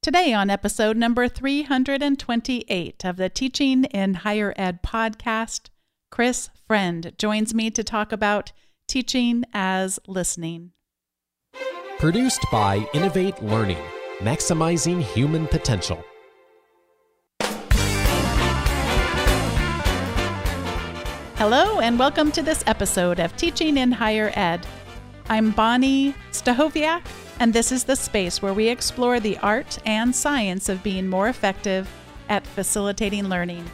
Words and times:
Today, 0.00 0.32
on 0.32 0.48
episode 0.48 0.96
number 0.96 1.26
328 1.26 3.04
of 3.04 3.16
the 3.16 3.28
Teaching 3.28 3.82
in 3.86 4.14
Higher 4.14 4.54
Ed 4.56 4.80
podcast, 4.80 5.70
Chris 6.12 6.50
Friend 6.68 7.12
joins 7.18 7.52
me 7.52 7.68
to 7.72 7.82
talk 7.82 8.12
about 8.12 8.52
teaching 8.86 9.42
as 9.52 9.98
listening. 10.06 10.70
Produced 11.98 12.46
by 12.52 12.86
Innovate 12.94 13.42
Learning, 13.42 13.82
maximizing 14.20 15.02
human 15.02 15.48
potential. 15.48 16.04
Hello, 21.34 21.80
and 21.80 21.98
welcome 21.98 22.30
to 22.30 22.42
this 22.42 22.62
episode 22.68 23.18
of 23.18 23.36
Teaching 23.36 23.76
in 23.76 23.90
Higher 23.90 24.30
Ed. 24.36 24.64
I'm 25.28 25.50
Bonnie 25.50 26.14
Stachowiak, 26.30 27.02
and 27.40 27.52
this 27.52 27.70
is 27.70 27.84
the 27.84 27.96
space 27.96 28.42
where 28.42 28.52
we 28.52 28.68
explore 28.68 29.20
the 29.20 29.38
art 29.38 29.78
and 29.86 30.14
science 30.14 30.68
of 30.68 30.82
being 30.82 31.08
more 31.08 31.28
effective 31.28 31.88
at 32.28 32.46
facilitating 32.46 33.28
learning. 33.28 33.64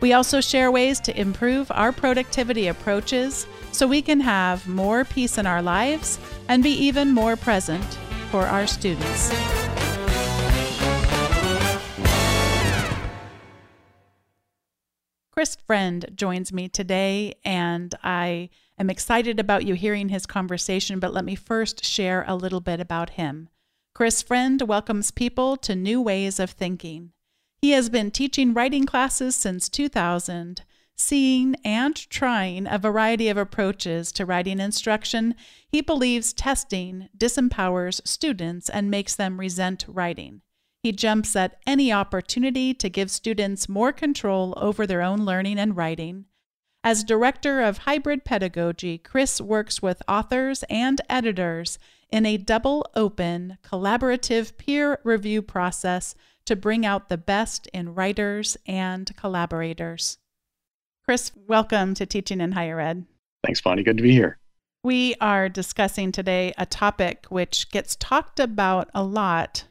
We 0.00 0.12
also 0.12 0.40
share 0.40 0.70
ways 0.70 1.00
to 1.00 1.18
improve 1.18 1.70
our 1.70 1.92
productivity 1.92 2.68
approaches 2.68 3.46
so 3.72 3.86
we 3.86 4.02
can 4.02 4.20
have 4.20 4.66
more 4.68 5.04
peace 5.04 5.38
in 5.38 5.46
our 5.46 5.62
lives 5.62 6.18
and 6.48 6.62
be 6.62 6.72
even 6.72 7.12
more 7.12 7.36
present 7.36 7.84
for 8.30 8.42
our 8.42 8.66
students. 8.66 9.32
Chris 15.30 15.56
Friend 15.66 16.06
joins 16.14 16.52
me 16.52 16.68
today, 16.68 17.34
and 17.44 17.94
I 18.04 18.50
am 18.78 18.90
excited 18.90 19.38
about 19.38 19.64
you 19.64 19.74
hearing 19.74 20.08
his 20.08 20.26
conversation, 20.26 20.98
but 20.98 21.12
let 21.12 21.24
me 21.24 21.34
first 21.34 21.84
share 21.84 22.24
a 22.26 22.36
little 22.36 22.60
bit 22.60 22.80
about 22.80 23.10
him. 23.10 23.48
Chris 23.94 24.22
Friend 24.22 24.60
welcomes 24.62 25.10
people 25.10 25.56
to 25.58 25.76
new 25.76 26.00
ways 26.00 26.40
of 26.40 26.50
thinking. 26.50 27.12
He 27.62 27.70
has 27.70 27.88
been 27.88 28.10
teaching 28.10 28.52
writing 28.52 28.86
classes 28.86 29.36
since 29.36 29.68
2000, 29.68 30.62
seeing 30.96 31.54
and 31.64 31.96
trying 32.10 32.66
a 32.66 32.78
variety 32.78 33.28
of 33.28 33.36
approaches 33.36 34.12
to 34.12 34.26
writing 34.26 34.60
instruction. 34.60 35.34
He 35.68 35.80
believes 35.80 36.32
testing 36.32 37.08
disempowers 37.16 38.06
students 38.06 38.68
and 38.68 38.90
makes 38.90 39.14
them 39.14 39.40
resent 39.40 39.84
writing. 39.88 40.42
He 40.82 40.92
jumps 40.92 41.34
at 41.34 41.56
any 41.66 41.92
opportunity 41.92 42.74
to 42.74 42.90
give 42.90 43.10
students 43.10 43.68
more 43.68 43.92
control 43.92 44.52
over 44.58 44.86
their 44.86 45.00
own 45.00 45.24
learning 45.24 45.58
and 45.58 45.76
writing. 45.76 46.26
As 46.86 47.02
director 47.02 47.62
of 47.62 47.78
hybrid 47.78 48.26
pedagogy, 48.26 48.98
Chris 48.98 49.40
works 49.40 49.80
with 49.80 50.02
authors 50.06 50.64
and 50.68 51.00
editors 51.08 51.78
in 52.10 52.26
a 52.26 52.36
double 52.36 52.86
open, 52.94 53.56
collaborative 53.64 54.58
peer 54.58 54.98
review 55.02 55.40
process 55.40 56.14
to 56.44 56.54
bring 56.54 56.84
out 56.84 57.08
the 57.08 57.16
best 57.16 57.68
in 57.68 57.94
writers 57.94 58.58
and 58.66 59.16
collaborators. 59.16 60.18
Chris, 61.06 61.32
welcome 61.34 61.94
to 61.94 62.04
Teaching 62.04 62.42
in 62.42 62.52
Higher 62.52 62.78
Ed. 62.78 63.06
Thanks, 63.42 63.62
Bonnie. 63.62 63.82
Good 63.82 63.96
to 63.96 64.02
be 64.02 64.12
here. 64.12 64.38
We 64.82 65.14
are 65.22 65.48
discussing 65.48 66.12
today 66.12 66.52
a 66.58 66.66
topic 66.66 67.24
which 67.30 67.70
gets 67.70 67.96
talked 67.96 68.38
about 68.38 68.90
a 68.92 69.02
lot 69.02 69.64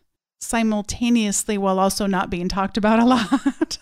simultaneously 0.44 1.58
while 1.58 1.80
also 1.80 2.06
not 2.06 2.30
being 2.30 2.50
talked 2.50 2.78
about 2.78 3.00
a 3.00 3.06
lot. 3.06 3.78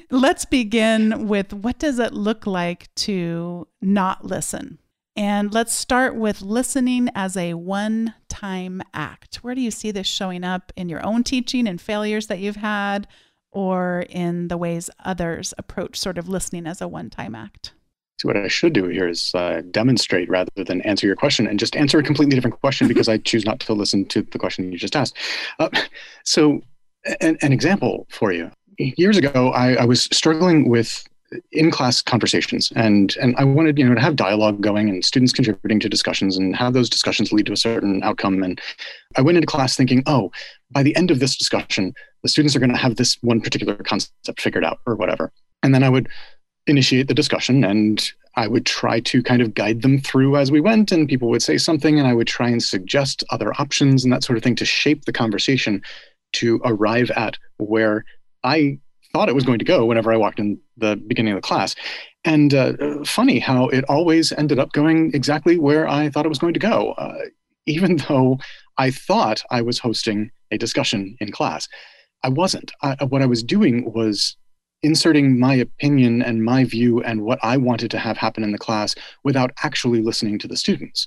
Let's 0.10 0.44
begin 0.44 1.28
with 1.28 1.52
what 1.52 1.78
does 1.78 1.98
it 1.98 2.12
look 2.12 2.46
like 2.46 2.94
to 2.96 3.68
not 3.80 4.24
listen? 4.24 4.78
And 5.14 5.52
let's 5.52 5.74
start 5.74 6.16
with 6.16 6.40
listening 6.40 7.10
as 7.14 7.36
a 7.36 7.52
one 7.54 8.14
time 8.28 8.82
act. 8.94 9.36
Where 9.36 9.54
do 9.54 9.60
you 9.60 9.70
see 9.70 9.90
this 9.90 10.06
showing 10.06 10.42
up 10.42 10.72
in 10.74 10.88
your 10.88 11.04
own 11.04 11.22
teaching 11.22 11.68
and 11.68 11.80
failures 11.80 12.28
that 12.28 12.38
you've 12.38 12.56
had, 12.56 13.06
or 13.50 14.06
in 14.08 14.48
the 14.48 14.56
ways 14.56 14.88
others 15.04 15.52
approach 15.58 15.98
sort 15.98 16.16
of 16.16 16.28
listening 16.28 16.66
as 16.66 16.80
a 16.80 16.88
one 16.88 17.10
time 17.10 17.34
act? 17.34 17.74
So, 18.22 18.28
what 18.28 18.36
I 18.36 18.46
should 18.46 18.72
do 18.72 18.86
here 18.86 19.08
is 19.08 19.34
uh, 19.34 19.62
demonstrate 19.72 20.28
rather 20.28 20.52
than 20.54 20.80
answer 20.82 21.08
your 21.08 21.16
question 21.16 21.48
and 21.48 21.58
just 21.58 21.74
answer 21.74 21.98
a 21.98 22.04
completely 22.04 22.36
different 22.36 22.60
question 22.60 22.86
because 22.86 23.08
I 23.08 23.16
choose 23.18 23.44
not 23.44 23.58
to 23.60 23.72
listen 23.72 24.04
to 24.06 24.22
the 24.22 24.38
question 24.38 24.70
you 24.70 24.78
just 24.78 24.94
asked. 24.94 25.16
Uh, 25.58 25.68
so, 26.22 26.62
an, 27.20 27.36
an 27.42 27.52
example 27.52 28.06
for 28.10 28.30
you. 28.30 28.48
Years 28.78 29.16
ago, 29.16 29.50
I, 29.50 29.74
I 29.74 29.84
was 29.86 30.04
struggling 30.12 30.68
with 30.68 31.04
in 31.50 31.72
class 31.72 32.00
conversations 32.00 32.70
and 32.76 33.16
and 33.20 33.34
I 33.38 33.44
wanted 33.44 33.76
you 33.76 33.88
know 33.88 33.94
to 33.94 34.00
have 34.00 34.14
dialogue 34.14 34.60
going 34.60 34.88
and 34.88 35.04
students 35.04 35.32
contributing 35.32 35.80
to 35.80 35.88
discussions 35.88 36.36
and 36.36 36.54
have 36.54 36.74
those 36.74 36.90
discussions 36.90 37.32
lead 37.32 37.46
to 37.46 37.54
a 37.54 37.56
certain 37.56 38.02
outcome 38.04 38.42
and 38.42 38.60
I 39.16 39.22
went 39.22 39.38
into 39.38 39.46
class 39.46 39.74
thinking 39.74 40.02
oh 40.04 40.30
by 40.70 40.82
the 40.82 40.94
end 40.94 41.10
of 41.10 41.20
this 41.20 41.34
discussion 41.34 41.94
the 42.22 42.28
students 42.28 42.54
are 42.54 42.58
going 42.58 42.70
to 42.70 42.76
have 42.76 42.96
this 42.96 43.16
one 43.22 43.40
particular 43.40 43.76
concept 43.76 44.42
figured 44.42 44.62
out 44.62 44.80
or 44.84 44.94
whatever 44.94 45.32
and 45.62 45.74
then 45.74 45.82
I 45.82 45.88
would 45.88 46.08
initiate 46.66 47.08
the 47.08 47.14
discussion 47.14 47.64
and 47.64 48.12
I 48.34 48.48
would 48.48 48.64
try 48.64 49.00
to 49.00 49.22
kind 49.22 49.42
of 49.42 49.54
guide 49.54 49.82
them 49.82 50.00
through 50.00 50.36
as 50.36 50.50
we 50.50 50.60
went 50.60 50.90
and 50.90 51.08
people 51.08 51.28
would 51.28 51.42
say 51.42 51.58
something 51.58 51.98
and 51.98 52.08
I 52.08 52.14
would 52.14 52.26
try 52.26 52.48
and 52.48 52.62
suggest 52.62 53.22
other 53.30 53.52
options 53.54 54.04
and 54.04 54.12
that 54.12 54.24
sort 54.24 54.36
of 54.36 54.42
thing 54.42 54.56
to 54.56 54.64
shape 54.64 55.04
the 55.04 55.12
conversation 55.12 55.82
to 56.34 56.60
arrive 56.64 57.10
at 57.10 57.36
where 57.58 58.04
I 58.42 58.78
thought 59.12 59.28
it 59.28 59.34
was 59.34 59.44
going 59.44 59.58
to 59.58 59.64
go 59.64 59.84
whenever 59.84 60.12
I 60.12 60.16
walked 60.16 60.38
in 60.38 60.58
the 60.78 60.96
beginning 60.96 61.34
of 61.34 61.38
the 61.42 61.46
class. 61.46 61.74
And 62.24 62.54
uh, 62.54 63.04
funny 63.04 63.38
how 63.38 63.68
it 63.68 63.84
always 63.84 64.32
ended 64.32 64.58
up 64.58 64.72
going 64.72 65.12
exactly 65.14 65.58
where 65.58 65.86
I 65.86 66.08
thought 66.08 66.24
it 66.24 66.30
was 66.30 66.38
going 66.38 66.54
to 66.54 66.60
go, 66.60 66.92
uh, 66.92 67.18
even 67.66 67.96
though 68.08 68.38
I 68.78 68.90
thought 68.90 69.42
I 69.50 69.60
was 69.60 69.78
hosting 69.78 70.30
a 70.50 70.58
discussion 70.58 71.16
in 71.20 71.32
class. 71.32 71.68
I 72.22 72.28
wasn't. 72.28 72.72
I, 72.82 73.04
what 73.04 73.22
I 73.22 73.26
was 73.26 73.42
doing 73.42 73.92
was 73.92 74.36
inserting 74.82 75.38
my 75.38 75.54
opinion 75.54 76.22
and 76.22 76.44
my 76.44 76.64
view 76.64 77.02
and 77.02 77.22
what 77.22 77.38
I 77.42 77.56
wanted 77.56 77.90
to 77.92 77.98
have 77.98 78.16
happen 78.16 78.42
in 78.42 78.52
the 78.52 78.58
class 78.58 78.94
without 79.22 79.52
actually 79.62 80.02
listening 80.02 80.38
to 80.40 80.48
the 80.48 80.56
students. 80.56 81.06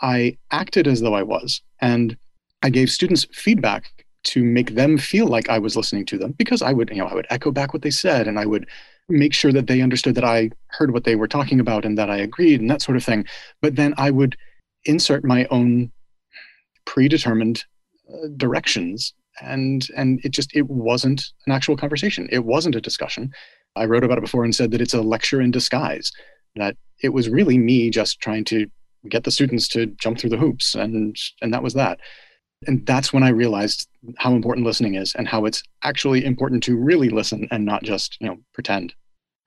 I 0.00 0.36
acted 0.50 0.86
as 0.86 1.00
though 1.00 1.14
I 1.14 1.22
was, 1.22 1.62
and 1.80 2.16
I 2.62 2.70
gave 2.70 2.90
students 2.90 3.26
feedback 3.32 3.90
to 4.24 4.44
make 4.44 4.74
them 4.74 4.98
feel 4.98 5.26
like 5.26 5.48
I 5.48 5.58
was 5.58 5.76
listening 5.76 6.04
to 6.06 6.18
them 6.18 6.32
because 6.32 6.62
I 6.62 6.72
would, 6.72 6.90
you 6.90 6.96
know, 6.96 7.06
I 7.06 7.14
would 7.14 7.26
echo 7.30 7.50
back 7.50 7.72
what 7.72 7.82
they 7.82 7.90
said 7.90 8.26
and 8.26 8.38
I 8.38 8.46
would 8.46 8.66
make 9.08 9.32
sure 9.32 9.52
that 9.52 9.68
they 9.68 9.82
understood 9.82 10.16
that 10.16 10.24
I 10.24 10.50
heard 10.68 10.92
what 10.92 11.04
they 11.04 11.14
were 11.14 11.28
talking 11.28 11.60
about 11.60 11.84
and 11.84 11.96
that 11.96 12.10
I 12.10 12.16
agreed 12.16 12.60
and 12.60 12.68
that 12.70 12.82
sort 12.82 12.96
of 12.96 13.04
thing. 13.04 13.24
But 13.62 13.76
then 13.76 13.94
I 13.96 14.10
would 14.10 14.36
insert 14.84 15.24
my 15.24 15.46
own 15.50 15.92
predetermined 16.86 17.64
uh, 18.12 18.28
directions 18.36 19.14
and 19.42 19.88
and 19.96 20.20
it 20.24 20.30
just 20.30 20.54
it 20.54 20.68
wasn't 20.68 21.24
an 21.46 21.52
actual 21.52 21.76
conversation. 21.76 22.28
It 22.30 22.44
wasn't 22.44 22.74
a 22.74 22.80
discussion. 22.80 23.32
I 23.76 23.84
wrote 23.84 24.04
about 24.04 24.18
it 24.18 24.22
before 24.22 24.44
and 24.44 24.54
said 24.54 24.70
that 24.70 24.80
it's 24.80 24.94
a 24.94 25.02
lecture 25.02 25.40
in 25.40 25.50
disguise. 25.50 26.10
That 26.54 26.76
it 27.02 27.10
was 27.10 27.28
really 27.28 27.58
me 27.58 27.90
just 27.90 28.20
trying 28.20 28.44
to 28.46 28.66
get 29.08 29.24
the 29.24 29.30
students 29.30 29.68
to 29.68 29.86
jump 29.86 30.18
through 30.18 30.30
the 30.30 30.36
hoops 30.36 30.74
and 30.74 31.16
and 31.40 31.52
that 31.52 31.62
was 31.62 31.74
that 31.74 32.00
and 32.66 32.84
that's 32.86 33.12
when 33.12 33.22
i 33.22 33.28
realized 33.28 33.88
how 34.18 34.32
important 34.32 34.66
listening 34.66 34.94
is 34.94 35.14
and 35.14 35.28
how 35.28 35.44
it's 35.44 35.62
actually 35.82 36.24
important 36.24 36.62
to 36.62 36.76
really 36.76 37.08
listen 37.08 37.46
and 37.50 37.64
not 37.64 37.82
just 37.82 38.16
you 38.20 38.26
know 38.26 38.36
pretend 38.52 38.94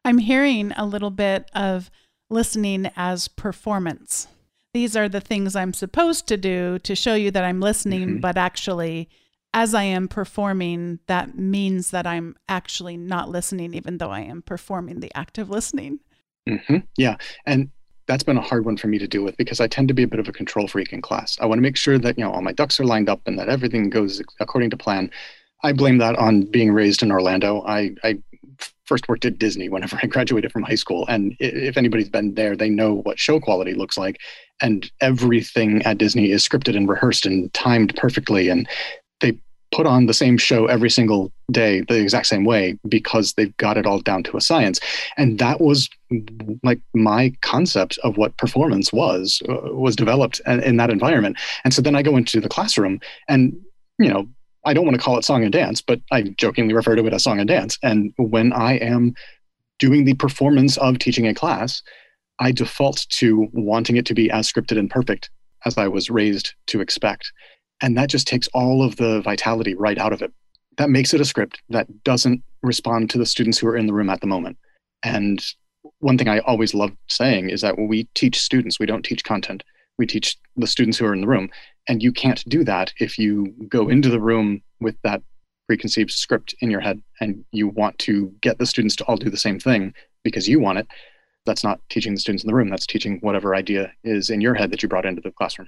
i'm 0.06 0.18
hearing 0.18 0.72
a 0.78 0.86
little 0.86 1.12
bit 1.12 1.50
of 1.54 1.90
listening 2.30 2.90
as 2.96 3.28
performance 3.28 4.28
these 4.74 4.96
are 4.96 5.10
the 5.10 5.22
things 5.22 5.56
i'm 5.56 5.74
supposed 5.74 6.28
to 6.28 6.38
do 6.38 6.80
to 6.80 6.96
show 6.96 7.16
you 7.16 7.32
that 7.32 7.44
i'm 7.44 7.60
listening 7.60 8.08
mm-hmm. 8.08 8.20
but 8.20 8.38
actually 8.38 9.10
as 9.54 9.74
i 9.74 9.84
am 9.84 10.08
performing 10.08 11.00
that 11.08 11.38
means 11.38 11.92
that 11.92 12.06
i'm 12.06 12.36
actually 12.48 12.98
not 12.98 13.30
listening 13.30 13.74
even 13.74 13.98
though 13.98 14.12
i 14.12 14.22
am 14.22 14.42
performing 14.42 15.00
the 15.00 15.12
act 15.16 15.38
of 15.38 15.50
listening 15.50 16.00
mm-hmm. 16.48 16.78
yeah 16.98 17.16
and 17.46 17.70
that's 18.10 18.24
been 18.24 18.38
a 18.38 18.42
hard 18.42 18.66
one 18.66 18.76
for 18.76 18.88
me 18.88 18.98
to 18.98 19.08
deal 19.08 19.24
with 19.24 19.38
because 19.38 19.62
I 19.62 19.68
tend 19.68 19.88
to 19.88 19.94
be 19.94 20.02
a 20.02 20.08
bit 20.08 20.20
of 20.20 20.28
a 20.28 20.32
control 20.32 20.68
freak 20.68 20.92
in 20.92 21.00
class. 21.00 21.38
I 21.40 21.46
want 21.46 21.60
to 21.60 21.62
make 21.62 21.78
sure 21.78 22.00
that 22.00 22.18
you 22.18 22.24
know 22.24 22.32
all 22.32 22.42
my 22.42 22.52
ducks 22.52 22.80
are 22.80 22.84
lined 22.84 23.08
up 23.08 23.22
and 23.28 23.38
that 23.38 23.50
everything 23.50 23.92
goes 23.92 24.20
according 24.40 24.72
to 24.72 24.78
plan. 24.78 25.12
I 25.64 25.74
blame 25.74 26.00
that 26.00 26.16
on 26.16 26.42
being 26.42 26.72
raised 26.72 27.04
in 27.04 27.12
Orlando. 27.12 27.62
I, 27.68 27.92
I 28.04 28.18
first 28.86 29.08
worked 29.08 29.26
at 29.26 29.38
Disney 29.38 29.70
whenever 29.70 30.00
I 30.02 30.08
graduated 30.08 30.52
from 30.52 30.64
high 30.64 30.76
school, 30.76 31.06
and 31.08 31.36
if 31.40 31.78
anybody's 31.78 32.10
been 32.10 32.34
there, 32.34 32.56
they 32.56 32.70
know 32.70 32.96
what 32.96 33.20
show 33.20 33.40
quality 33.40 33.76
looks 33.76 33.98
like. 33.98 34.18
And 34.60 34.92
everything 35.02 35.84
at 35.84 36.00
Disney 36.00 36.32
is 36.32 36.48
scripted 36.48 36.76
and 36.76 36.90
rehearsed 36.90 37.28
and 37.28 37.54
timed 37.54 37.96
perfectly, 37.96 38.50
and 38.50 38.68
put 39.72 39.86
on 39.86 40.08
the 40.08 40.14
same 40.14 40.38
show 40.38 40.66
every 40.66 40.90
single 40.90 41.32
day 41.52 41.82
the 41.82 42.02
exact 42.02 42.28
same 42.28 42.44
way 42.44 42.78
because 42.88 43.34
they've 43.34 43.56
got 43.58 43.78
it 43.78 43.86
all 43.86 44.00
down 44.00 44.24
to 44.24 44.38
a 44.38 44.42
science. 44.42 44.80
And 45.18 45.38
that 45.40 45.62
was 45.62 45.90
like 46.64 46.80
my 46.94 47.34
concept 47.42 48.00
of 48.04 48.18
what 48.18 48.36
performance 48.38 48.92
was 48.92 49.42
uh, 49.48 49.74
was 49.74 49.96
developed 49.96 50.42
in, 50.48 50.62
in 50.64 50.78
that 50.78 50.90
environment. 50.90 51.38
And 51.64 51.74
so 51.74 51.82
then 51.82 51.96
i 51.96 52.02
go 52.02 52.18
into 52.18 52.42
the 52.42 52.50
classroom 52.50 53.00
and 53.28 53.56
you 54.00 54.10
know 54.10 54.28
i 54.66 54.74
don't 54.74 54.86
want 54.86 54.96
to 54.96 55.02
call 55.02 55.18
it 55.18 55.26
song 55.26 55.44
and 55.44 55.54
dance 55.54 55.82
but 55.82 56.02
i 56.12 56.22
jokingly 56.24 56.74
refer 56.74 56.96
to 56.96 57.06
it 57.06 57.14
as 57.14 57.24
song 57.24 57.40
and 57.40 57.48
dance. 57.48 57.78
And 57.84 58.14
when 58.18 58.54
i 58.54 58.74
am 58.74 59.14
doing 59.78 60.06
the 60.06 60.16
performance 60.16 60.78
of 60.78 61.00
teaching 61.00 61.28
a 61.28 61.34
class 61.34 61.84
i 62.40 62.52
default 62.52 63.06
to 63.10 63.48
wanting 63.54 63.98
it 63.98 64.06
to 64.06 64.14
be 64.14 64.32
as 64.32 64.52
scripted 64.52 64.80
and 64.80 64.90
perfect 64.90 65.30
as 65.66 65.78
i 65.78 65.88
was 65.88 66.10
raised 66.10 66.54
to 66.68 66.82
expect 66.82 67.32
And 67.82 67.98
that 67.98 68.10
just 68.10 68.28
takes 68.28 68.48
all 68.50 68.84
of 68.84 68.98
the 68.98 69.22
vitality 69.22 69.76
right 69.76 69.98
out 69.98 70.14
of 70.14 70.22
it. 70.22 70.34
That 70.78 70.90
makes 70.90 71.14
it 71.14 71.22
a 71.22 71.26
script 71.26 71.62
that 71.70 72.04
doesn't 72.04 72.44
respond 72.62 73.10
to 73.12 73.18
the 73.18 73.26
students 73.26 73.58
who 73.58 73.68
are 73.68 73.78
in 73.78 73.88
the 73.88 73.94
room 73.94 74.10
at 74.10 74.22
the 74.22 74.28
moment. 74.28 74.58
And 75.04 75.44
one 76.00 76.18
thing 76.18 76.28
I 76.28 76.40
always 76.40 76.74
love 76.74 76.92
saying 77.08 77.50
is 77.50 77.62
that 77.62 77.78
when 77.78 77.88
we 77.88 78.06
teach 78.16 78.40
students, 78.40 78.80
we 78.80 78.86
don't 78.86 79.04
teach 79.04 79.24
content. 79.24 79.64
We 79.98 80.06
teach 80.06 80.38
the 80.56 80.68
students 80.68 80.98
who 80.98 81.06
are 81.06 81.14
in 81.14 81.22
the 81.22 81.28
room. 81.28 81.50
And 81.88 82.04
you 82.04 82.12
can't 82.12 82.44
do 82.48 82.64
that 82.66 82.94
if 83.00 83.18
you 83.18 83.54
go 83.68 83.90
into 83.90 84.10
the 84.10 84.20
room 84.20 84.62
with 84.80 84.96
that 85.04 85.22
preconceived 85.68 86.12
script 86.12 86.56
in 86.62 86.72
your 86.72 86.80
head 86.80 87.02
and 87.22 87.44
you 87.52 87.68
want 87.68 87.98
to 88.00 88.34
get 88.42 88.58
the 88.58 88.66
students 88.66 88.96
to 88.98 89.04
all 89.06 89.18
do 89.18 89.30
the 89.30 89.38
same 89.38 89.60
thing 89.60 89.94
because 90.24 90.48
you 90.48 90.60
want 90.60 90.80
it. 90.80 90.88
That's 91.46 91.64
not 91.64 91.80
teaching 91.90 92.14
the 92.14 92.20
students 92.20 92.44
in 92.44 92.48
the 92.48 92.56
room. 92.56 92.70
That's 92.70 92.88
teaching 92.88 93.20
whatever 93.22 93.56
idea 93.56 93.92
is 94.04 94.30
in 94.30 94.42
your 94.42 94.56
head 94.56 94.72
that 94.72 94.82
you 94.82 94.90
brought 94.90 95.06
into 95.06 95.22
the 95.22 95.32
classroom. 95.32 95.68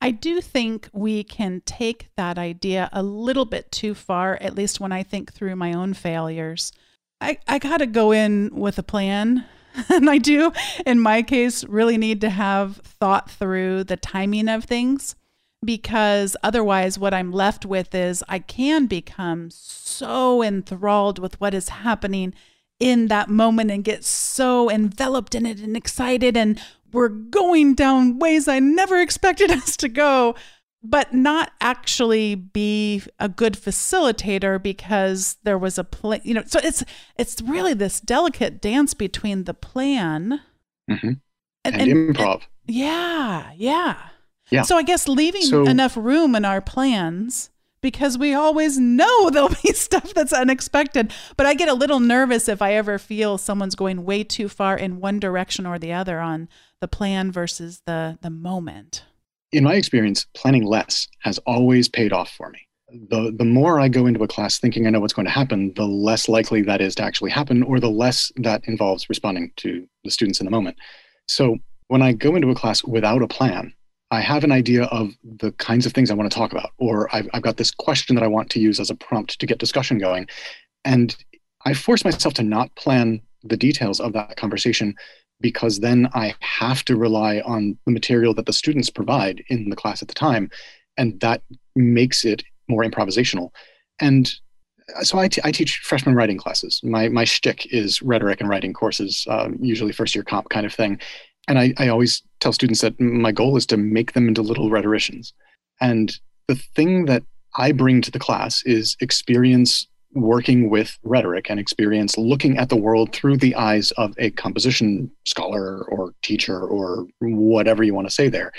I 0.00 0.10
do 0.10 0.40
think 0.40 0.88
we 0.92 1.24
can 1.24 1.62
take 1.64 2.08
that 2.16 2.38
idea 2.38 2.90
a 2.92 3.02
little 3.02 3.46
bit 3.46 3.72
too 3.72 3.94
far, 3.94 4.36
at 4.40 4.54
least 4.54 4.80
when 4.80 4.92
I 4.92 5.02
think 5.02 5.32
through 5.32 5.56
my 5.56 5.72
own 5.72 5.94
failures. 5.94 6.72
I, 7.20 7.38
I 7.48 7.58
got 7.58 7.78
to 7.78 7.86
go 7.86 8.12
in 8.12 8.50
with 8.54 8.78
a 8.78 8.82
plan. 8.82 9.46
And 9.88 10.08
I 10.08 10.18
do, 10.18 10.52
in 10.86 11.00
my 11.00 11.22
case, 11.22 11.64
really 11.64 11.98
need 11.98 12.20
to 12.20 12.30
have 12.30 12.76
thought 12.76 13.28
through 13.28 13.82
the 13.82 13.96
timing 13.96 14.48
of 14.48 14.62
things 14.62 15.16
because 15.64 16.36
otherwise, 16.42 16.98
what 16.98 17.14
I'm 17.14 17.32
left 17.32 17.64
with 17.66 17.94
is 17.94 18.22
I 18.28 18.38
can 18.38 18.86
become 18.86 19.50
so 19.50 20.42
enthralled 20.42 21.18
with 21.18 21.40
what 21.40 21.54
is 21.54 21.70
happening 21.70 22.34
in 22.78 23.08
that 23.08 23.28
moment 23.28 23.70
and 23.70 23.84
get 23.84 24.04
so 24.04 24.70
enveloped 24.70 25.34
in 25.34 25.46
it 25.46 25.60
and 25.60 25.76
excited. 25.76 26.36
And 26.36 26.60
we're 26.94 27.08
going 27.08 27.74
down 27.74 28.18
ways 28.18 28.48
I 28.48 28.60
never 28.60 29.00
expected 29.00 29.50
us 29.50 29.76
to 29.78 29.88
go 29.88 30.34
but 30.86 31.14
not 31.14 31.50
actually 31.62 32.34
be 32.34 33.02
a 33.18 33.28
good 33.28 33.54
facilitator 33.54 34.62
because 34.62 35.38
there 35.42 35.56
was 35.56 35.78
a 35.78 35.84
plan 35.84 36.20
you 36.24 36.34
know 36.34 36.42
so 36.46 36.60
it's 36.62 36.84
it's 37.16 37.40
really 37.40 37.72
this 37.74 38.00
delicate 38.00 38.60
dance 38.60 38.92
between 38.92 39.44
the 39.44 39.54
plan 39.54 40.40
mm-hmm. 40.90 41.08
and, 41.08 41.20
and, 41.64 41.80
and, 41.80 42.16
improv. 42.16 42.34
and, 42.34 42.42
yeah 42.66 43.50
yeah. 43.56 43.96
Yeah. 44.50 44.62
So 44.62 44.76
i 44.76 44.82
guess 44.82 45.08
leaving 45.08 45.42
so, 45.42 45.64
enough 45.64 45.96
room 45.96 46.34
in 46.34 46.44
our 46.44 46.60
plans 46.60 47.48
because 47.84 48.18
we 48.18 48.34
always 48.34 48.78
know 48.78 49.30
there'll 49.30 49.54
be 49.62 49.72
stuff 49.72 50.12
that's 50.12 50.32
unexpected 50.32 51.12
but 51.36 51.46
i 51.46 51.54
get 51.54 51.68
a 51.68 51.74
little 51.74 52.00
nervous 52.00 52.48
if 52.48 52.60
i 52.60 52.74
ever 52.74 52.98
feel 52.98 53.38
someone's 53.38 53.76
going 53.76 54.04
way 54.04 54.24
too 54.24 54.48
far 54.48 54.76
in 54.76 54.98
one 54.98 55.20
direction 55.20 55.66
or 55.66 55.78
the 55.78 55.92
other 55.92 56.18
on 56.18 56.48
the 56.80 56.88
plan 56.88 57.30
versus 57.30 57.82
the 57.86 58.18
the 58.22 58.30
moment 58.30 59.04
in 59.54 59.64
my 59.64 59.74
experience, 59.74 60.26
planning 60.34 60.64
less 60.64 61.06
has 61.20 61.38
always 61.46 61.88
paid 61.88 62.12
off 62.12 62.30
for 62.30 62.50
me. 62.50 62.58
The, 63.08 63.32
the 63.36 63.44
more 63.44 63.80
I 63.80 63.88
go 63.88 64.06
into 64.06 64.22
a 64.22 64.28
class 64.28 64.58
thinking 64.58 64.86
I 64.86 64.90
know 64.90 65.00
what's 65.00 65.12
going 65.12 65.26
to 65.26 65.32
happen, 65.32 65.72
the 65.74 65.86
less 65.86 66.28
likely 66.28 66.60
that 66.62 66.80
is 66.80 66.94
to 66.96 67.04
actually 67.04 67.30
happen, 67.30 67.62
or 67.62 67.80
the 67.80 67.90
less 67.90 68.32
that 68.36 68.62
involves 68.66 69.08
responding 69.08 69.52
to 69.56 69.86
the 70.02 70.10
students 70.10 70.40
in 70.40 70.44
the 70.44 70.50
moment. 70.50 70.76
So 71.26 71.58
when 71.88 72.02
I 72.02 72.12
go 72.12 72.34
into 72.34 72.50
a 72.50 72.54
class 72.54 72.84
without 72.84 73.22
a 73.22 73.28
plan, 73.28 73.72
I 74.14 74.20
have 74.20 74.44
an 74.44 74.52
idea 74.52 74.84
of 74.84 75.12
the 75.22 75.52
kinds 75.52 75.86
of 75.86 75.92
things 75.92 76.10
I 76.10 76.14
want 76.14 76.30
to 76.30 76.38
talk 76.38 76.52
about, 76.52 76.70
or 76.78 77.14
I've, 77.14 77.28
I've 77.34 77.42
got 77.42 77.56
this 77.56 77.70
question 77.72 78.14
that 78.14 78.22
I 78.22 78.28
want 78.28 78.48
to 78.50 78.60
use 78.60 78.78
as 78.78 78.90
a 78.90 78.94
prompt 78.94 79.38
to 79.40 79.46
get 79.46 79.58
discussion 79.58 79.98
going. 79.98 80.28
And 80.84 81.16
I 81.66 81.74
force 81.74 82.04
myself 82.04 82.34
to 82.34 82.42
not 82.42 82.74
plan 82.76 83.20
the 83.42 83.56
details 83.56 84.00
of 84.00 84.12
that 84.12 84.36
conversation 84.36 84.94
because 85.40 85.80
then 85.80 86.08
I 86.14 86.34
have 86.40 86.84
to 86.84 86.96
rely 86.96 87.40
on 87.40 87.76
the 87.86 87.92
material 87.92 88.34
that 88.34 88.46
the 88.46 88.52
students 88.52 88.88
provide 88.88 89.42
in 89.48 89.68
the 89.68 89.76
class 89.76 90.00
at 90.00 90.08
the 90.08 90.14
time. 90.14 90.48
And 90.96 91.18
that 91.20 91.42
makes 91.74 92.24
it 92.24 92.44
more 92.68 92.84
improvisational. 92.84 93.50
And 93.98 94.32
so 95.02 95.18
I, 95.18 95.28
t- 95.28 95.40
I 95.44 95.50
teach 95.50 95.78
freshman 95.78 96.14
writing 96.14 96.38
classes. 96.38 96.80
My, 96.84 97.08
my 97.08 97.24
shtick 97.24 97.66
is 97.72 98.00
rhetoric 98.00 98.40
and 98.40 98.48
writing 98.48 98.72
courses, 98.72 99.26
uh, 99.28 99.48
usually 99.60 99.92
first 99.92 100.14
year 100.14 100.24
comp 100.24 100.50
kind 100.50 100.66
of 100.66 100.72
thing. 100.72 101.00
And 101.48 101.58
I, 101.58 101.74
I 101.78 101.88
always 101.88 102.22
tell 102.40 102.52
students 102.52 102.80
that 102.80 102.98
my 103.00 103.32
goal 103.32 103.56
is 103.56 103.66
to 103.66 103.76
make 103.76 104.12
them 104.12 104.28
into 104.28 104.42
little 104.42 104.70
rhetoricians. 104.70 105.32
And 105.80 106.16
the 106.48 106.54
thing 106.54 107.06
that 107.06 107.22
I 107.56 107.72
bring 107.72 108.02
to 108.02 108.10
the 108.10 108.18
class 108.18 108.62
is 108.64 108.96
experience 109.00 109.86
working 110.14 110.70
with 110.70 110.96
rhetoric 111.02 111.50
and 111.50 111.58
experience 111.58 112.16
looking 112.16 112.56
at 112.56 112.68
the 112.68 112.76
world 112.76 113.12
through 113.12 113.36
the 113.36 113.54
eyes 113.56 113.90
of 113.92 114.14
a 114.18 114.30
composition 114.30 115.10
scholar 115.26 115.84
or 115.86 116.14
teacher 116.22 116.60
or 116.60 117.06
whatever 117.20 117.82
you 117.82 117.94
want 117.94 118.06
to 118.06 118.14
say 118.14 118.28
there. 118.28 118.52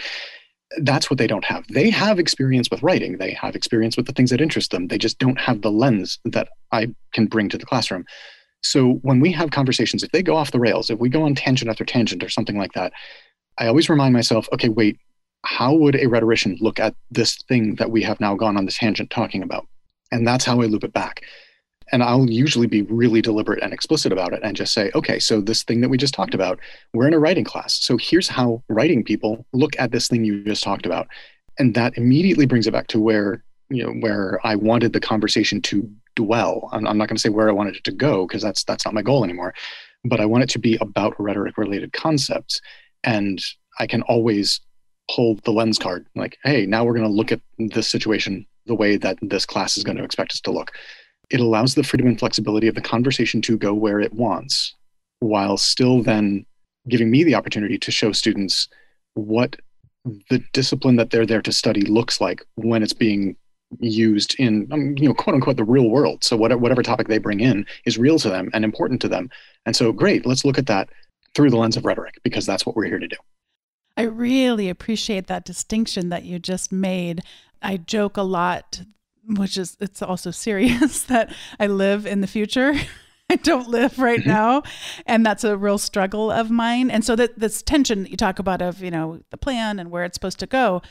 That's 0.81 1.09
what 1.09 1.17
they 1.17 1.27
don't 1.27 1.45
have. 1.45 1.65
They 1.69 1.89
have 1.89 2.19
experience 2.19 2.69
with 2.69 2.83
writing. 2.83 3.17
They 3.17 3.31
have 3.31 3.55
experience 3.55 3.95
with 3.95 4.07
the 4.07 4.11
things 4.11 4.31
that 4.31 4.41
interest 4.41 4.71
them. 4.71 4.87
They 4.87 4.97
just 4.97 5.19
don't 5.19 5.39
have 5.39 5.61
the 5.61 5.71
lens 5.71 6.19
that 6.25 6.49
i 6.71 6.87
can 7.13 7.27
bring 7.27 7.47
to 7.49 7.57
the 7.57 7.65
classroom 7.65 8.05
so 8.65 8.93
when 9.03 9.19
we 9.19 9.31
have 9.31 9.51
conversations 9.51 10.03
if 10.03 10.11
they 10.11 10.23
go 10.23 10.35
off 10.35 10.51
the 10.51 10.59
rails 10.59 10.89
if 10.89 10.99
we 10.99 11.09
go 11.09 11.23
on 11.23 11.35
tangent 11.35 11.69
after 11.69 11.85
tangent 11.85 12.23
or 12.23 12.29
something 12.29 12.57
like 12.57 12.73
that 12.73 12.91
i 13.57 13.67
always 13.67 13.89
remind 13.89 14.13
myself 14.13 14.47
okay 14.53 14.69
wait 14.69 14.97
how 15.45 15.73
would 15.73 15.95
a 15.95 16.07
rhetorician 16.07 16.57
look 16.59 16.79
at 16.79 16.95
this 17.11 17.37
thing 17.47 17.75
that 17.75 17.91
we 17.91 18.01
have 18.01 18.19
now 18.19 18.35
gone 18.35 18.57
on 18.57 18.65
this 18.65 18.77
tangent 18.77 19.09
talking 19.09 19.43
about 19.43 19.65
and 20.11 20.27
that's 20.27 20.45
how 20.45 20.61
i 20.61 20.65
loop 20.65 20.83
it 20.83 20.93
back 20.93 21.21
and 21.91 22.03
I'll 22.03 22.29
usually 22.29 22.67
be 22.67 22.81
really 22.83 23.21
deliberate 23.21 23.61
and 23.61 23.73
explicit 23.73 24.11
about 24.11 24.33
it 24.33 24.39
and 24.43 24.55
just 24.55 24.73
say, 24.73 24.91
okay, 24.95 25.19
so 25.19 25.39
this 25.39 25.63
thing 25.63 25.81
that 25.81 25.89
we 25.89 25.97
just 25.97 26.13
talked 26.13 26.33
about, 26.33 26.59
we're 26.93 27.07
in 27.07 27.13
a 27.13 27.19
writing 27.19 27.43
class. 27.43 27.75
So 27.75 27.97
here's 27.97 28.27
how 28.27 28.63
writing 28.69 29.03
people 29.03 29.45
look 29.53 29.79
at 29.79 29.91
this 29.91 30.07
thing 30.07 30.25
you 30.25 30.43
just 30.43 30.63
talked 30.63 30.85
about. 30.85 31.07
And 31.59 31.75
that 31.75 31.97
immediately 31.97 32.45
brings 32.45 32.67
it 32.67 32.71
back 32.71 32.87
to 32.87 32.99
where, 32.99 33.43
you 33.69 33.83
know, 33.83 33.91
where 33.99 34.39
I 34.43 34.55
wanted 34.55 34.93
the 34.93 34.99
conversation 34.99 35.61
to 35.63 35.89
dwell. 36.15 36.69
I'm, 36.71 36.87
I'm 36.87 36.97
not 36.97 37.07
going 37.07 37.17
to 37.17 37.21
say 37.21 37.29
where 37.29 37.49
I 37.49 37.53
wanted 37.53 37.75
it 37.75 37.83
to 37.85 37.91
go 37.91 38.27
because 38.27 38.41
that's 38.41 38.63
that's 38.63 38.85
not 38.85 38.93
my 38.93 39.01
goal 39.01 39.23
anymore. 39.23 39.53
But 40.03 40.19
I 40.19 40.25
want 40.25 40.43
it 40.43 40.49
to 40.51 40.59
be 40.59 40.77
about 40.81 41.19
rhetoric 41.19 41.57
related 41.57 41.93
concepts. 41.93 42.61
And 43.03 43.41
I 43.79 43.87
can 43.87 44.01
always 44.03 44.61
pull 45.11 45.35
the 45.43 45.51
lens 45.51 45.77
card 45.77 46.07
like, 46.15 46.37
hey, 46.43 46.65
now 46.65 46.83
we're 46.83 46.93
going 46.93 47.03
to 47.03 47.09
look 47.09 47.31
at 47.31 47.41
this 47.57 47.87
situation 47.87 48.45
the 48.65 48.75
way 48.75 48.97
that 48.97 49.17
this 49.21 49.45
class 49.45 49.77
is 49.77 49.83
going 49.83 49.97
to 49.97 50.03
expect 50.03 50.31
us 50.31 50.41
to 50.41 50.51
look 50.51 50.71
it 51.29 51.39
allows 51.39 51.75
the 51.75 51.83
freedom 51.83 52.07
and 52.07 52.19
flexibility 52.19 52.67
of 52.67 52.75
the 52.75 52.81
conversation 52.81 53.41
to 53.41 53.57
go 53.57 53.73
where 53.73 53.99
it 53.99 54.13
wants 54.13 54.75
while 55.19 55.57
still 55.57 56.03
then 56.03 56.45
giving 56.87 57.09
me 57.09 57.23
the 57.23 57.35
opportunity 57.35 57.77
to 57.77 57.91
show 57.91 58.11
students 58.11 58.67
what 59.15 59.55
the 60.29 60.43
discipline 60.53 60.97
that 60.97 61.09
they're 61.09 61.25
there 61.25 61.41
to 61.41 61.51
study 61.51 61.81
looks 61.81 62.21
like 62.21 62.45
when 62.55 62.83
it's 62.83 62.93
being 62.93 63.35
used 63.79 64.35
in 64.39 64.67
um, 64.71 64.97
you 64.97 65.07
know 65.07 65.13
quote 65.13 65.33
unquote 65.33 65.57
the 65.57 65.63
real 65.63 65.89
world 65.89 66.23
so 66.23 66.35
whatever, 66.35 66.59
whatever 66.59 66.83
topic 66.83 67.07
they 67.07 67.17
bring 67.17 67.39
in 67.39 67.65
is 67.85 67.97
real 67.97 68.19
to 68.19 68.29
them 68.29 68.49
and 68.53 68.63
important 68.63 69.01
to 69.01 69.07
them 69.07 69.29
and 69.65 69.75
so 69.75 69.91
great 69.91 70.25
let's 70.25 70.45
look 70.45 70.57
at 70.57 70.67
that 70.67 70.89
through 71.33 71.49
the 71.49 71.57
lens 71.57 71.77
of 71.77 71.85
rhetoric 71.85 72.19
because 72.23 72.45
that's 72.45 72.65
what 72.65 72.75
we're 72.75 72.85
here 72.85 72.99
to 72.99 73.07
do 73.07 73.17
i 73.97 74.03
really 74.03 74.69
appreciate 74.69 75.27
that 75.27 75.45
distinction 75.45 76.09
that 76.09 76.23
you 76.23 76.39
just 76.39 76.71
made 76.71 77.21
i 77.61 77.77
joke 77.77 78.17
a 78.17 78.23
lot 78.23 78.81
which 79.27 79.57
is 79.57 79.77
it's 79.79 80.01
also 80.01 80.31
serious 80.31 81.03
that 81.03 81.33
I 81.59 81.67
live 81.67 82.05
in 82.05 82.21
the 82.21 82.27
future. 82.27 82.73
I 83.29 83.37
don't 83.37 83.67
live 83.67 83.97
right 83.97 84.19
mm-hmm. 84.19 84.29
now, 84.29 84.61
and 85.07 85.25
that's 85.25 85.43
a 85.43 85.57
real 85.57 85.79
struggle 85.79 86.29
of 86.29 86.51
mine. 86.51 86.91
And 86.91 87.03
so 87.03 87.15
that 87.15 87.39
this 87.39 87.63
tension 87.63 88.03
that 88.03 88.11
you 88.11 88.17
talk 88.17 88.37
about 88.37 88.61
of 88.61 88.83
you 88.83 88.91
know 88.91 89.21
the 89.31 89.37
plan 89.37 89.79
and 89.79 89.89
where 89.89 90.03
it's 90.03 90.15
supposed 90.15 90.39
to 90.39 90.47
go, 90.47 90.81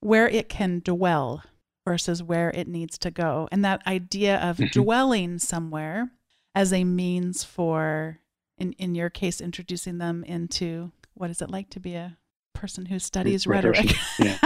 where 0.00 0.28
it 0.28 0.48
can 0.48 0.80
dwell 0.82 1.42
versus 1.84 2.22
where 2.22 2.50
it 2.50 2.68
needs 2.68 2.98
to 2.98 3.10
go, 3.10 3.48
and 3.50 3.64
that 3.64 3.86
idea 3.86 4.38
of 4.38 4.56
mm-hmm. 4.56 4.80
dwelling 4.80 5.38
somewhere 5.38 6.10
as 6.54 6.72
a 6.72 6.84
means 6.84 7.44
for, 7.44 8.18
in 8.58 8.72
in 8.74 8.94
your 8.94 9.10
case, 9.10 9.40
introducing 9.40 9.98
them 9.98 10.24
into 10.24 10.92
what 11.14 11.30
is 11.30 11.42
it 11.42 11.50
like 11.50 11.70
to 11.70 11.80
be 11.80 11.94
a 11.94 12.16
person 12.54 12.86
who 12.86 12.98
studies 12.98 13.46
rhetoric. 13.46 13.94
Yeah. 14.18 14.38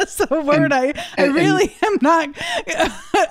That's 0.00 0.18
a 0.30 0.40
word 0.40 0.62
and, 0.62 0.72
I, 0.72 0.86
I 0.88 0.94
and, 1.18 1.34
really 1.34 1.76
and, 1.82 1.92
am 1.92 1.98
not, 2.00 2.28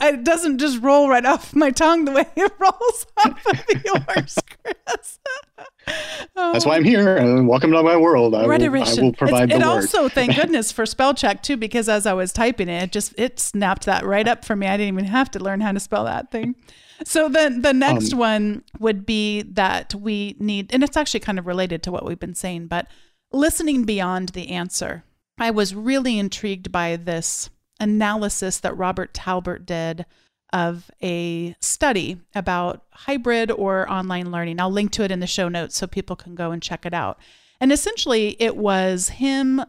it 0.04 0.24
doesn't 0.24 0.60
just 0.60 0.80
roll 0.84 1.10
right 1.10 1.26
off 1.26 1.56
my 1.56 1.72
tongue 1.72 2.06
the 2.06 2.12
way 2.12 2.28
it 2.36 2.54
rolls 2.60 3.08
off 3.18 3.44
of 3.48 3.84
yours, 3.84 4.38
Chris. 4.64 5.20
oh. 5.58 5.64
That's 6.54 6.68
why 6.68 6.76
I'm 6.76 6.84
here. 6.84 7.18
And 7.18 7.48
welcome 7.48 7.72
to 7.72 7.82
my 7.82 7.98
world. 7.98 8.36
I 8.36 8.46
will, 8.46 8.52
I 8.52 8.68
will 9.02 9.14
provide 9.14 9.46
it's, 9.46 9.54
the 9.54 9.56
it 9.56 9.58
word. 9.58 9.64
also, 9.64 10.10
thank 10.10 10.36
goodness 10.36 10.72
for 10.72 10.86
spell 10.86 11.16
check 11.16 11.42
too, 11.42 11.58
because 11.58 11.90
as 11.90 12.06
I 12.06 12.14
was 12.14 12.32
typing 12.32 12.70
it, 12.70 12.84
it 12.84 12.92
just, 12.92 13.16
it 13.18 13.40
snapped 13.40 13.86
that 13.86 14.06
right 14.06 14.28
up 14.28 14.46
for 14.46 14.56
me. 14.56 14.68
I 14.68 14.78
didn't 14.78 14.94
even 14.94 15.06
have 15.06 15.32
to 15.32 15.40
learn 15.40 15.62
how 15.62 15.72
to 15.72 15.80
spell 15.80 16.06
that 16.06 16.30
thing. 16.30 16.54
So 17.04 17.30
then 17.30 17.64
the 17.64 17.74
next 17.74 18.14
um, 18.14 18.20
one 18.20 18.64
would 18.78 19.08
be 19.08 19.42
that 19.42 19.96
we 19.96 20.36
need, 20.38 20.72
and 20.72 20.84
it's 20.84 20.98
actually 20.98 21.22
kind 21.22 21.40
of 21.40 21.48
related 21.48 21.82
to 21.84 21.92
what 21.92 22.06
we've 22.06 22.20
been 22.20 22.36
saying, 22.36 22.68
but 22.68 22.86
listening 23.32 23.86
beyond 23.86 24.30
the 24.30 24.50
answer. 24.50 25.04
I 25.40 25.52
was 25.52 25.74
really 25.74 26.20
intrigued 26.20 26.72
by 26.72 26.98
this 26.98 27.50
analysis 27.80 28.60
that 28.60 28.78
Robert 28.78 29.14
Talbert 29.14 29.66
did 29.66 30.06
of 30.52 30.90
a 31.02 31.56
study 31.62 32.20
about 32.36 32.84
hybrid 32.92 33.52
or 33.52 33.90
online 33.90 34.32
learning. 34.32 34.60
I'll 34.60 34.72
link 34.72 34.92
to 34.94 35.04
it 35.04 35.12
in 35.12 35.20
the 35.20 35.28
show 35.28 35.48
notes 35.48 35.78
so 35.78 35.88
people 35.88 36.16
can 36.16 36.36
go 36.36 36.52
and 36.52 36.62
check 36.62 36.86
it 36.86 36.94
out. 36.94 37.20
And 37.62 37.72
essentially, 37.72 38.36
it 38.40 38.58
was 38.58 39.10
him 39.10 39.64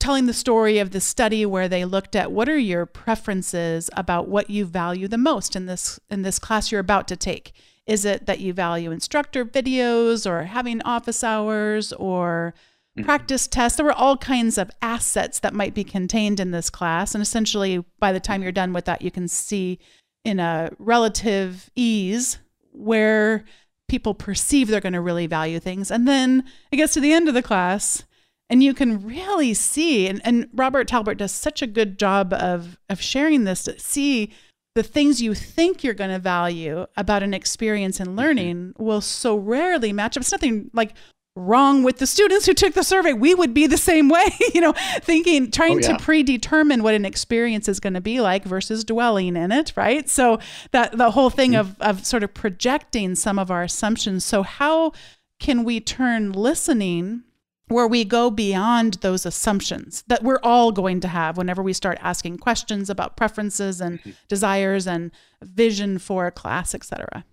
telling 0.00 0.26
the 0.26 0.34
story 0.34 0.78
of 0.78 0.90
the 0.90 1.00
study 1.00 1.46
where 1.46 1.68
they 1.68 1.84
looked 1.84 2.14
at 2.16 2.32
what 2.32 2.48
are 2.48 2.58
your 2.58 2.84
preferences 2.84 3.88
about 3.96 4.28
what 4.28 4.50
you 4.50 4.66
value 4.66 5.08
the 5.08 5.16
most 5.16 5.56
in 5.56 5.66
this 5.66 5.98
in 6.10 6.22
this 6.22 6.38
class 6.38 6.70
you're 6.70 6.80
about 6.80 7.08
to 7.08 7.16
take. 7.16 7.52
Is 7.86 8.04
it 8.04 8.26
that 8.26 8.40
you 8.40 8.52
value 8.52 8.90
instructor 8.90 9.44
videos 9.44 10.28
or 10.28 10.44
having 10.44 10.82
office 10.82 11.24
hours 11.24 11.92
or. 11.94 12.54
Practice 13.02 13.46
tests? 13.46 13.76
There 13.76 13.86
were 13.86 13.92
all 13.92 14.16
kinds 14.16 14.58
of 14.58 14.70
assets 14.82 15.40
that 15.40 15.54
might 15.54 15.74
be 15.74 15.84
contained 15.84 16.40
in 16.40 16.50
this 16.50 16.70
class. 16.70 17.14
And 17.14 17.22
essentially, 17.22 17.84
by 17.98 18.12
the 18.12 18.20
time 18.20 18.42
you're 18.42 18.52
done 18.52 18.72
with 18.72 18.84
that, 18.84 19.02
you 19.02 19.10
can 19.10 19.28
see 19.28 19.78
in 20.24 20.40
a 20.40 20.70
relative 20.78 21.70
ease 21.74 22.38
where 22.72 23.44
people 23.88 24.14
perceive 24.14 24.68
they're 24.68 24.80
going 24.80 24.92
to 24.94 25.00
really 25.00 25.26
value 25.26 25.60
things. 25.60 25.90
And 25.90 26.08
then 26.08 26.44
it 26.70 26.76
gets 26.76 26.94
to 26.94 27.00
the 27.00 27.12
end 27.12 27.28
of 27.28 27.34
the 27.34 27.42
class 27.42 28.04
and 28.50 28.62
you 28.62 28.74
can 28.74 29.04
really 29.06 29.54
see 29.54 30.06
and, 30.06 30.20
and 30.22 30.48
robert 30.52 30.86
talbert 30.86 31.16
does 31.16 31.32
such 31.32 31.62
a 31.62 31.66
good 31.66 31.98
job 31.98 32.30
of 32.34 32.76
of 32.90 33.00
sharing 33.00 33.44
this 33.44 33.62
to 33.62 33.78
see 33.78 34.30
the 34.74 34.82
things 34.82 35.22
you 35.22 35.34
think 35.34 35.84
you're 35.84 35.94
going 35.94 36.10
to 36.10 36.18
value 36.18 36.86
about 36.96 37.22
an 37.22 37.32
experience 37.32 38.00
in 38.00 38.08
mm-hmm. 38.08 38.18
learning 38.18 38.74
will 38.78 39.00
so 39.00 39.36
rarely 39.36 39.92
match 39.92 40.16
up. 40.16 40.22
It's 40.22 40.32
nothing 40.32 40.70
like 40.72 40.94
wrong 41.36 41.82
with 41.82 41.98
the 41.98 42.06
students 42.06 42.46
who 42.46 42.54
took 42.54 42.74
the 42.74 42.84
survey. 42.84 43.12
We 43.12 43.34
would 43.34 43.52
be 43.54 43.66
the 43.66 43.76
same 43.76 44.08
way, 44.08 44.24
you 44.54 44.60
know, 44.60 44.72
thinking, 45.02 45.50
trying 45.50 45.84
oh, 45.84 45.88
yeah. 45.88 45.96
to 45.96 46.02
predetermine 46.02 46.82
what 46.82 46.94
an 46.94 47.04
experience 47.04 47.68
is 47.68 47.80
going 47.80 47.94
to 47.94 48.00
be 48.00 48.20
like 48.20 48.44
versus 48.44 48.84
dwelling 48.84 49.36
in 49.36 49.50
it, 49.50 49.72
right? 49.76 50.08
So 50.08 50.38
that 50.70 50.96
the 50.96 51.10
whole 51.10 51.30
thing 51.30 51.52
mm-hmm. 51.52 51.82
of, 51.82 51.98
of 51.98 52.06
sort 52.06 52.22
of 52.22 52.34
projecting 52.34 53.14
some 53.14 53.38
of 53.38 53.50
our 53.50 53.62
assumptions. 53.62 54.24
So 54.24 54.42
how 54.42 54.92
can 55.40 55.64
we 55.64 55.80
turn 55.80 56.32
listening 56.32 57.24
where 57.68 57.88
we 57.88 58.04
go 58.04 58.30
beyond 58.30 58.94
those 58.94 59.26
assumptions 59.26 60.04
that 60.06 60.22
we're 60.22 60.38
all 60.42 60.70
going 60.70 61.00
to 61.00 61.08
have 61.08 61.36
whenever 61.36 61.62
we 61.62 61.72
start 61.72 61.98
asking 62.00 62.38
questions 62.38 62.90
about 62.90 63.16
preferences 63.16 63.80
and 63.80 63.98
mm-hmm. 64.00 64.10
desires 64.28 64.86
and 64.86 65.10
vision 65.42 65.98
for 65.98 66.26
a 66.26 66.30
class, 66.30 66.74
etc. 66.74 67.24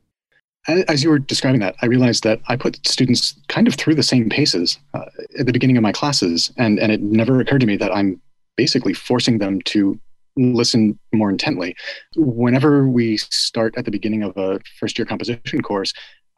As 0.68 1.03
you 1.03 1.10
were 1.10 1.20
describing 1.20 1.60
that, 1.62 1.75
I 1.82 1.88
realized 1.88 2.24
that 2.24 2.39
I 2.48 2.56
put 2.56 2.86
students 2.88 3.34
kind 3.48 3.68
of 3.68 3.75
through 3.75 3.96
the 3.96 4.03
same 4.03 4.30
paces 4.30 4.77
uh, 4.94 5.06
at 5.39 5.48
the 5.48 5.53
beginning 5.53 5.77
of 5.77 5.84
my 5.84 5.91
classes, 5.91 6.51
and 6.58 6.80
and 6.80 6.91
it 6.91 7.01
never 7.01 7.39
occurred 7.39 7.62
to 7.62 7.68
me 7.68 7.77
that 7.77 7.96
I'm 7.96 8.22
basically 8.58 8.94
forcing 8.94 9.39
them 9.39 9.62
to 9.63 10.00
listen 10.38 10.98
more 11.13 11.30
intently. 11.30 11.75
Whenever 12.15 12.88
we 12.88 13.18
start 13.18 13.74
at 13.75 13.86
the 13.86 13.91
beginning 13.91 14.24
of 14.24 14.38
a 14.38 14.60
first 14.80 14.98
year 14.98 15.06
composition 15.06 15.62
course, 15.62 15.94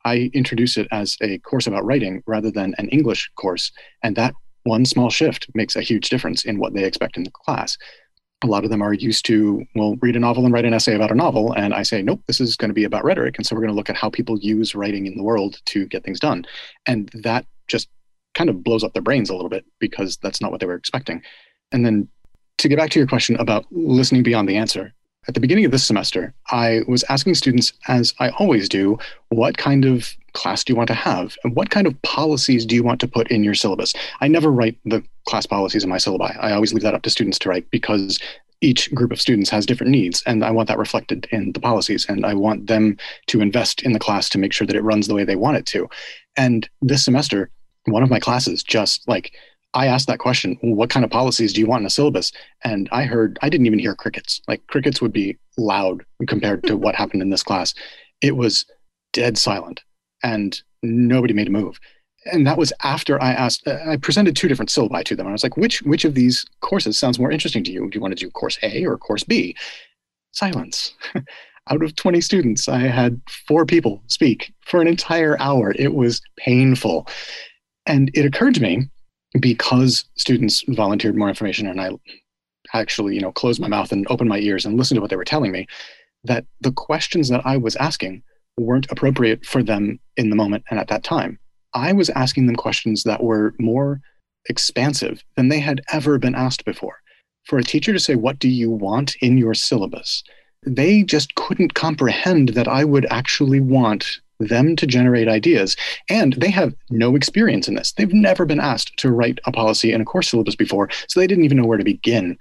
I 0.05 0.31
introduce 0.33 0.77
it 0.77 0.87
as 0.91 1.17
a 1.21 1.37
course 1.39 1.67
about 1.67 1.85
writing 1.85 2.23
rather 2.25 2.51
than 2.51 2.75
an 2.77 2.89
English 2.89 3.29
course. 3.35 3.71
And 4.03 4.15
that 4.15 4.33
one 4.63 4.85
small 4.85 5.09
shift 5.09 5.47
makes 5.53 5.75
a 5.75 5.81
huge 5.81 6.09
difference 6.09 6.45
in 6.45 6.57
what 6.57 6.73
they 6.73 6.85
expect 6.85 7.17
in 7.17 7.23
the 7.23 7.31
class. 7.31 7.77
A 8.43 8.47
lot 8.47 8.63
of 8.63 8.69
them 8.69 8.81
are 8.81 8.93
used 8.93 9.25
to, 9.25 9.65
well, 9.73 9.95
read 10.01 10.15
a 10.15 10.19
novel 10.19 10.45
and 10.45 10.53
write 10.53 10.65
an 10.65 10.73
essay 10.73 10.95
about 10.95 11.11
a 11.11 11.15
novel. 11.15 11.53
And 11.53 11.73
I 11.73 11.83
say, 11.83 12.01
nope, 12.01 12.21
this 12.27 12.41
is 12.41 12.57
going 12.57 12.69
to 12.69 12.75
be 12.75 12.83
about 12.83 13.03
rhetoric. 13.03 13.37
And 13.37 13.45
so 13.45 13.55
we're 13.55 13.61
going 13.61 13.73
to 13.73 13.75
look 13.75 13.89
at 13.89 13.95
how 13.95 14.09
people 14.09 14.37
use 14.39 14.75
writing 14.75 15.05
in 15.07 15.17
the 15.17 15.23
world 15.23 15.59
to 15.65 15.87
get 15.87 16.03
things 16.03 16.19
done. 16.19 16.45
And 16.85 17.09
that 17.13 17.45
just 17.67 17.89
kind 18.33 18.49
of 18.49 18.63
blows 18.63 18.83
up 18.83 18.93
their 18.93 19.01
brains 19.01 19.29
a 19.29 19.35
little 19.35 19.49
bit 19.49 19.65
because 19.79 20.17
that's 20.17 20.41
not 20.41 20.51
what 20.51 20.59
they 20.59 20.65
were 20.65 20.75
expecting. 20.75 21.21
And 21.71 21.85
then 21.85 22.07
to 22.57 22.67
get 22.67 22.77
back 22.77 22.91
to 22.91 22.99
your 22.99 23.07
question 23.07 23.35
about 23.37 23.65
listening 23.71 24.23
beyond 24.23 24.47
the 24.49 24.57
answer, 24.57 24.93
at 25.27 25.33
the 25.33 25.39
beginning 25.39 25.65
of 25.65 25.71
this 25.71 25.85
semester, 25.85 26.33
I 26.51 26.81
was 26.87 27.03
asking 27.09 27.35
students, 27.35 27.73
as 27.87 28.13
I 28.19 28.29
always 28.29 28.67
do, 28.67 28.97
what 29.29 29.57
kind 29.57 29.85
of 29.85 30.15
class 30.33 30.63
do 30.63 30.73
you 30.73 30.77
want 30.77 30.87
to 30.87 30.93
have? 30.93 31.37
And 31.43 31.55
what 31.55 31.69
kind 31.69 31.87
of 31.87 31.99
policies 32.01 32.65
do 32.65 32.75
you 32.75 32.83
want 32.83 32.99
to 33.01 33.07
put 33.07 33.29
in 33.31 33.43
your 33.43 33.53
syllabus? 33.53 33.93
I 34.19 34.27
never 34.27 34.51
write 34.51 34.77
the 34.85 35.03
class 35.25 35.45
policies 35.45 35.83
in 35.83 35.89
my 35.89 35.97
syllabi. 35.97 36.35
I 36.43 36.51
always 36.53 36.73
leave 36.73 36.83
that 36.83 36.93
up 36.93 37.03
to 37.03 37.09
students 37.09 37.39
to 37.39 37.49
write 37.49 37.69
because 37.71 38.19
each 38.61 38.93
group 38.95 39.11
of 39.11 39.21
students 39.21 39.49
has 39.49 39.65
different 39.65 39.91
needs 39.91 40.23
and 40.25 40.43
i 40.43 40.49
want 40.49 40.69
that 40.69 40.77
reflected 40.77 41.27
in 41.31 41.51
the 41.51 41.59
policies 41.59 42.05
and 42.07 42.25
i 42.25 42.33
want 42.33 42.67
them 42.67 42.97
to 43.27 43.41
invest 43.41 43.83
in 43.83 43.91
the 43.91 43.99
class 43.99 44.29
to 44.29 44.37
make 44.37 44.53
sure 44.53 44.65
that 44.65 44.75
it 44.75 44.83
runs 44.83 45.07
the 45.07 45.13
way 45.13 45.25
they 45.25 45.35
want 45.35 45.57
it 45.57 45.65
to 45.65 45.87
and 46.37 46.69
this 46.81 47.03
semester 47.03 47.49
one 47.85 48.03
of 48.03 48.09
my 48.09 48.19
classes 48.19 48.63
just 48.63 49.05
like 49.05 49.33
I 49.73 49.87
asked 49.87 50.07
that 50.07 50.19
question, 50.19 50.57
what 50.61 50.89
kind 50.89 51.03
of 51.03 51.11
policies 51.11 51.53
do 51.53 51.59
you 51.59 51.67
want 51.67 51.81
in 51.81 51.87
a 51.87 51.89
syllabus? 51.89 52.31
And 52.63 52.87
I 52.91 53.05
heard, 53.05 53.39
I 53.41 53.49
didn't 53.49 53.65
even 53.65 53.79
hear 53.79 53.95
crickets. 53.95 54.41
Like 54.47 54.65
crickets 54.67 55.01
would 55.01 55.13
be 55.13 55.37
loud 55.57 56.05
compared 56.27 56.63
to 56.65 56.77
what 56.77 56.95
happened 56.95 57.21
in 57.21 57.29
this 57.29 57.43
class. 57.43 57.73
It 58.21 58.35
was 58.35 58.65
dead 59.13 59.37
silent 59.37 59.81
and 60.21 60.61
nobody 60.83 61.33
made 61.33 61.47
a 61.47 61.51
move. 61.51 61.79
And 62.31 62.47
that 62.47 62.57
was 62.57 62.71
after 62.83 63.21
I 63.21 63.31
asked, 63.31 63.67
uh, 63.67 63.79
I 63.85 63.97
presented 63.97 64.35
two 64.35 64.47
different 64.47 64.69
syllabi 64.69 65.03
to 65.05 65.15
them. 65.15 65.25
And 65.25 65.31
I 65.31 65.33
was 65.33 65.43
like, 65.43 65.57
which, 65.57 65.81
which 65.81 66.05
of 66.05 66.13
these 66.13 66.45
courses 66.61 66.97
sounds 66.97 67.19
more 67.19 67.31
interesting 67.31 67.63
to 67.65 67.71
you? 67.71 67.89
Do 67.89 67.97
you 67.97 68.01
want 68.01 68.17
to 68.17 68.25
do 68.25 68.31
course 68.31 68.57
A 68.63 68.85
or 68.85 68.97
course 68.97 69.23
B? 69.23 69.55
Silence. 70.31 70.93
Out 71.69 71.81
of 71.81 71.95
20 71.95 72.21
students, 72.21 72.67
I 72.67 72.79
had 72.79 73.21
four 73.47 73.65
people 73.65 74.03
speak 74.07 74.53
for 74.65 74.81
an 74.81 74.87
entire 74.87 75.39
hour. 75.39 75.73
It 75.77 75.93
was 75.93 76.21
painful. 76.37 77.07
And 77.85 78.11
it 78.13 78.25
occurred 78.25 78.55
to 78.55 78.61
me 78.61 78.89
because 79.39 80.05
students 80.15 80.63
volunteered 80.67 81.15
more 81.15 81.29
information 81.29 81.67
and 81.67 81.81
I 81.81 81.91
actually, 82.73 83.15
you 83.15 83.21
know, 83.21 83.31
closed 83.31 83.59
my 83.59 83.67
mouth 83.67 83.91
and 83.91 84.05
opened 84.09 84.29
my 84.29 84.39
ears 84.39 84.65
and 84.65 84.77
listened 84.77 84.97
to 84.97 85.01
what 85.01 85.09
they 85.09 85.15
were 85.15 85.25
telling 85.25 85.51
me, 85.51 85.67
that 86.23 86.45
the 86.61 86.71
questions 86.71 87.29
that 87.29 87.45
I 87.45 87.57
was 87.57 87.75
asking 87.77 88.23
weren't 88.57 88.91
appropriate 88.91 89.45
for 89.45 89.63
them 89.63 89.99
in 90.17 90.29
the 90.29 90.35
moment 90.35 90.63
and 90.69 90.79
at 90.79 90.87
that 90.87 91.03
time. 91.03 91.39
I 91.73 91.93
was 91.93 92.09
asking 92.11 92.45
them 92.45 92.55
questions 92.55 93.03
that 93.03 93.23
were 93.23 93.53
more 93.59 93.99
expansive 94.47 95.23
than 95.35 95.47
they 95.47 95.59
had 95.59 95.81
ever 95.91 96.19
been 96.19 96.35
asked 96.35 96.65
before. 96.65 96.97
For 97.45 97.57
a 97.57 97.63
teacher 97.63 97.93
to 97.93 97.99
say, 97.99 98.15
What 98.15 98.39
do 98.39 98.47
you 98.47 98.69
want 98.69 99.15
in 99.21 99.37
your 99.37 99.53
syllabus? 99.53 100.23
They 100.65 101.03
just 101.03 101.35
couldn't 101.35 101.73
comprehend 101.73 102.49
that 102.49 102.67
I 102.67 102.85
would 102.85 103.05
actually 103.09 103.59
want 103.59 104.21
them 104.47 104.75
to 104.75 104.87
generate 104.87 105.27
ideas. 105.27 105.75
And 106.09 106.33
they 106.33 106.49
have 106.49 106.73
no 106.89 107.15
experience 107.15 107.67
in 107.67 107.75
this. 107.75 107.91
They've 107.93 108.13
never 108.13 108.45
been 108.45 108.59
asked 108.59 108.97
to 108.97 109.11
write 109.11 109.39
a 109.45 109.51
policy 109.51 109.91
in 109.91 110.01
a 110.01 110.05
course 110.05 110.29
syllabus 110.29 110.55
before, 110.55 110.89
so 111.07 111.19
they 111.19 111.27
didn't 111.27 111.45
even 111.45 111.57
know 111.57 111.65
where 111.65 111.77
to 111.77 111.83
begin. 111.83 112.37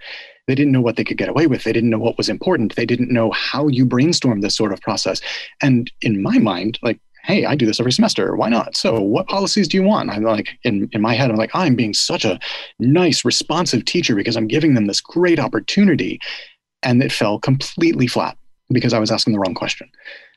They 0.47 0.55
didn't 0.55 0.73
know 0.73 0.81
what 0.81 0.97
they 0.97 1.05
could 1.05 1.19
get 1.19 1.29
away 1.29 1.47
with. 1.47 1.65
They 1.65 1.73
didn't 1.73 1.91
know 1.91 1.99
what 1.99 2.19
was 2.19 2.29
important. 2.29 2.75
They 2.75 2.87
didn't 2.87 3.13
know 3.13 3.31
how 3.31 3.69
you 3.69 3.87
brainstorm 3.87 4.41
this 4.41 4.57
sort 4.57 4.73
of 4.73 4.81
process. 4.81 5.21
And 5.61 5.91
in 6.01 6.21
my 6.21 6.39
mind, 6.39 6.79
like, 6.83 6.99
hey, 7.25 7.45
I 7.45 7.55
do 7.55 7.67
this 7.67 7.79
every 7.79 7.93
semester. 7.93 8.35
Why 8.35 8.49
not? 8.49 8.77
So, 8.77 9.01
what 9.01 9.29
policies 9.29 9.69
do 9.69 9.77
you 9.77 9.83
want? 9.83 10.11
I'm 10.11 10.25
like, 10.25 10.49
in, 10.65 10.89
in 10.93 11.01
my 11.01 11.15
head, 11.15 11.31
I'm 11.31 11.37
like, 11.37 11.55
I'm 11.55 11.77
being 11.77 11.95
such 11.95 12.25
a 12.25 12.41
nice, 12.81 13.25
responsive 13.25 13.85
teacher 13.85 14.15
because 14.15 14.37
I'm 14.37 14.49
giving 14.49 14.75
them 14.75 14.87
this 14.87 15.01
great 15.01 15.39
opportunity. 15.39 16.21
And 16.83 17.01
it 17.03 17.13
fell 17.13 17.39
completely 17.39 18.09
flat 18.09 18.37
because 18.73 18.93
I 18.93 18.99
was 18.99 19.13
asking 19.13 19.35
the 19.35 19.39
wrong 19.39 19.55
question. 19.55 19.89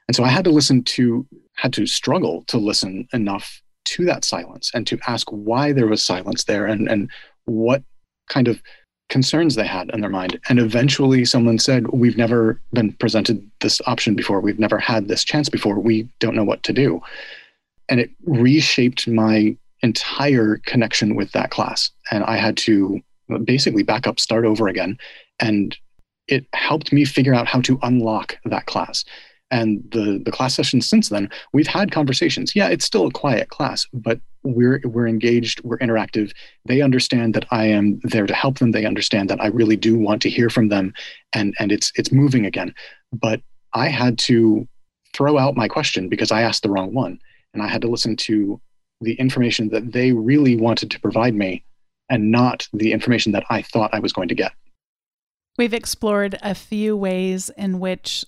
And 0.07 0.15
so 0.15 0.23
I 0.23 0.29
had 0.29 0.43
to 0.45 0.51
listen 0.51 0.83
to, 0.83 1.25
had 1.55 1.73
to 1.73 1.85
struggle 1.85 2.43
to 2.47 2.57
listen 2.57 3.07
enough 3.13 3.61
to 3.85 4.05
that 4.05 4.25
silence 4.25 4.71
and 4.73 4.85
to 4.87 4.99
ask 5.07 5.27
why 5.29 5.71
there 5.71 5.87
was 5.87 6.01
silence 6.01 6.43
there 6.45 6.65
and, 6.65 6.89
and 6.89 7.09
what 7.45 7.83
kind 8.29 8.47
of 8.47 8.61
concerns 9.09 9.55
they 9.55 9.67
had 9.67 9.89
in 9.91 10.01
their 10.01 10.09
mind. 10.09 10.39
And 10.49 10.59
eventually 10.59 11.25
someone 11.25 11.59
said, 11.59 11.87
We've 11.89 12.17
never 12.17 12.59
been 12.73 12.93
presented 12.93 13.49
this 13.61 13.81
option 13.85 14.15
before. 14.15 14.41
We've 14.41 14.59
never 14.59 14.79
had 14.79 15.07
this 15.07 15.23
chance 15.23 15.49
before. 15.49 15.79
We 15.79 16.09
don't 16.19 16.35
know 16.35 16.43
what 16.43 16.63
to 16.63 16.73
do. 16.73 17.01
And 17.87 17.99
it 17.99 18.09
reshaped 18.25 19.07
my 19.07 19.55
entire 19.81 20.57
connection 20.65 21.15
with 21.15 21.31
that 21.33 21.51
class. 21.51 21.91
And 22.09 22.23
I 22.23 22.37
had 22.37 22.57
to 22.57 22.99
basically 23.43 23.83
back 23.83 24.07
up, 24.07 24.19
start 24.19 24.45
over 24.45 24.67
again. 24.67 24.97
And 25.39 25.77
it 26.27 26.45
helped 26.53 26.91
me 26.91 27.05
figure 27.05 27.35
out 27.35 27.47
how 27.47 27.61
to 27.61 27.77
unlock 27.83 28.37
that 28.45 28.65
class 28.65 29.05
and 29.55 29.81
the 29.91 30.21
the 30.25 30.31
class 30.31 30.53
sessions 30.53 30.87
since 30.87 31.09
then 31.09 31.29
we've 31.53 31.73
had 31.77 31.91
conversations. 31.91 32.55
Yeah 32.55 32.67
it's 32.67 32.85
still 32.85 33.07
a 33.07 33.11
quiet 33.11 33.47
class 33.49 33.87
but 33.93 34.19
we're 34.43 34.81
we're 34.83 35.07
engaged 35.07 35.63
we're 35.63 35.79
interactive. 35.79 36.31
They 36.65 36.81
understand 36.81 37.33
that 37.35 37.45
i 37.51 37.65
am 37.65 37.99
there 38.03 38.27
to 38.27 38.35
help 38.35 38.59
them. 38.59 38.71
They 38.71 38.85
understand 38.85 39.29
that 39.29 39.41
i 39.41 39.47
really 39.47 39.77
do 39.77 39.97
want 39.97 40.21
to 40.23 40.29
hear 40.29 40.49
from 40.49 40.67
them 40.69 40.93
and 41.33 41.55
and 41.59 41.71
it's 41.71 41.91
it's 41.95 42.11
moving 42.11 42.45
again. 42.45 42.73
But 43.13 43.41
i 43.73 43.87
had 43.87 44.17
to 44.29 44.67
throw 45.13 45.37
out 45.37 45.55
my 45.55 45.67
question 45.67 46.09
because 46.09 46.31
i 46.31 46.41
asked 46.41 46.63
the 46.63 46.69
wrong 46.69 46.93
one 46.93 47.17
and 47.53 47.63
i 47.63 47.67
had 47.67 47.81
to 47.81 47.87
listen 47.87 48.15
to 48.17 48.59
the 49.01 49.13
information 49.13 49.69
that 49.69 49.93
they 49.93 50.11
really 50.11 50.55
wanted 50.57 50.91
to 50.91 50.99
provide 50.99 51.33
me 51.33 51.63
and 52.09 52.31
not 52.31 52.67
the 52.73 52.91
information 52.91 53.31
that 53.31 53.45
i 53.49 53.61
thought 53.61 53.93
i 53.93 53.99
was 53.99 54.13
going 54.13 54.27
to 54.27 54.35
get. 54.35 54.51
We've 55.57 55.73
explored 55.73 56.37
a 56.41 56.53
few 56.53 56.97
ways 56.97 57.49
in 57.57 57.79
which 57.79 58.25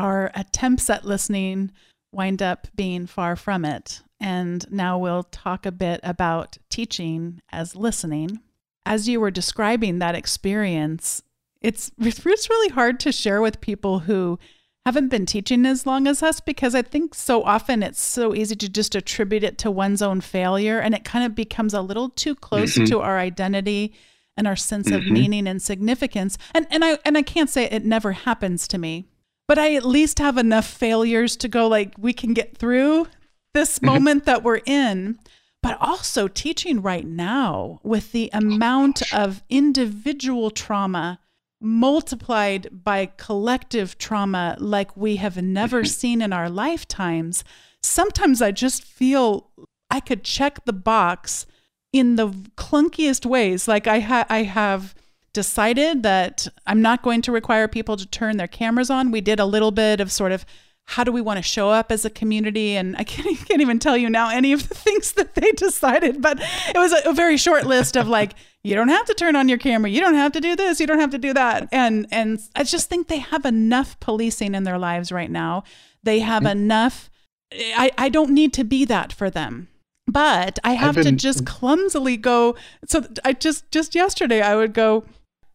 our 0.00 0.30
attempts 0.34 0.88
at 0.88 1.04
listening 1.04 1.70
wind 2.12 2.42
up 2.42 2.66
being 2.74 3.06
far 3.06 3.36
from 3.36 3.64
it. 3.64 4.00
And 4.18 4.70
now 4.70 4.98
we'll 4.98 5.24
talk 5.24 5.64
a 5.64 5.72
bit 5.72 6.00
about 6.02 6.58
teaching 6.70 7.40
as 7.52 7.76
listening. 7.76 8.40
As 8.84 9.08
you 9.08 9.20
were 9.20 9.30
describing 9.30 9.98
that 9.98 10.14
experience, 10.14 11.22
it's 11.60 11.92
it's 11.98 12.24
really 12.24 12.70
hard 12.70 12.98
to 13.00 13.12
share 13.12 13.42
with 13.42 13.60
people 13.60 14.00
who 14.00 14.38
haven't 14.86 15.08
been 15.08 15.26
teaching 15.26 15.66
as 15.66 15.84
long 15.84 16.06
as 16.06 16.22
us 16.22 16.40
because 16.40 16.74
I 16.74 16.80
think 16.80 17.14
so 17.14 17.44
often 17.44 17.82
it's 17.82 18.00
so 18.00 18.34
easy 18.34 18.56
to 18.56 18.68
just 18.68 18.94
attribute 18.94 19.44
it 19.44 19.58
to 19.58 19.70
one's 19.70 20.00
own 20.00 20.22
failure 20.22 20.78
and 20.78 20.94
it 20.94 21.04
kind 21.04 21.26
of 21.26 21.34
becomes 21.34 21.74
a 21.74 21.82
little 21.82 22.08
too 22.08 22.34
close 22.34 22.74
mm-hmm. 22.74 22.86
to 22.86 23.00
our 23.00 23.18
identity 23.18 23.92
and 24.38 24.48
our 24.48 24.56
sense 24.56 24.88
mm-hmm. 24.88 24.96
of 24.96 25.12
meaning 25.12 25.46
and 25.46 25.60
significance. 25.60 26.38
And 26.54 26.66
and 26.70 26.82
I 26.84 26.98
and 27.04 27.18
I 27.18 27.22
can't 27.22 27.50
say 27.50 27.64
it 27.64 27.84
never 27.84 28.12
happens 28.12 28.66
to 28.68 28.78
me, 28.78 29.06
but 29.50 29.58
I 29.58 29.74
at 29.74 29.84
least 29.84 30.20
have 30.20 30.38
enough 30.38 30.64
failures 30.64 31.36
to 31.38 31.48
go 31.48 31.66
like 31.66 31.94
we 31.98 32.12
can 32.12 32.34
get 32.34 32.56
through 32.56 33.08
this 33.52 33.80
mm-hmm. 33.80 33.86
moment 33.86 34.24
that 34.24 34.44
we're 34.44 34.60
in. 34.64 35.18
But 35.60 35.76
also 35.80 36.28
teaching 36.28 36.80
right 36.80 37.04
now 37.04 37.80
with 37.82 38.12
the 38.12 38.30
amount 38.32 39.02
oh, 39.12 39.24
of 39.24 39.42
individual 39.50 40.52
trauma 40.52 41.18
multiplied 41.60 42.68
by 42.84 43.06
collective 43.16 43.98
trauma 43.98 44.54
like 44.60 44.96
we 44.96 45.16
have 45.16 45.42
never 45.42 45.80
mm-hmm. 45.80 45.86
seen 45.86 46.22
in 46.22 46.32
our 46.32 46.48
lifetimes. 46.48 47.42
Sometimes 47.82 48.40
I 48.40 48.52
just 48.52 48.84
feel 48.84 49.50
I 49.90 49.98
could 49.98 50.22
check 50.22 50.64
the 50.64 50.72
box 50.72 51.44
in 51.92 52.14
the 52.14 52.28
clunkiest 52.56 53.26
ways. 53.26 53.66
Like 53.66 53.88
I 53.88 53.98
ha- 53.98 54.26
I 54.28 54.44
have 54.44 54.94
decided 55.32 56.02
that 56.02 56.48
I'm 56.66 56.82
not 56.82 57.02
going 57.02 57.22
to 57.22 57.32
require 57.32 57.68
people 57.68 57.96
to 57.96 58.06
turn 58.06 58.36
their 58.36 58.48
cameras 58.48 58.90
on. 58.90 59.10
We 59.10 59.20
did 59.20 59.40
a 59.40 59.44
little 59.44 59.70
bit 59.70 60.00
of 60.00 60.10
sort 60.10 60.32
of 60.32 60.44
how 60.86 61.04
do 61.04 61.12
we 61.12 61.20
want 61.20 61.36
to 61.36 61.42
show 61.42 61.70
up 61.70 61.92
as 61.92 62.04
a 62.04 62.10
community? 62.10 62.76
And 62.76 62.96
I 62.96 63.04
can't, 63.04 63.36
can't 63.46 63.60
even 63.60 63.78
tell 63.78 63.96
you 63.96 64.10
now 64.10 64.28
any 64.28 64.52
of 64.52 64.68
the 64.68 64.74
things 64.74 65.12
that 65.12 65.34
they 65.34 65.52
decided, 65.56 66.20
but 66.20 66.40
it 66.40 66.78
was 66.78 66.92
a, 66.92 67.10
a, 67.10 67.12
very 67.12 67.36
short 67.36 67.64
list 67.64 67.96
of 67.96 68.08
like, 68.08 68.34
you 68.64 68.74
don't 68.74 68.88
have 68.88 69.06
to 69.06 69.14
turn 69.14 69.36
on 69.36 69.48
your 69.48 69.58
camera, 69.58 69.88
you 69.88 70.00
don't 70.00 70.14
have 70.14 70.32
to 70.32 70.40
do 70.40 70.56
this, 70.56 70.80
you 70.80 70.86
don't 70.86 71.00
have 71.00 71.10
to 71.10 71.18
do 71.18 71.32
that. 71.32 71.68
And 71.72 72.06
and 72.10 72.40
I 72.54 72.64
just 72.64 72.88
think 72.88 73.08
they 73.08 73.18
have 73.18 73.44
enough 73.44 73.98
policing 74.00 74.54
in 74.54 74.64
their 74.64 74.78
lives 74.78 75.12
right 75.12 75.30
now. 75.30 75.64
They 76.02 76.20
have 76.20 76.42
mm-hmm. 76.42 76.52
enough 76.52 77.10
I, 77.52 77.90
I 77.98 78.08
don't 78.08 78.30
need 78.30 78.52
to 78.54 78.64
be 78.64 78.84
that 78.84 79.12
for 79.12 79.28
them 79.28 79.68
but 80.10 80.58
I 80.64 80.72
have 80.72 80.96
been, 80.96 81.04
to 81.04 81.12
just 81.12 81.46
clumsily 81.46 82.16
go. 82.16 82.56
So 82.86 83.06
I 83.24 83.32
just 83.32 83.70
just 83.70 83.94
yesterday 83.94 84.42
I 84.42 84.56
would 84.56 84.72
go. 84.72 85.04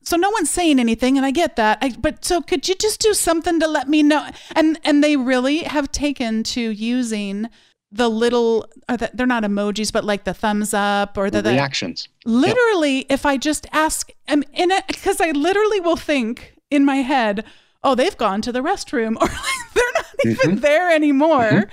So 0.05 0.17
no 0.17 0.29
one's 0.29 0.49
saying 0.49 0.79
anything, 0.79 1.17
and 1.17 1.25
I 1.25 1.31
get 1.31 1.55
that. 1.55 1.79
I, 1.81 1.95
but 1.99 2.23
so 2.23 2.41
could 2.41 2.67
you 2.67 2.75
just 2.75 3.01
do 3.01 3.13
something 3.13 3.59
to 3.59 3.67
let 3.67 3.89
me 3.89 4.03
know? 4.03 4.29
And 4.55 4.79
and 4.83 5.03
they 5.03 5.17
really 5.17 5.59
have 5.59 5.91
taken 5.91 6.43
to 6.43 6.61
using 6.61 7.49
the 7.91 8.09
little 8.09 8.67
the, 8.87 9.09
they're 9.13 9.25
not 9.25 9.43
emojis, 9.43 9.91
but 9.91 10.03
like 10.03 10.23
the 10.23 10.33
thumbs 10.33 10.73
up 10.73 11.17
or 11.17 11.29
the, 11.29 11.41
the 11.41 11.51
reactions. 11.51 12.07
Literally, 12.25 12.97
yep. 12.97 13.05
if 13.09 13.25
I 13.25 13.37
just 13.37 13.67
ask, 13.71 14.11
I'm 14.27 14.43
in 14.53 14.71
it 14.71 14.85
because 14.87 15.19
I 15.19 15.31
literally 15.31 15.79
will 15.79 15.97
think 15.97 16.53
in 16.69 16.85
my 16.85 16.97
head, 16.97 17.43
oh, 17.83 17.95
they've 17.95 18.17
gone 18.17 18.41
to 18.43 18.51
the 18.51 18.61
restroom, 18.61 19.15
or 19.21 19.27
like, 19.27 19.73
they're 19.73 19.83
not 19.95 20.05
even 20.25 20.51
mm-hmm. 20.51 20.59
there 20.59 20.91
anymore. 20.91 21.49
Mm-hmm 21.51 21.69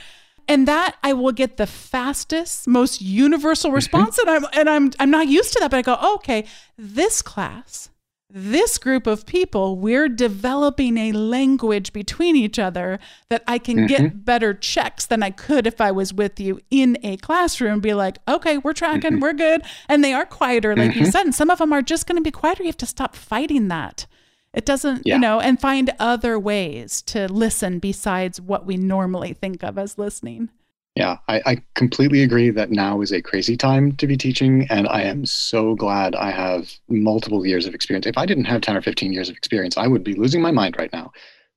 and 0.49 0.67
that 0.69 0.97
I 1.03 1.13
will 1.13 1.33
get 1.33 1.57
the 1.57 1.67
fastest, 1.67 2.67
most 2.67 3.01
universal 3.01 3.69
mm-hmm. 3.69 3.77
response. 3.77 4.19
and 4.19 4.29
I'm 4.29 4.47
and 4.53 4.69
I'm 4.69 4.91
I'm 4.99 5.11
not 5.11 5.29
used 5.29 5.53
to 5.55 5.61
that, 5.61 5.71
but 5.71 5.79
I 5.79 5.83
go, 5.83 5.97
oh, 6.01 6.17
okay, 6.17 6.45
this 6.77 7.23
class, 7.23 7.91
this 8.35 8.79
group 8.79 9.07
of 9.07 9.27
people, 9.27 9.77
we're 9.77 10.09
developing 10.09 10.97
a 10.97 11.13
language 11.13 11.93
between 11.93 12.35
each 12.35 12.59
other 12.59 12.99
that 13.29 13.45
I 13.47 13.59
can 13.59 13.77
mm-hmm. 13.77 13.87
get 13.87 14.25
better 14.25 14.55
checks 14.55 15.05
than 15.05 15.23
I 15.23 15.31
could 15.31 15.67
if 15.67 15.81
I 15.81 15.91
was 15.91 16.15
with 16.15 16.41
you 16.41 16.61
in 16.71 16.97
a 17.03 17.19
classroom. 17.19 17.81
Be 17.81 17.93
like, 17.93 18.19
okay, 18.27 18.59
we're 18.59 18.73
tracking, 18.73 19.13
mm-hmm. 19.13 19.21
we're 19.21 19.35
good, 19.35 19.63
and 19.89 20.03
they 20.03 20.15
are 20.15 20.25
quieter, 20.25 20.75
like 20.75 20.95
you 20.95 21.03
mm-hmm. 21.03 21.11
said, 21.11 21.25
and 21.25 21.35
some 21.35 21.51
of 21.51 21.59
them 21.59 21.73
are 21.73 21.83
just 21.83 22.07
going 22.07 22.17
to 22.17 22.23
be 22.23 22.31
quieter. 22.31 22.63
You 22.63 22.69
have 22.69 22.77
to 22.79 22.87
stop 22.87 23.15
fighting 23.15 23.69
that. 23.69 24.07
It 24.55 24.67
doesn't, 24.67 25.07
yeah. 25.07 25.15
you 25.15 25.21
know, 25.21 25.41
and 25.41 25.61
find 25.61 25.93
other 25.99 26.39
ways 26.39 27.03
to 27.03 27.31
listen 27.31 27.79
besides 27.79 28.41
what 28.41 28.67
we 28.67 28.77
normally 28.77 29.33
think 29.33 29.63
of 29.63 29.79
as 29.79 29.99
listening. 29.99 30.51
Yeah, 30.95 31.17
I, 31.27 31.41
I, 31.47 31.57
completely 31.75 32.23
agree 32.23 32.51
that 32.51 32.71
now 32.71 33.01
is 33.01 33.13
a 33.13 33.23
crazy 33.23 33.57
time 33.57 33.97
to 33.97 34.07
be 34.07 34.17
teaching. 34.17 34.67
And 34.69 34.87
I 34.89 35.03
am 35.03 35.25
so 35.25 35.75
glad 35.75 36.15
I 36.15 36.31
have 36.31 36.71
multiple 36.89 37.47
years 37.47 37.65
of 37.65 37.75
experience. 37.75 38.07
If 38.07 38.19
I 38.19 38.27
didn't 38.27 38.45
have 38.45 38.61
10 38.61 38.77
or 38.77 38.83
15 38.83 39.11
years 39.11 39.31
of 39.31 39.37
experience, 39.37 39.79
I 39.79 39.87
would 39.87 40.05
be 40.05 40.15
losing 40.15 40.43
my 40.43 40.51
mind 40.51 40.77
right 40.79 40.93
now. 40.93 41.11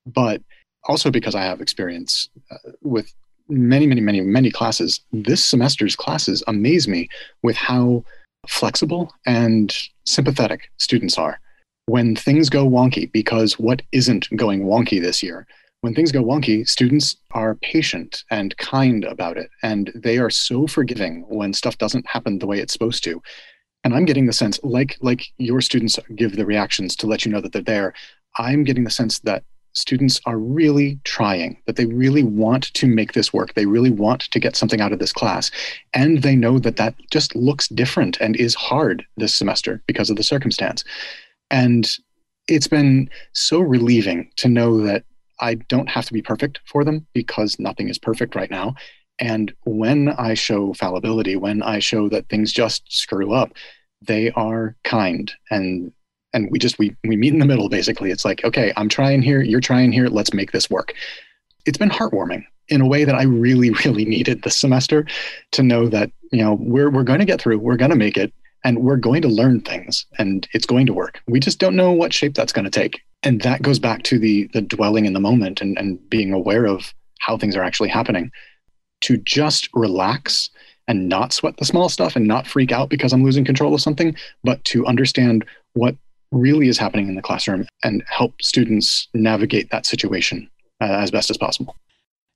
But 0.06 0.42
also 0.86 1.12
because 1.12 1.36
I 1.36 1.42
have 1.42 1.60
experience 1.60 2.30
uh, 2.50 2.72
with 2.82 3.14
many, 3.50 3.88
many, 3.88 4.00
many, 4.00 4.22
many 4.22 4.52
classes, 4.52 5.02
this 5.12 5.46
semester's 5.46 5.98
classes 5.98 6.42
amaze 6.48 6.88
me 6.88 7.10
with 7.44 7.58
how 7.58 8.06
flexible 8.48 9.14
and 9.26 9.76
sympathetic 10.06 10.72
students 10.78 11.18
are 11.18 11.40
when 11.88 12.16
things 12.16 12.50
go 12.50 12.68
wonky, 12.68 13.12
because 13.12 13.60
what 13.60 13.82
isn't 13.92 14.28
going 14.36 14.64
wonky 14.64 15.02
this 15.02 15.22
year? 15.22 15.46
When 15.86 15.94
things 15.94 16.12
go 16.12 16.24
wonky, 16.24 16.68
students 16.68 17.16
are 17.30 17.54
patient 17.62 18.24
and 18.32 18.58
kind 18.58 19.04
about 19.04 19.38
it, 19.38 19.52
and 19.62 19.92
they 19.94 20.18
are 20.18 20.32
so 20.32 20.66
forgiving 20.66 21.24
when 21.30 21.54
stuff 21.54 21.78
doesn't 21.78 22.08
happen 22.08 22.40
the 22.40 22.48
way 22.48 22.60
it's 22.60 22.74
supposed 22.74 23.04
to. 23.04 23.22
And 23.84 23.94
I'm 23.94 24.06
getting 24.06 24.26
the 24.26 24.34
sense, 24.34 24.60
like 24.64 24.98
like 25.02 25.28
your 25.38 25.62
students 25.62 26.00
give 26.16 26.38
the 26.38 26.46
reactions 26.48 26.96
to 26.96 27.06
let 27.06 27.24
you 27.24 27.32
know 27.32 27.40
that 27.40 27.54
they're 27.54 27.62
there. 27.62 27.94
I'm 28.40 28.64
getting 28.64 28.84
the 28.84 28.90
sense 28.90 29.20
that 29.20 29.44
students 29.74 30.20
are 30.26 30.40
really 30.40 31.00
trying, 31.04 31.62
that 31.68 31.76
they 31.76 31.86
really 31.86 32.24
want 32.24 32.74
to 32.74 32.88
make 32.88 33.14
this 33.14 33.32
work. 33.32 33.54
They 33.54 33.68
really 33.68 33.92
want 33.92 34.22
to 34.22 34.40
get 34.40 34.56
something 34.56 34.82
out 34.82 34.92
of 34.92 34.98
this 34.98 35.14
class. 35.14 35.52
And 35.94 36.24
they 36.24 36.36
know 36.36 36.58
that 36.58 36.78
that 36.78 36.96
just 37.12 37.36
looks 37.36 37.68
different 37.68 38.20
and 38.20 38.36
is 38.36 38.56
hard 38.56 39.06
this 39.18 39.36
semester 39.36 39.84
because 39.86 40.10
of 40.10 40.16
the 40.16 40.24
circumstance. 40.24 40.84
And 41.52 41.88
it's 42.48 42.68
been 42.68 43.08
so 43.34 43.60
relieving 43.60 44.32
to 44.38 44.48
know 44.48 44.82
that 44.82 45.04
I 45.40 45.56
don't 45.56 45.90
have 45.90 46.06
to 46.06 46.14
be 46.14 46.22
perfect 46.22 46.60
for 46.66 46.84
them 46.84 47.06
because 47.14 47.60
nothing 47.60 47.90
is 47.90 47.98
perfect 47.98 48.36
right 48.36 48.52
now. 48.52 48.76
And 49.20 49.54
when 49.64 50.10
I 50.10 50.34
show 50.34 50.74
fallibility, 50.74 51.36
when 51.36 51.62
I 51.64 51.80
show 51.80 52.10
that 52.10 52.28
things 52.30 52.52
just 52.52 52.84
screw 52.92 53.34
up, 53.34 53.54
they 54.02 54.32
are 54.32 54.76
kind 54.84 55.32
and 55.50 55.92
and 56.34 56.50
we 56.52 56.60
just 56.60 56.78
we 56.78 56.96
we 57.06 57.16
meet 57.16 57.34
in 57.34 57.40
the 57.40 57.46
middle 57.46 57.70
basically. 57.70 58.12
It's 58.12 58.26
like, 58.26 58.44
okay, 58.44 58.74
I'm 58.76 58.90
trying 58.90 59.22
here, 59.22 59.42
you're 59.42 59.62
trying 59.62 59.92
here, 59.92 60.08
let's 60.08 60.34
make 60.34 60.52
this 60.52 60.70
work. 60.70 60.94
It's 61.66 61.78
been 61.78 61.90
heartwarming 61.90 62.44
in 62.68 62.82
a 62.82 62.88
way 62.88 63.06
that 63.06 63.16
I 63.16 63.24
really, 63.24 63.70
really 63.86 64.06
needed 64.06 64.44
this 64.44 64.58
semester 64.58 65.06
to 65.52 65.64
know 65.64 65.88
that, 65.88 66.12
you 66.32 66.44
know, 66.44 66.58
we're 66.60 66.90
we're 66.90 67.04
going 67.04 67.20
to 67.20 67.26
get 67.26 67.42
through, 67.42 67.60
we're 67.60 67.78
going 67.78 67.92
to 67.92 67.98
make 67.98 68.18
it 68.18 68.34
and 68.66 68.80
we're 68.80 68.98
going 68.98 69.22
to 69.22 69.28
learn 69.30 69.62
things 69.62 70.06
and 70.18 70.48
it's 70.54 70.66
going 70.66 70.88
to 70.88 70.94
work. 70.94 71.22
We 71.28 71.40
just 71.40 71.60
don't 71.60 71.76
know 71.76 71.92
what 71.92 72.14
shape 72.14 72.34
that's 72.34 72.52
going 72.52 72.66
to 72.66 72.72
take. 72.72 73.02
And 73.26 73.42
that 73.42 73.62
goes 73.62 73.80
back 73.80 74.04
to 74.04 74.20
the 74.20 74.48
the 74.54 74.62
dwelling 74.62 75.06
in 75.06 75.14
the 75.14 75.20
moment 75.20 75.62
and, 75.62 75.78
and 75.78 76.10
being 76.10 76.32
aware 76.32 76.66
of 76.66 76.94
how 77.20 77.38
things 77.38 77.56
are 77.56 77.64
actually 77.64 77.90
happening. 77.90 78.32
To 79.02 79.18
just 79.18 79.70
relax 79.74 80.50
and 80.88 81.10
not 81.10 81.34
sweat 81.34 81.58
the 81.58 81.66
small 81.66 81.90
stuff 81.90 82.16
and 82.16 82.28
not 82.28 82.48
freak 82.48 82.72
out 82.72 82.90
because 82.90 83.12
I'm 83.12 83.24
losing 83.24 83.44
control 83.44 83.74
of 83.74 83.82
something, 83.82 84.16
but 84.44 84.64
to 84.66 84.86
understand 84.86 85.46
what 85.74 85.96
really 86.32 86.68
is 86.68 86.78
happening 86.78 87.08
in 87.08 87.16
the 87.16 87.22
classroom 87.22 87.68
and 87.84 88.04
help 88.08 88.42
students 88.42 89.08
navigate 89.14 89.70
that 89.72 89.86
situation 89.86 90.50
uh, 90.82 90.86
as 90.86 91.12
best 91.12 91.30
as 91.30 91.38
possible. 91.38 91.76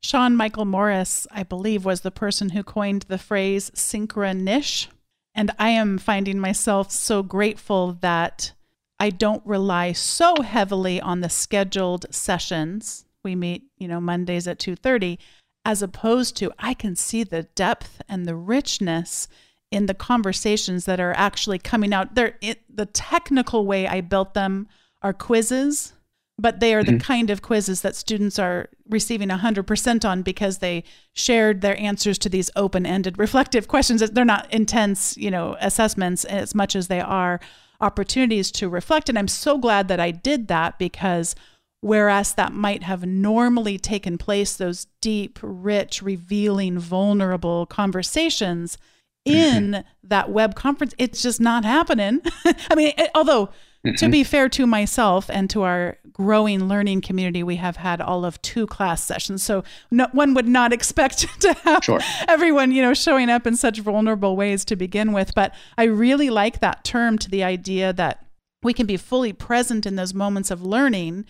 Sean 0.04 0.36
Michael 0.36 0.66
Morris, 0.66 1.28
I 1.32 1.44
believe, 1.44 1.86
was 1.86 2.02
the 2.02 2.12
person 2.12 2.50
who 2.50 2.64
coined 2.64 3.04
the 3.04 3.18
phrase 3.18 3.72
synchronish 3.72 4.88
and 5.36 5.52
I 5.60 5.70
am 5.70 5.98
finding 5.98 6.40
myself 6.40 6.92
so 6.92 7.24
grateful 7.24 7.94
that 8.02 8.52
I 9.00 9.10
don't 9.10 9.46
rely 9.46 9.94
so 9.94 10.42
heavily 10.42 11.00
on 11.00 11.22
the 11.22 11.30
scheduled 11.30 12.06
sessions. 12.14 13.06
We 13.24 13.36
meet, 13.36 13.64
you 13.78 13.88
know, 13.88 14.02
Mondays 14.02 14.48
at 14.48 14.60
2:30 14.60 15.18
as 15.66 15.82
opposed 15.82 16.36
to 16.38 16.52
I 16.58 16.74
can 16.74 16.96
see 16.96 17.24
the 17.24 17.44
depth 17.44 18.02
and 18.08 18.26
the 18.26 18.36
richness 18.36 19.28
in 19.72 19.86
the 19.86 19.94
conversations 19.94 20.86
that 20.86 21.00
are 21.00 21.14
actually 21.14 21.60
coming 21.60 21.94
out. 21.94 22.16
They're 22.16 22.38
it, 22.42 22.64
the 22.74 22.86
technical 22.86 23.66
way 23.66 23.88
I 23.88 24.02
built 24.02 24.34
them 24.34 24.68
are 25.02 25.14
quizzes 25.14 25.94
but 26.40 26.62
they 26.62 26.74
are 26.74 26.84
the 26.84 26.94
mm-hmm. 26.94 27.00
kind 27.00 27.30
of 27.30 27.42
quizzes 27.42 27.82
that 27.82 27.98
students 27.98 28.40
are 28.40 28.70
receiving 28.90 29.28
100% 29.28 30.10
on 30.10 30.22
because 30.22 30.60
they 30.60 30.86
shared 31.14 31.60
their 31.60 31.78
answers 31.78 32.18
to 32.18 32.30
these 32.30 32.50
open-ended 32.56 33.18
reflective 33.20 33.68
questions 33.68 34.02
they're 34.12 34.26
not 34.26 34.52
intense 34.52 35.18
you 35.18 35.30
know 35.30 35.58
assessments 35.60 36.24
as 36.26 36.56
much 36.56 36.76
as 36.76 36.88
they 36.88 37.02
are 37.02 37.40
opportunities 37.82 38.52
to 38.52 38.70
reflect 38.70 39.10
and 39.10 39.18
i'm 39.18 39.28
so 39.28 39.58
glad 39.58 39.88
that 39.88 40.00
i 40.00 40.12
did 40.12 40.48
that 40.48 40.78
because 40.78 41.36
whereas 41.82 42.34
that 42.34 42.52
might 42.52 42.84
have 42.84 43.06
normally 43.06 43.78
taken 43.78 44.18
place 44.18 44.56
those 44.56 44.88
deep 45.02 45.40
rich 45.42 46.02
revealing 46.02 46.78
vulnerable 46.78 47.66
conversations 47.66 48.78
mm-hmm. 49.28 49.38
in 49.38 49.84
that 50.04 50.30
web 50.30 50.56
conference 50.56 50.94
it's 50.98 51.22
just 51.22 51.40
not 51.40 51.64
happening 51.64 52.22
i 52.70 52.76
mean 52.76 52.94
it, 52.98 53.10
although 53.16 53.50
Mm-hmm. 53.86 53.96
To 53.96 54.10
be 54.10 54.26
fair 54.26 54.50
to 54.50 54.68
myself 54.68 55.30
and 55.30 55.50
to 55.52 55.62
our 55.64 55.98
growing 56.12 56.68
learning 56.68 57.00
community, 57.00 57.44
we 57.44 57.56
have 57.56 57.78
had 57.78 58.02
all 58.02 58.26
of 58.26 58.42
two 58.42 58.68
class 58.68 59.02
sessions. 59.02 59.42
So 59.42 59.64
no, 59.90 60.08
one 60.12 60.34
would 60.34 60.48
not 60.48 60.74
expect 60.80 61.20
to 61.42 61.54
have 61.54 61.84
sure. 61.84 62.02
everyone, 62.28 62.72
you 62.72 62.82
know, 62.82 62.94
showing 62.94 63.30
up 63.30 63.48
in 63.48 63.56
such 63.56 63.80
vulnerable 63.80 64.36
ways 64.36 64.66
to 64.66 64.76
begin 64.76 65.14
with. 65.14 65.34
But 65.34 65.54
I 65.78 65.84
really 65.84 66.30
like 66.30 66.60
that 66.60 66.84
term 66.84 67.18
to 67.20 67.30
the 67.30 67.44
idea 67.44 67.94
that 67.94 68.26
we 68.62 68.74
can 68.74 68.86
be 68.86 68.98
fully 68.98 69.32
present 69.32 69.86
in 69.86 69.96
those 69.96 70.14
moments 70.14 70.52
of 70.52 70.62
learning 70.62 71.26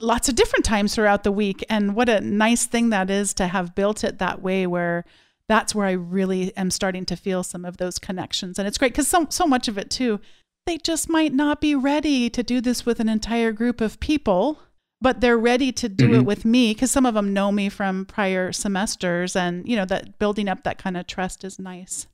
lots 0.00 0.28
of 0.28 0.34
different 0.34 0.64
times 0.64 0.94
throughout 0.94 1.24
the 1.24 1.32
week. 1.32 1.64
And 1.68 1.96
what 1.96 2.08
a 2.08 2.20
nice 2.20 2.66
thing 2.66 2.90
that 2.90 3.10
is 3.10 3.34
to 3.34 3.48
have 3.48 3.74
built 3.74 4.04
it 4.04 4.18
that 4.18 4.42
way 4.42 4.66
where 4.66 5.04
that's 5.48 5.74
where 5.74 5.86
I 5.86 5.92
really 5.92 6.54
am 6.56 6.70
starting 6.70 7.06
to 7.06 7.16
feel 7.16 7.42
some 7.42 7.64
of 7.64 7.78
those 7.78 7.98
connections. 7.98 8.58
And 8.58 8.68
it's 8.68 8.78
great 8.78 8.92
because 8.92 9.08
so 9.08 9.26
so 9.30 9.46
much 9.46 9.66
of 9.66 9.78
it 9.78 9.90
too 9.90 10.20
they 10.66 10.78
just 10.78 11.08
might 11.08 11.32
not 11.32 11.60
be 11.60 11.74
ready 11.74 12.28
to 12.28 12.42
do 12.42 12.60
this 12.60 12.84
with 12.84 13.00
an 13.00 13.08
entire 13.08 13.52
group 13.52 13.80
of 13.80 14.00
people 14.00 14.60
but 15.00 15.20
they're 15.20 15.38
ready 15.38 15.70
to 15.70 15.88
do 15.88 16.06
mm-hmm. 16.06 16.14
it 16.16 16.24
with 16.24 16.44
me 16.44 16.74
because 16.74 16.90
some 16.90 17.06
of 17.06 17.14
them 17.14 17.32
know 17.32 17.52
me 17.52 17.68
from 17.68 18.04
prior 18.04 18.52
semesters 18.52 19.36
and 19.36 19.68
you 19.68 19.76
know 19.76 19.84
that 19.84 20.18
building 20.18 20.48
up 20.48 20.64
that 20.64 20.78
kind 20.78 20.96
of 20.96 21.06
trust 21.06 21.44
is 21.44 21.58
nice 21.58 22.06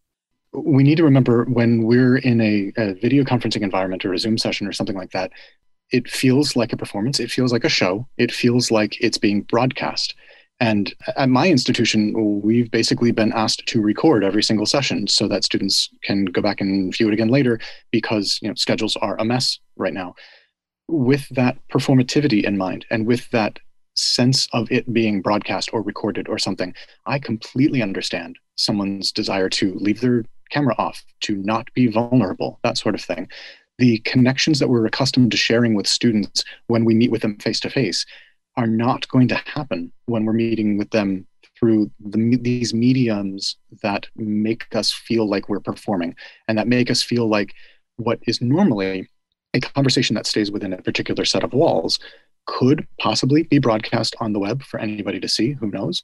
we 0.52 0.82
need 0.82 0.96
to 0.96 1.04
remember 1.04 1.44
when 1.44 1.82
we're 1.82 2.16
in 2.16 2.40
a, 2.40 2.72
a, 2.76 2.94
video 2.94 3.24
conferencing 3.24 3.62
environment 3.62 4.04
or 4.04 4.12
a 4.12 4.18
zoom 4.18 4.38
session 4.38 4.66
or 4.66 4.72
something 4.72 4.96
like 4.96 5.10
that 5.10 5.32
it 5.90 6.08
feels 6.08 6.56
like 6.56 6.72
a 6.72 6.76
performance 6.76 7.20
it 7.20 7.30
feels 7.30 7.52
like 7.52 7.64
a 7.64 7.68
show 7.68 8.06
it 8.18 8.32
feels 8.32 8.70
like 8.70 8.96
it's 9.00 9.18
being 9.18 9.42
broadcast 9.42 10.14
and 10.60 10.94
at 11.16 11.28
my 11.28 11.48
institution 11.48 12.40
we've 12.42 12.70
basically 12.70 13.10
been 13.10 13.32
asked 13.32 13.66
to 13.66 13.80
record 13.80 14.22
every 14.22 14.42
single 14.42 14.66
session 14.66 15.06
so 15.06 15.26
that 15.28 15.44
students 15.44 15.88
can 16.02 16.26
go 16.26 16.40
back 16.40 16.60
and 16.60 16.94
view 16.94 17.08
it 17.08 17.14
again 17.14 17.28
later 17.28 17.58
because 17.90 18.38
you 18.42 18.48
know 18.48 18.54
schedules 18.54 18.96
are 18.96 19.18
a 19.18 19.24
mess 19.24 19.58
right 19.76 19.94
now 19.94 20.14
with 20.88 21.28
that 21.30 21.56
performativity 21.68 22.44
in 22.44 22.58
mind 22.58 22.84
and 22.90 23.06
with 23.06 23.30
that 23.30 23.58
sense 23.96 24.48
of 24.52 24.70
it 24.70 24.92
being 24.92 25.22
broadcast 25.22 25.70
or 25.72 25.82
recorded 25.82 26.28
or 26.28 26.38
something, 26.38 26.74
I 27.06 27.18
completely 27.18 27.82
understand 27.82 28.38
someone's 28.56 29.12
desire 29.12 29.48
to 29.50 29.74
leave 29.74 30.00
their 30.00 30.24
camera 30.50 30.74
off, 30.78 31.04
to 31.22 31.36
not 31.36 31.72
be 31.74 31.86
vulnerable, 31.86 32.58
that 32.62 32.78
sort 32.78 32.94
of 32.94 33.02
thing. 33.02 33.28
The 33.78 33.98
connections 34.00 34.58
that 34.60 34.68
we're 34.68 34.86
accustomed 34.86 35.32
to 35.32 35.36
sharing 35.36 35.74
with 35.74 35.86
students 35.86 36.44
when 36.68 36.84
we 36.84 36.94
meet 36.94 37.10
with 37.10 37.22
them 37.22 37.38
face 37.38 37.60
to 37.60 37.70
face 37.70 38.04
are 38.56 38.66
not 38.66 39.08
going 39.08 39.28
to 39.28 39.34
happen 39.34 39.92
when 40.06 40.24
we're 40.24 40.32
meeting 40.32 40.78
with 40.78 40.90
them 40.90 41.26
through 41.58 41.90
the, 42.00 42.38
these 42.40 42.74
mediums 42.74 43.56
that 43.82 44.06
make 44.16 44.66
us 44.74 44.92
feel 44.92 45.28
like 45.28 45.48
we're 45.48 45.60
performing 45.60 46.14
and 46.48 46.58
that 46.58 46.68
make 46.68 46.90
us 46.90 47.02
feel 47.02 47.28
like 47.28 47.54
what 47.96 48.18
is 48.26 48.40
normally 48.40 49.08
a 49.54 49.60
conversation 49.60 50.14
that 50.14 50.26
stays 50.26 50.50
within 50.50 50.72
a 50.72 50.82
particular 50.82 51.24
set 51.24 51.44
of 51.44 51.52
walls 51.52 51.98
could 52.46 52.86
possibly 53.00 53.44
be 53.44 53.58
broadcast 53.58 54.14
on 54.20 54.32
the 54.32 54.38
web 54.38 54.62
for 54.62 54.80
anybody 54.80 55.20
to 55.20 55.28
see 55.28 55.52
who 55.52 55.70
knows? 55.70 56.02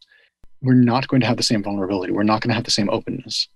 We're 0.63 0.75
not 0.75 1.09
going 1.09 1.21
to 1.21 1.27
have 1.27 1.37
the 1.37 1.43
same 1.43 1.63
vulnerability. 1.63 2.13
We're 2.13 2.23
not 2.23 2.41
going 2.41 2.51
to 2.51 2.55
have 2.55 2.65
the 2.65 2.71
same 2.71 2.91
openness. 2.91 3.49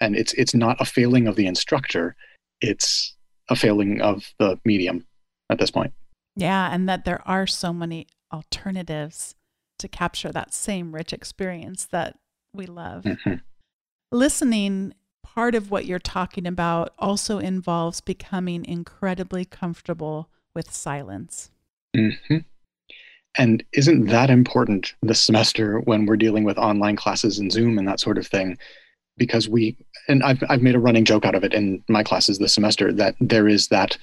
And 0.00 0.16
it's 0.16 0.32
it's 0.34 0.54
not 0.54 0.80
a 0.80 0.84
failing 0.84 1.28
of 1.28 1.36
the 1.36 1.46
instructor. 1.46 2.16
It's 2.60 3.14
a 3.48 3.56
failing 3.56 4.00
of 4.00 4.24
the 4.38 4.58
medium 4.64 5.06
at 5.50 5.58
this 5.58 5.70
point. 5.70 5.92
Yeah 6.34 6.72
and 6.72 6.88
that 6.88 7.04
there 7.04 7.20
are 7.28 7.46
so 7.46 7.72
many 7.72 8.06
alternatives 8.32 9.34
to 9.78 9.88
capture 9.88 10.32
that 10.32 10.54
same 10.54 10.94
rich 10.94 11.12
experience 11.12 11.84
that 11.86 12.18
we 12.54 12.66
love 12.66 13.04
mm-hmm. 13.04 13.34
listening 14.10 14.92
part 15.22 15.54
of 15.54 15.70
what 15.70 15.86
you're 15.86 15.98
talking 15.98 16.46
about 16.46 16.92
also 16.98 17.38
involves 17.38 18.00
becoming 18.00 18.64
incredibly 18.64 19.44
comfortable 19.44 20.28
with 20.54 20.70
silence. 20.70 21.50
Mm-hmm. 21.96 22.38
And 23.38 23.64
isn't 23.72 24.06
that 24.06 24.28
important 24.28 24.94
this 25.00 25.20
semester 25.20 25.80
when 25.80 26.04
we're 26.04 26.16
dealing 26.16 26.44
with 26.44 26.58
online 26.58 26.96
classes 26.96 27.38
and 27.38 27.50
Zoom 27.50 27.78
and 27.78 27.88
that 27.88 28.00
sort 28.00 28.18
of 28.18 28.26
thing? 28.26 28.58
Because 29.16 29.48
we, 29.48 29.76
and 30.08 30.22
I've, 30.22 30.42
I've 30.50 30.62
made 30.62 30.74
a 30.74 30.80
running 30.80 31.06
joke 31.06 31.24
out 31.24 31.34
of 31.34 31.44
it 31.44 31.54
in 31.54 31.82
my 31.88 32.02
classes 32.02 32.38
this 32.38 32.52
semester 32.52 32.92
that 32.92 33.14
there 33.20 33.48
is 33.48 33.68
that 33.68 33.96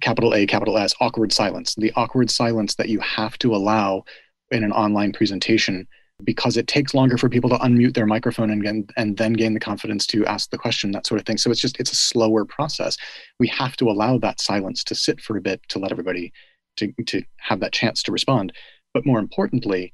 capital 0.00 0.34
A, 0.34 0.46
capital 0.46 0.78
S, 0.78 0.94
awkward 1.00 1.32
silence, 1.32 1.74
the 1.74 1.92
awkward 1.96 2.30
silence 2.30 2.74
that 2.76 2.88
you 2.88 3.00
have 3.00 3.38
to 3.38 3.54
allow 3.54 4.04
in 4.50 4.64
an 4.64 4.72
online 4.72 5.12
presentation 5.12 5.86
because 6.24 6.56
it 6.56 6.66
takes 6.66 6.94
longer 6.94 7.18
for 7.18 7.28
people 7.28 7.50
to 7.50 7.56
unmute 7.56 7.94
their 7.94 8.06
microphone 8.06 8.50
and, 8.50 8.90
and 8.96 9.16
then 9.18 9.34
gain 9.34 9.52
the 9.52 9.60
confidence 9.60 10.06
to 10.06 10.24
ask 10.24 10.48
the 10.50 10.56
question 10.56 10.90
that 10.92 11.06
sort 11.06 11.20
of 11.20 11.26
thing. 11.26 11.36
So 11.36 11.50
it's 11.50 11.60
just 11.60 11.78
it's 11.78 11.92
a 11.92 11.96
slower 11.96 12.44
process. 12.44 12.96
We 13.38 13.48
have 13.48 13.76
to 13.76 13.90
allow 13.90 14.18
that 14.18 14.40
silence 14.40 14.82
to 14.84 14.94
sit 14.94 15.20
for 15.20 15.36
a 15.36 15.42
bit 15.42 15.60
to 15.68 15.78
let 15.78 15.92
everybody 15.92 16.32
to, 16.76 16.92
to 17.06 17.22
have 17.38 17.60
that 17.60 17.72
chance 17.72 18.02
to 18.04 18.12
respond. 18.12 18.52
But 18.94 19.04
more 19.04 19.18
importantly 19.18 19.92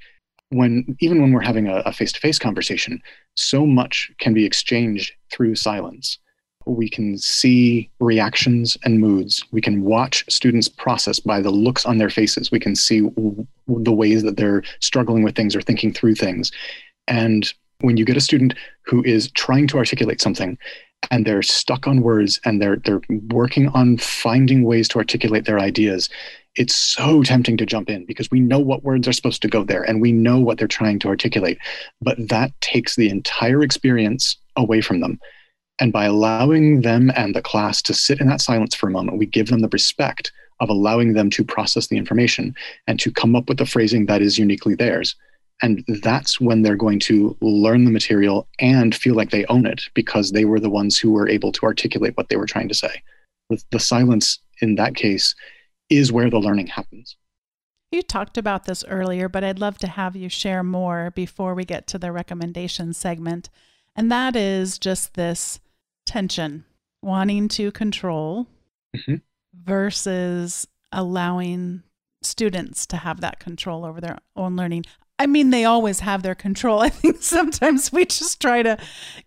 when 0.53 0.97
even 1.01 1.21
when 1.21 1.33
we're 1.33 1.41
having 1.41 1.67
a, 1.67 1.77
a 1.87 1.93
face-to-face 1.93 2.39
conversation 2.39 3.01
so 3.37 3.67
much 3.67 4.11
can 4.19 4.35
be 4.35 4.45
exchanged 4.45 5.13
through 5.33 5.55
silence 5.55 6.19
we 6.67 6.89
can 6.89 7.19
see 7.19 7.91
reactions 8.01 8.77
and 8.85 9.01
moods. 9.01 9.45
We 9.51 9.61
can 9.61 9.83
watch 9.83 10.25
students 10.29 10.69
process 10.69 11.21
by 11.21 11.41
the 11.41 11.51
looks 11.51 11.85
on 11.85 11.99
their 11.99 12.11
faces. 12.11 12.51
We 12.51 12.61
can 12.61 12.75
see 12.75 13.01
w- 13.01 13.47
the 13.69 13.93
ways 13.93 14.23
that 14.23 14.37
they're 14.37 14.63
struggling 14.81 15.23
with 15.23 15.35
things 15.35 15.57
or 15.57 15.63
thinking 15.63 15.93
through 15.93 16.15
things. 16.15 16.53
And 17.09 17.53
when 17.81 17.97
you 17.97 18.05
get 18.05 18.17
a 18.17 18.21
student 18.21 18.55
who 18.83 19.03
is 19.05 19.31
trying 19.33 19.67
to 19.69 19.79
articulate 19.79 20.21
something 20.21 20.57
and 21.11 21.27
they're 21.27 21.43
stuck 21.43 21.87
on 21.87 22.03
words 22.03 22.41
and 22.45 22.63
they're 22.63 22.77
they're 22.77 23.01
working 23.31 23.69
on 23.69 23.99
finding 23.99 24.63
ways 24.63 24.89
to 24.89 24.99
articulate 24.99 25.47
their 25.47 25.59
ideas, 25.59 26.09
it's 26.55 26.77
so 26.77 27.23
tempting 27.23 27.57
to 27.57 27.67
jump 27.67 27.91
in 27.91 28.05
because 28.05 28.31
we 28.31 28.41
know 28.41 28.61
what 28.61 28.85
words 28.85 29.09
are 29.09 29.13
supposed 29.13 29.43
to 29.43 29.49
go 29.49 29.65
there 29.65 29.83
and 29.83 30.01
we 30.01 30.13
know 30.13 30.39
what 30.39 30.59
they're 30.59 30.69
trying 30.69 30.99
to 31.01 31.09
articulate. 31.09 31.59
But 32.01 32.29
that 32.29 32.53
takes 32.61 32.95
the 32.95 33.09
entire 33.09 33.63
experience 33.63 34.37
away 34.57 34.81
from 34.81 35.01
them 35.01 35.19
and 35.81 35.93
by 35.93 36.05
allowing 36.05 36.83
them 36.83 37.11
and 37.17 37.35
the 37.35 37.43
class 37.43 37.83
to 37.83 37.95
sit 37.95 38.21
in 38.21 38.29
that 38.29 38.41
silence 38.41 38.75
for 38.75 38.89
a 38.89 38.93
moment, 38.93 39.19
we 39.19 39.27
give 39.27 39.49
them 39.49 39.61
the 39.61 39.69
respect 39.69 40.33
of 40.61 40.69
allowing 40.69 41.15
them 41.15 41.31
to 41.31 41.45
process 41.45 41.89
the 41.89 41.97
information 41.97 42.55
and 42.87 43.01
to 43.01 43.11
come 43.11 43.35
up 43.35 43.49
with 43.49 43.59
the 43.59 43.67
phrasing 43.67 44.07
that 44.07 44.23
is 44.23 44.39
uniquely 44.39 44.75
theirs. 44.75 45.17
And 45.61 45.85
that's 46.03 46.41
when 46.41 46.63
they're 46.63 46.77
going 46.77 47.01
to 47.01 47.37
learn 47.41 47.85
the 47.85 47.91
material 47.91 48.49
and 48.59 48.95
feel 48.95 49.15
like 49.15 49.31
they 49.31 49.45
own 49.47 49.67
it 49.67 49.83
because 49.95 50.33
they 50.33 50.45
were 50.45 50.61
the 50.61 50.71
ones 50.71 50.99
who 50.99 51.13
were 51.13 51.29
able 51.29 51.53
to 51.53 51.67
articulate 51.67 52.17
what 52.17 52.29
they 52.29 52.37
were 52.37 52.47
trying 52.47 52.69
to 52.69 52.75
say. 52.75 53.03
The, 53.49 53.63
the 53.71 53.81
silence 53.81 54.41
in 54.61 54.75
that 54.77 54.95
case 54.95 55.35
is 55.89 56.13
where 56.13 56.31
the 56.31 56.39
learning 56.39 56.69
happens. 56.69 57.17
You 57.91 58.03
talked 58.03 58.39
about 58.39 58.65
this 58.65 58.85
earlier, 58.89 59.29
but 59.29 59.45
I'd 59.45 59.59
love 59.59 59.79
to 59.79 59.87
have 59.87 60.17
you 60.17 60.29
share 60.29 60.63
more 60.63 61.11
before 61.11 61.55
we 61.55 61.65
get 61.65 61.87
to 61.89 61.99
the 61.99 62.11
recommendation 62.11 62.93
segment. 62.93 63.51
And 63.95 64.11
that 64.11 64.37
is 64.37 64.79
just 64.79 65.15
this 65.15 65.61
tension, 66.07 66.65
wanting 67.03 67.49
to 67.49 67.71
control 67.73 68.47
mm-hmm. 68.97 69.17
versus 69.55 70.67
allowing 70.91 71.83
students 72.23 72.87
to 72.87 72.97
have 72.97 73.21
that 73.21 73.39
control 73.39 73.85
over 73.85 74.01
their 74.01 74.19
own 74.37 74.57
learning. 74.57 74.85
I 75.19 75.27
mean, 75.27 75.51
they 75.51 75.65
always 75.65 76.01
have 76.01 76.23
their 76.23 76.35
control. 76.35 76.81
I 76.83 76.89
think 76.89 77.23
sometimes 77.23 77.93
we 77.93 78.05
just 78.05 78.41
try 78.41 78.63
to 78.63 78.79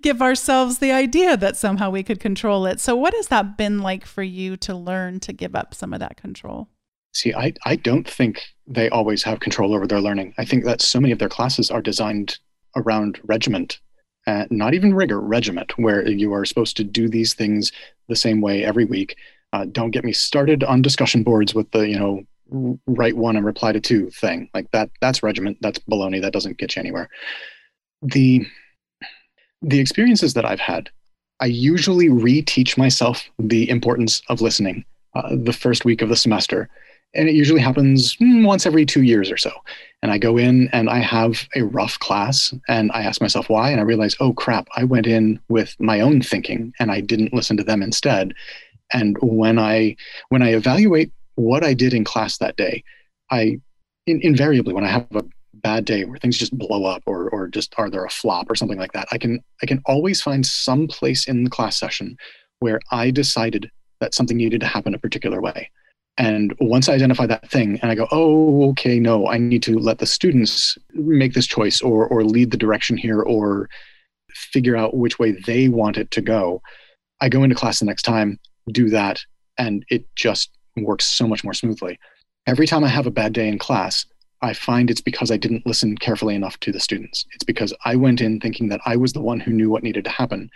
give 0.02 0.22
ourselves 0.22 0.80
the 0.80 0.92
idea 0.92 1.38
that 1.38 1.58
somehow 1.58 1.90
we 1.90 2.04
could 2.04 2.20
control 2.20 2.66
it. 2.66 2.80
So, 2.80 2.96
what 2.96 3.14
has 3.14 3.28
that 3.28 3.58
been 3.58 3.80
like 3.80 4.06
for 4.06 4.24
you 4.24 4.58
to 4.58 4.76
learn 4.76 5.20
to 5.22 5.34
give 5.34 5.56
up 5.56 5.74
some 5.74 5.94
of 5.94 6.00
that 6.00 6.18
control? 6.18 6.70
See, 7.14 7.34
I, 7.34 7.54
I 7.64 7.78
don't 7.78 8.10
think 8.10 8.42
they 8.68 8.90
always 8.90 9.24
have 9.24 9.40
control 9.40 9.74
over 9.74 9.88
their 9.88 10.02
learning. 10.02 10.34
I 10.38 10.44
think 10.44 10.66
that 10.66 10.82
so 10.82 11.00
many 11.00 11.14
of 11.14 11.20
their 11.20 11.30
classes 11.30 11.72
are 11.72 11.82
designed 11.82 12.40
around 12.76 13.22
regiment 13.24 13.80
uh, 14.28 14.46
not 14.50 14.74
even 14.74 14.94
rigor, 14.94 15.20
regiment, 15.20 15.78
where 15.78 16.08
you 16.08 16.34
are 16.34 16.46
supposed 16.46 16.78
to 16.78 16.84
do 16.84 17.08
these 17.08 17.34
things 17.34 17.72
the 18.08 18.16
same 18.16 18.42
way 18.42 18.64
every 18.64 18.86
week. 18.86 19.18
Uh, 19.54 19.66
don't 19.66 19.92
get 19.92 20.04
me 20.04 20.12
started 20.12 20.64
on 20.64 20.82
discussion 20.82 21.24
boards 21.24 21.54
with 21.54 21.70
the, 21.72 21.88
you 21.88 21.98
know, 21.98 22.24
write 22.88 23.16
one 23.16 23.36
and 23.36 23.46
reply 23.46 23.72
to 23.72 23.80
two 23.80 24.10
thing. 24.10 24.50
Like 24.54 24.70
that, 24.72 24.90
that's 25.02 25.24
regiment. 25.24 25.58
That's 25.62 25.80
baloney. 25.80 26.22
That 26.22 26.34
doesn't 26.34 26.58
get 26.58 26.76
you 26.76 26.82
anywhere. 26.82 27.10
The, 28.02 28.46
the 29.62 29.80
experiences 29.80 30.34
that 30.34 30.46
I've 30.46 30.60
had, 30.60 30.90
I 31.40 31.46
usually 31.46 32.10
reteach 32.10 32.78
myself 32.78 33.24
the 33.40 33.70
importance 33.70 34.22
of 34.30 34.42
listening 34.42 34.86
uh, 35.16 35.36
the 35.36 35.54
first 35.54 35.86
week 35.86 36.02
of 36.02 36.10
the 36.10 36.16
semester 36.16 36.70
and 37.14 37.30
it 37.30 37.36
usually 37.36 37.62
happens 37.62 38.16
mm, 38.18 38.46
once 38.46 38.66
every 38.66 38.86
two 38.86 39.04
years 39.04 39.32
or 39.32 39.38
so. 39.38 39.52
And 40.02 40.12
I 40.12 40.18
go 40.18 40.38
in 40.38 40.70
and 40.72 40.90
I 40.90 41.00
have 41.00 41.48
a 41.56 41.64
rough 41.64 41.98
class 42.00 42.54
and 42.68 42.92
I 42.92 43.04
ask 43.04 43.22
myself 43.22 43.50
why. 43.50 43.72
And 43.72 43.80
I 43.80 43.84
realize, 43.84 44.16
oh 44.20 44.34
crap, 44.34 44.68
I 44.76 44.84
went 44.84 45.08
in 45.08 45.40
with 45.48 45.76
my 45.80 46.02
own 46.02 46.22
thinking 46.22 46.74
and 46.80 46.92
I 46.92 47.02
didn't 47.02 47.34
listen 47.34 47.58
to 47.58 47.64
them 47.64 47.82
instead. 47.82 48.34
And 48.94 49.18
when 49.22 49.58
I 49.58 49.96
when 50.30 50.42
I 50.42 50.54
evaluate 50.54 51.12
what 51.36 51.64
I 51.64 51.74
did 51.74 51.94
in 51.94 52.04
class 52.04 52.38
that 52.38 52.58
day, 52.58 52.84
I 53.32 53.60
in, 54.06 54.20
invariably 54.22 54.74
when 54.74 54.84
I 54.84 54.90
have 54.90 55.08
a 55.16 55.24
bad 55.56 55.86
day 55.86 56.06
where 56.06 56.20
things 56.20 56.38
just 56.38 56.56
blow 56.56 56.86
up 56.86 57.02
or 57.08 57.30
or 57.30 57.48
just 57.48 57.74
are 57.78 57.90
there 57.90 58.06
a 58.06 58.10
flop 58.10 58.52
or 58.52 58.56
something 58.56 58.78
like 58.78 58.94
that, 58.94 59.08
I 59.12 59.18
can 59.18 59.40
I 59.64 59.66
can 59.66 59.82
always 59.86 60.22
find 60.22 60.46
some 60.46 60.88
place 60.88 61.28
in 61.28 61.44
the 61.44 61.50
class 61.50 61.80
session 61.80 62.18
where 62.60 62.80
I 62.92 63.10
decided 63.10 63.72
that 64.02 64.14
something 64.14 64.38
needed 64.38 64.60
to 64.60 64.68
happen 64.68 64.94
a 64.94 65.00
particular 65.00 65.42
way. 65.42 65.72
And 66.18 66.56
once 66.62 66.88
I 66.88 66.94
identify 66.94 67.26
that 67.26 67.50
thing 67.50 67.78
and 67.82 67.92
I 67.92 67.96
go, 67.96 68.08
oh, 68.12 68.70
okay, 68.70 69.00
no, 69.00 69.28
I 69.28 69.38
need 69.38 69.64
to 69.64 69.78
let 69.78 70.00
the 70.00 70.06
students 70.06 70.78
make 70.94 71.34
this 71.34 71.48
choice 71.48 71.82
or, 71.82 72.08
or 72.08 72.24
lead 72.24 72.52
the 72.52 72.58
direction 72.58 72.96
here 72.96 73.22
or 73.22 73.70
figure 74.32 74.78
out 74.78 74.96
which 74.96 75.20
way 75.20 75.32
they 75.46 75.68
want 75.68 75.98
it 75.98 76.12
to 76.12 76.22
go. 76.22 76.62
I 77.20 77.30
go 77.30 77.44
into 77.44 77.56
class 77.56 77.80
the 77.80 77.86
next 77.86 78.04
time, 78.04 78.40
do 78.72 78.90
that, 78.90 79.22
and 79.58 79.86
it 79.90 80.06
just 80.16 80.52
works 80.78 81.06
so 81.06 81.28
much 81.28 81.44
more 81.44 81.54
smoothly. 81.54 82.00
Every 82.48 82.68
time 82.68 82.84
I 82.84 82.90
have 82.90 83.08
a 83.08 83.12
bad 83.12 83.34
day 83.34 83.48
in 83.48 83.58
class, 83.58 84.06
I 84.42 84.54
find 84.54 84.90
it's 84.90 85.02
because 85.02 85.32
I 85.32 85.38
didn't 85.38 85.66
listen 85.66 85.98
carefully 85.98 86.36
enough 86.36 86.60
to 86.60 86.72
the 86.72 86.80
students. 86.80 87.26
It's 87.34 87.44
because 87.44 87.74
I 87.84 87.96
went 87.96 88.22
in 88.22 88.40
thinking 88.40 88.70
that 88.70 88.82
I 88.86 88.96
was 88.96 89.14
the 89.14 89.22
one 89.22 89.40
who 89.40 89.52
knew 89.52 89.70
what 89.70 89.84
needed 89.84 90.04
to 90.04 90.10
happen. 90.10 90.50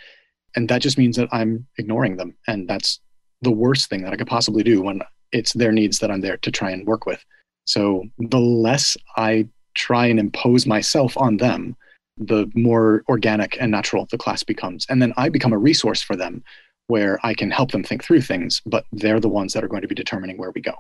And 0.56 0.70
that 0.70 0.82
just 0.82 0.98
means 0.98 1.16
that 1.18 1.30
I'm 1.32 1.66
ignoring 1.78 2.18
them. 2.18 2.36
And 2.48 2.68
that's 2.68 3.00
the 3.42 3.52
worst 3.52 3.90
thing 3.90 4.04
that 4.04 4.14
I 4.14 4.18
could 4.18 4.28
possibly 4.28 4.64
do 4.64 4.82
when 4.82 5.02
it's 5.32 5.54
their 5.54 5.72
needs 5.72 6.00
that 6.00 6.12
I'm 6.12 6.22
there 6.22 6.38
to 6.38 6.52
try 6.52 6.72
and 6.72 6.88
work 6.88 7.06
with. 7.06 7.24
So 7.66 8.06
the 8.18 8.40
less 8.40 8.98
I 9.18 9.48
try 9.76 10.08
and 10.08 10.20
impose 10.20 10.66
myself 10.66 11.18
on 11.18 11.38
them, 11.38 11.76
the 12.18 12.52
more 12.56 13.04
organic 13.08 13.58
and 13.62 13.72
natural 13.72 14.08
the 14.10 14.18
class 14.18 14.44
becomes. 14.44 14.86
And 14.90 15.02
then 15.02 15.14
I 15.18 15.30
become 15.30 15.54
a 15.54 15.58
resource 15.58 16.02
for 16.02 16.16
them 16.16 16.44
where 16.88 17.20
I 17.24 17.34
can 17.34 17.52
help 17.52 17.72
them 17.72 17.84
think 17.84 18.04
through 18.04 18.22
things, 18.22 18.62
but 18.66 18.86
they're 18.92 19.20
the 19.20 19.30
ones 19.30 19.54
that 19.54 19.64
are 19.64 19.68
going 19.68 19.84
to 19.84 19.88
be 19.88 19.96
determining 19.96 20.38
where 20.38 20.52
we 20.52 20.62
go. 20.62 20.74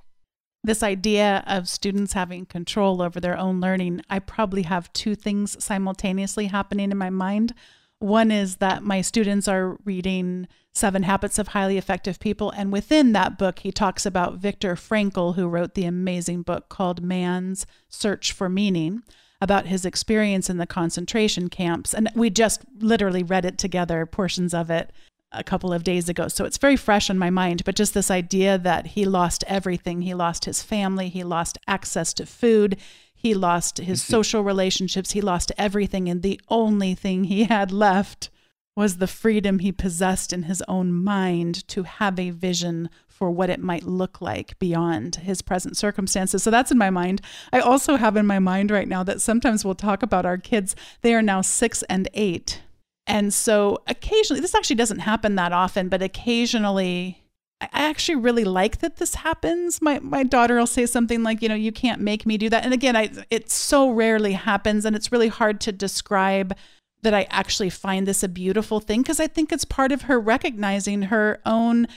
This 0.63 0.83
idea 0.83 1.43
of 1.47 1.69
students 1.69 2.13
having 2.13 2.45
control 2.45 3.01
over 3.01 3.19
their 3.19 3.38
own 3.38 3.62
learning, 3.62 4.01
I 4.09 4.19
probably 4.19 4.63
have 4.63 4.91
two 4.91 5.15
things 5.15 5.63
simultaneously 5.63 6.47
happening 6.47 6.91
in 6.91 6.97
my 6.97 7.09
mind. 7.09 7.53
One 7.99 8.31
is 8.31 8.57
that 8.57 8.83
my 8.83 9.01
students 9.01 9.47
are 9.47 9.77
reading 9.83 10.47
Seven 10.73 11.03
Habits 11.03 11.38
of 11.38 11.49
Highly 11.49 11.77
Effective 11.77 12.19
People. 12.19 12.51
And 12.51 12.71
within 12.71 13.12
that 13.12 13.38
book, 13.38 13.59
he 13.59 13.71
talks 13.71 14.05
about 14.05 14.38
Viktor 14.38 14.75
Frankl, 14.75 15.35
who 15.35 15.47
wrote 15.47 15.73
the 15.73 15.85
amazing 15.85 16.43
book 16.43 16.69
called 16.69 17.03
Man's 17.03 17.65
Search 17.89 18.31
for 18.31 18.47
Meaning, 18.47 19.03
about 19.41 19.65
his 19.65 19.85
experience 19.85 20.49
in 20.49 20.57
the 20.57 20.67
concentration 20.67 21.49
camps. 21.49 21.93
And 21.93 22.09
we 22.15 22.29
just 22.29 22.62
literally 22.79 23.23
read 23.23 23.45
it 23.45 23.57
together, 23.57 24.05
portions 24.05 24.53
of 24.53 24.69
it, 24.69 24.91
a 25.31 25.43
couple 25.43 25.73
of 25.73 25.83
days 25.83 26.09
ago. 26.09 26.27
So 26.27 26.45
it's 26.45 26.57
very 26.57 26.75
fresh 26.75 27.09
in 27.09 27.17
my 27.17 27.29
mind. 27.29 27.63
But 27.65 27.75
just 27.75 27.93
this 27.93 28.09
idea 28.09 28.57
that 28.57 28.88
he 28.88 29.05
lost 29.05 29.43
everything 29.47 30.01
he 30.01 30.13
lost 30.13 30.45
his 30.45 30.63
family, 30.63 31.09
he 31.09 31.23
lost 31.23 31.57
access 31.67 32.13
to 32.15 32.25
food. 32.25 32.77
He 33.21 33.34
lost 33.34 33.79
his 33.79 34.01
mm-hmm. 34.01 34.12
social 34.13 34.43
relationships. 34.45 35.12
He 35.12 35.19
lost 35.19 35.51
everything. 35.58 36.08
And 36.08 36.21
the 36.21 36.39
only 36.47 36.95
thing 36.95 37.25
he 37.25 37.43
had 37.43 37.69
left 37.69 38.29
was 38.77 38.95
the 38.95 39.08
freedom 39.08 39.60
he 39.60 39.73
possessed 39.73 40.32
in 40.32 40.43
his 40.43 40.63
own 40.69 40.93
mind 40.93 41.67
to 41.67 41.84
have 41.84 42.17
a 42.17 42.29
vision 42.29 42.89
for 43.10 43.29
what 43.29 43.49
it 43.49 43.60
might 43.60 43.84
look 43.84 44.21
like 44.21 44.58
beyond 44.58 45.17
his 45.17 45.41
present 45.41 45.75
circumstances. 45.75 46.41
So 46.41 46.49
that's 46.49 46.71
in 46.71 46.77
my 46.77 46.89
mind. 46.89 47.21
I 47.51 47.60
also 47.60 47.97
have 47.97 48.15
in 48.15 48.25
my 48.25 48.39
mind 48.39 48.71
right 48.71 48.88
now 48.88 49.03
that 49.03 49.19
sometimes 49.19 49.65
we'll 49.65 49.75
talk 49.75 50.01
about 50.01 50.25
our 50.25 50.38
kids. 50.38 50.77
They 51.01 51.13
are 51.13 51.21
now 51.21 51.41
six 51.41 51.84
and 51.89 52.08
eight. 52.13 52.62
And 53.05 53.34
so 53.34 53.79
occasionally, 53.88 54.39
this 54.39 54.55
actually 54.55 54.77
doesn't 54.77 54.99
happen 54.99 55.36
that 55.36 55.51
often, 55.51 55.89
but 55.89 56.01
occasionally 56.01 57.25
I 57.62 57.67
actually 57.74 58.15
really 58.15 58.45
like 58.45 58.80
that 58.80 58.98
this 58.98 59.15
happens. 59.15 59.82
My 59.82 60.00
my 60.00 60.24
daughter 60.24 60.58
will 60.58 60.67
say 60.67 60.86
something 60.86 61.24
like, 61.24 61.41
you 61.41 61.50
know, 61.50 61.56
you 61.56 61.72
can't 61.72 62.00
make 62.00 62.26
me 62.26 62.38
do 62.38 62.50
that. 62.50 62.63
And 62.63 62.74
again, 62.74 62.95
I 62.95 63.10
it 63.30 63.52
so 63.52 63.89
rarely 63.89 64.34
happens 64.34 64.86
and 64.86 64.95
it's 64.95 65.12
really 65.12 65.28
hard 65.28 65.60
to 65.62 65.72
describe 65.72 66.56
that 67.02 67.13
I 67.13 67.28
actually 67.30 67.69
find 67.69 68.08
this 68.08 68.24
a 68.24 68.30
beautiful 68.30 68.80
thing 68.80 69.02
because 69.02 69.19
I 69.19 69.28
think 69.28 69.52
it's 69.52 69.65
part 69.65 69.91
of 69.91 70.04
her 70.04 70.19
recognizing 70.19 71.04
her 71.04 71.41
own 71.45 71.88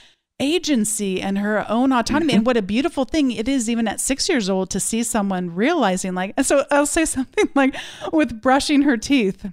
agency 0.41 1.21
and 1.21 1.39
her 1.39 1.65
own 1.69 1.93
autonomy 1.93 2.33
mm-hmm. 2.33 2.39
and 2.39 2.47
what 2.47 2.57
a 2.57 2.63
beautiful 2.63 3.05
thing 3.05 3.31
it 3.31 3.47
is 3.47 3.71
even 3.71 3.87
at 3.87 4.01
6 4.01 4.29
years 4.29 4.51
old 4.51 4.71
to 4.71 4.81
see 4.81 5.05
someone 5.05 5.55
realizing 5.55 6.15
like 6.15 6.35
and 6.37 6.45
so 6.45 6.65
I'll 6.71 6.87
say 6.87 7.05
something 7.17 7.49
like 7.55 7.77
with 8.13 8.41
brushing 8.43 8.83
her 8.83 8.97
teeth. 8.97 9.47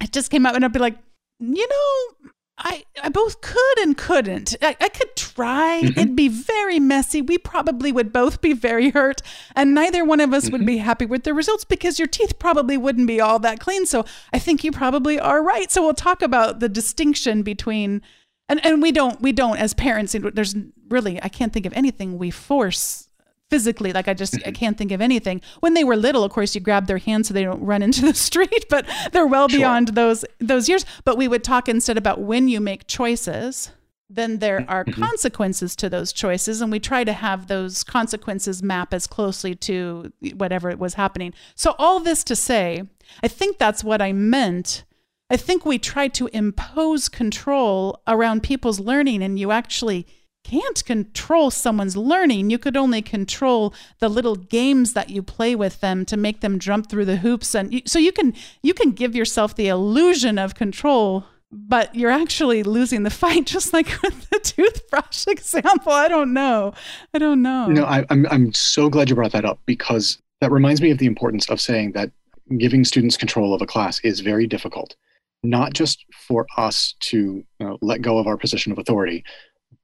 It 0.00 0.10
just 0.10 0.30
came 0.30 0.44
out 0.44 0.56
and 0.56 0.64
I'd 0.64 0.72
be 0.72 0.80
like, 0.80 0.96
"You 1.38 1.68
know, 1.68 2.30
I, 2.64 2.84
I 3.02 3.08
both 3.08 3.40
could 3.40 3.78
and 3.80 3.96
couldn't. 3.96 4.56
I, 4.62 4.76
I 4.80 4.88
could 4.88 5.16
try. 5.16 5.82
Mm-hmm. 5.82 5.98
It'd 5.98 6.16
be 6.16 6.28
very 6.28 6.78
messy. 6.78 7.20
We 7.20 7.36
probably 7.36 7.90
would 7.90 8.12
both 8.12 8.40
be 8.40 8.52
very 8.52 8.90
hurt, 8.90 9.20
and 9.56 9.74
neither 9.74 10.04
one 10.04 10.20
of 10.20 10.32
us 10.32 10.44
mm-hmm. 10.44 10.52
would 10.52 10.66
be 10.66 10.78
happy 10.78 11.04
with 11.04 11.24
the 11.24 11.34
results 11.34 11.64
because 11.64 11.98
your 11.98 12.08
teeth 12.08 12.38
probably 12.38 12.76
wouldn't 12.76 13.08
be 13.08 13.20
all 13.20 13.38
that 13.40 13.60
clean. 13.60 13.84
So 13.86 14.04
I 14.32 14.38
think 14.38 14.62
you 14.62 14.70
probably 14.70 15.18
are 15.18 15.42
right. 15.42 15.70
So 15.70 15.82
we'll 15.82 15.94
talk 15.94 16.22
about 16.22 16.60
the 16.60 16.68
distinction 16.68 17.42
between, 17.42 18.00
and, 18.48 18.64
and 18.64 18.80
we 18.80 18.92
don't 18.92 19.20
we 19.20 19.32
don't 19.32 19.58
as 19.58 19.74
parents. 19.74 20.14
There's 20.18 20.54
really 20.88 21.22
I 21.22 21.28
can't 21.28 21.52
think 21.52 21.66
of 21.66 21.72
anything 21.72 22.16
we 22.16 22.30
force 22.30 23.08
physically 23.52 23.92
like 23.92 24.08
i 24.08 24.14
just 24.14 24.34
i 24.46 24.50
can't 24.50 24.78
think 24.78 24.92
of 24.92 25.02
anything. 25.02 25.42
When 25.60 25.74
they 25.74 25.84
were 25.84 25.94
little 25.94 26.24
of 26.24 26.32
course 26.32 26.54
you 26.54 26.60
grab 26.62 26.86
their 26.86 27.02
hands 27.08 27.28
so 27.28 27.34
they 27.34 27.44
don't 27.44 27.62
run 27.62 27.82
into 27.82 28.00
the 28.00 28.14
street 28.28 28.64
but 28.70 28.86
they're 29.12 29.26
well 29.26 29.46
sure. 29.48 29.58
beyond 29.60 29.88
those 29.88 30.24
those 30.38 30.70
years. 30.70 30.86
But 31.04 31.18
we 31.18 31.28
would 31.28 31.44
talk 31.44 31.68
instead 31.68 31.98
about 31.98 32.18
when 32.22 32.48
you 32.48 32.60
make 32.60 32.86
choices 32.86 33.70
then 34.08 34.38
there 34.38 34.64
are 34.68 34.84
mm-hmm. 34.84 35.02
consequences 35.02 35.76
to 35.76 35.90
those 35.90 36.14
choices 36.14 36.62
and 36.62 36.72
we 36.72 36.80
try 36.80 37.04
to 37.04 37.12
have 37.12 37.46
those 37.46 37.84
consequences 37.84 38.62
map 38.62 38.94
as 38.94 39.06
closely 39.06 39.54
to 39.54 40.12
whatever 40.34 40.74
was 40.76 40.94
happening. 40.94 41.34
So 41.54 41.74
all 41.78 42.00
this 42.00 42.24
to 42.24 42.34
say 42.34 42.84
i 43.22 43.28
think 43.28 43.58
that's 43.58 43.84
what 43.84 44.00
i 44.00 44.12
meant. 44.12 44.84
I 45.28 45.36
think 45.36 45.66
we 45.66 45.78
try 45.78 46.08
to 46.08 46.30
impose 46.32 47.10
control 47.10 48.00
around 48.06 48.42
people's 48.42 48.80
learning 48.80 49.22
and 49.22 49.38
you 49.38 49.50
actually 49.50 50.06
can't 50.44 50.84
control 50.84 51.50
someone's 51.50 51.96
learning. 51.96 52.50
You 52.50 52.58
could 52.58 52.76
only 52.76 53.02
control 53.02 53.74
the 54.00 54.08
little 54.08 54.36
games 54.36 54.92
that 54.94 55.10
you 55.10 55.22
play 55.22 55.54
with 55.54 55.80
them 55.80 56.04
to 56.06 56.16
make 56.16 56.40
them 56.40 56.58
jump 56.58 56.88
through 56.88 57.04
the 57.06 57.16
hoops 57.16 57.54
and 57.54 57.72
you, 57.72 57.82
so 57.86 57.98
you 57.98 58.12
can 58.12 58.34
you 58.62 58.74
can 58.74 58.92
give 58.92 59.14
yourself 59.14 59.54
the 59.54 59.68
illusion 59.68 60.38
of 60.38 60.54
control 60.54 61.24
but 61.54 61.94
you're 61.94 62.10
actually 62.10 62.62
losing 62.62 63.02
the 63.02 63.10
fight 63.22 63.46
just 63.46 63.72
like 63.72 63.86
with 64.02 64.28
the 64.30 64.38
toothbrush 64.38 65.26
example. 65.28 65.92
I 65.92 66.08
don't 66.08 66.32
know. 66.32 66.72
I 67.14 67.18
don't 67.18 67.42
know. 67.42 67.66
No, 67.66 67.84
I, 67.84 68.04
I'm 68.10 68.26
I'm 68.30 68.52
so 68.52 68.88
glad 68.88 69.08
you 69.08 69.14
brought 69.14 69.32
that 69.32 69.44
up 69.44 69.60
because 69.66 70.18
that 70.40 70.50
reminds 70.50 70.80
me 70.80 70.90
of 70.90 70.98
the 70.98 71.06
importance 71.06 71.48
of 71.48 71.60
saying 71.60 71.92
that 71.92 72.10
giving 72.58 72.84
students 72.84 73.16
control 73.16 73.54
of 73.54 73.62
a 73.62 73.66
class 73.66 74.00
is 74.00 74.20
very 74.20 74.46
difficult 74.46 74.96
not 75.42 75.72
just 75.72 76.04
for 76.12 76.46
us 76.56 76.94
to 77.00 77.44
you 77.58 77.66
know, 77.66 77.78
let 77.82 78.02
go 78.02 78.18
of 78.18 78.26
our 78.26 78.36
position 78.36 78.72
of 78.72 78.78
authority, 78.78 79.24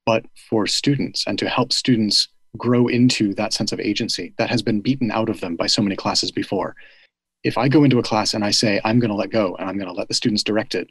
but 0.08 0.24
for 0.48 0.66
students 0.66 1.22
and 1.26 1.38
to 1.38 1.46
help 1.50 1.70
students 1.70 2.28
grow 2.56 2.86
into 2.86 3.34
that 3.34 3.52
sense 3.52 3.72
of 3.72 3.78
agency 3.78 4.32
that 4.38 4.48
has 4.48 4.62
been 4.62 4.80
beaten 4.80 5.10
out 5.10 5.28
of 5.28 5.42
them 5.42 5.54
by 5.54 5.66
so 5.66 5.82
many 5.82 5.94
classes 5.94 6.32
before. 6.32 6.74
If 7.44 7.58
I 7.58 7.68
go 7.68 7.84
into 7.84 7.98
a 7.98 8.02
class 8.02 8.32
and 8.32 8.42
I 8.42 8.50
say, 8.50 8.80
I'm 8.86 9.00
going 9.00 9.10
to 9.10 9.14
let 9.14 9.28
go 9.28 9.54
and 9.56 9.68
I'm 9.68 9.76
going 9.76 9.86
to 9.86 9.92
let 9.92 10.08
the 10.08 10.14
students 10.14 10.42
direct 10.42 10.74
it, 10.74 10.88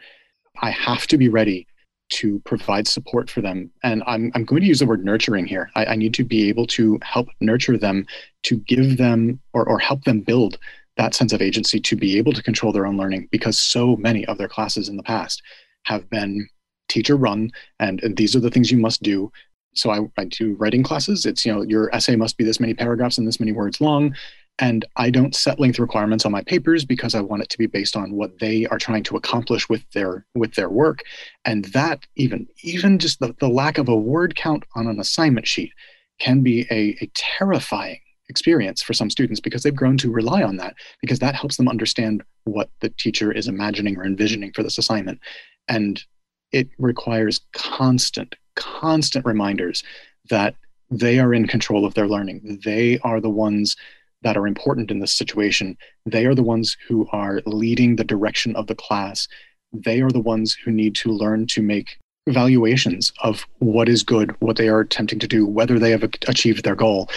I 0.62 0.69
have 0.69 1.08
to 1.08 1.17
be 1.17 1.30
ready 1.30 1.65
to 2.10 2.39
provide 2.45 2.88
support 2.88 3.27
for 3.27 3.41
them. 3.41 3.71
And 3.82 4.03
I'm, 4.06 4.32
I'm 4.36 4.45
going 4.45 4.62
to 4.62 4.67
use 4.67 4.82
the 4.82 4.86
word 4.86 5.03
nurturing 5.03 5.47
here. 5.47 5.71
I, 5.73 5.86
I 5.88 5.95
need 5.95 6.13
to 6.13 6.23
be 6.23 6.47
able 6.47 6.67
to 6.67 6.99
help 7.01 7.27
nurture 7.41 7.75
them, 7.75 8.06
to 8.43 8.58
give 8.67 8.97
them 8.97 9.39
or, 9.51 9.67
or 9.67 9.80
help 9.80 10.03
them 10.03 10.21
build 10.21 10.60
that 10.97 11.15
sense 11.15 11.34
of 11.34 11.41
agency 11.41 11.80
to 11.80 11.95
be 11.95 12.19
able 12.19 12.34
to 12.34 12.43
control 12.43 12.71
their 12.71 12.86
own 12.86 12.97
learning 12.97 13.30
because 13.32 13.58
so 13.58 13.95
many 13.95 14.27
of 14.27 14.38
their 14.38 14.47
classes 14.47 14.89
in 14.89 14.95
the 14.95 15.01
past 15.01 15.41
have 15.86 16.08
been 16.12 16.47
teacher 16.88 17.15
run 17.15 17.52
and, 17.80 18.02
and 18.04 18.17
these 18.17 18.36
are 18.36 18.39
the 18.39 18.52
things 18.52 18.71
you 18.71 18.78
must 18.78 19.04
do. 19.04 19.32
So 19.76 19.91
I, 19.91 20.00
I 20.17 20.26
do 20.26 20.56
writing 20.56 20.84
classes. 20.84 21.26
It's 21.26 21.45
you 21.45 21.54
know 21.54 21.62
your 21.62 21.93
essay 21.93 22.15
must 22.15 22.38
be 22.38 22.43
this 22.43 22.60
many 22.60 22.73
paragraphs 22.73 23.17
and 23.17 23.28
this 23.28 23.39
many 23.39 23.52
words 23.52 23.80
long. 23.80 24.15
And 24.60 24.86
i 24.95 25.12
don't 25.12 25.36
set 25.36 25.60
length 25.60 25.78
requirements 25.78 26.26
on 26.26 26.32
my 26.32 26.41
papers 26.41 26.84
because 26.84 27.13
i 27.13 27.21
want 27.21 27.43
it 27.43 27.50
to 27.50 27.60
be 27.60 27.67
based 27.67 27.95
on 27.95 28.13
what 28.13 28.39
they 28.39 28.65
are 28.65 28.80
trying 28.80 29.04
to 29.04 29.15
accomplish 29.15 29.69
with 29.69 29.84
their 29.91 30.26
with 30.34 30.56
their 30.56 30.69
work. 30.69 31.00
And 31.45 31.65
that 31.65 32.06
even 32.15 32.47
even 32.63 32.97
just 32.97 33.19
the, 33.19 33.36
the 33.39 33.50
lack 33.50 33.78
of 33.78 33.88
a 33.88 33.95
word 33.95 34.36
count 34.36 34.63
on 34.76 34.88
an 34.88 35.00
assignment 35.00 35.47
sheet 35.47 35.73
can 36.19 36.41
be 36.41 36.62
a, 36.71 36.97
a 37.02 37.12
terrifying 37.13 38.00
experience 38.30 38.82
for 38.82 38.93
some 38.93 39.10
students 39.10 39.39
because 39.39 39.63
they've 39.63 39.76
grown 39.76 39.97
to 39.97 40.12
rely 40.12 40.43
on 40.43 40.58
that 40.58 40.76
because 41.02 41.19
that 41.19 41.36
helps 41.36 41.58
them 41.58 41.67
understand 41.67 42.23
what 42.43 42.69
the 42.82 42.89
teacher 42.89 43.32
is 43.32 43.47
imagining 43.47 43.97
or 43.97 44.06
envisioning 44.06 44.52
for 44.54 44.63
this 44.63 44.78
assignment. 44.78 45.19
And 45.67 46.04
it 46.51 46.69
requires 46.77 47.41
constant, 47.53 48.36
constant 48.55 49.25
reminders 49.25 49.83
that 50.29 50.55
they 50.89 51.19
are 51.19 51.33
in 51.33 51.47
control 51.47 51.86
of 51.86 51.93
their 51.93 52.07
learning. 52.07 52.60
They 52.63 52.99
are 52.99 53.19
the 53.19 53.29
ones 53.29 53.75
that 54.23 54.38
are 54.38 54.47
important 54.47 54.89
in 54.89 54.99
this 54.99 55.13
situation. 55.13 55.77
They 56.05 56.25
are 56.25 56.36
the 56.36 56.43
ones 56.43 56.75
who 56.88 57.07
are 57.12 57.41
leading 57.45 57.95
the 57.95 58.03
direction 58.03 58.55
of 58.55 58.67
the 58.67 58.75
class. 58.75 59.27
They 59.73 60.01
are 60.01 60.10
the 60.10 60.19
ones 60.19 60.53
who 60.53 60.71
need 60.71 60.95
to 60.95 61.12
learn 61.12 61.47
to 61.47 61.62
make 61.62 61.97
evaluations 62.25 63.12
of 63.23 63.45
what 63.60 63.88
is 63.88 64.03
good, 64.03 64.36
what 64.41 64.57
they 64.57 64.69
are 64.69 64.81
attempting 64.81 65.19
to 65.19 65.27
do, 65.27 65.45
whether 65.45 65.79
they 65.79 65.91
have 65.91 66.03
achieved 66.03 66.63
their 66.63 66.75
goal. 66.75 67.10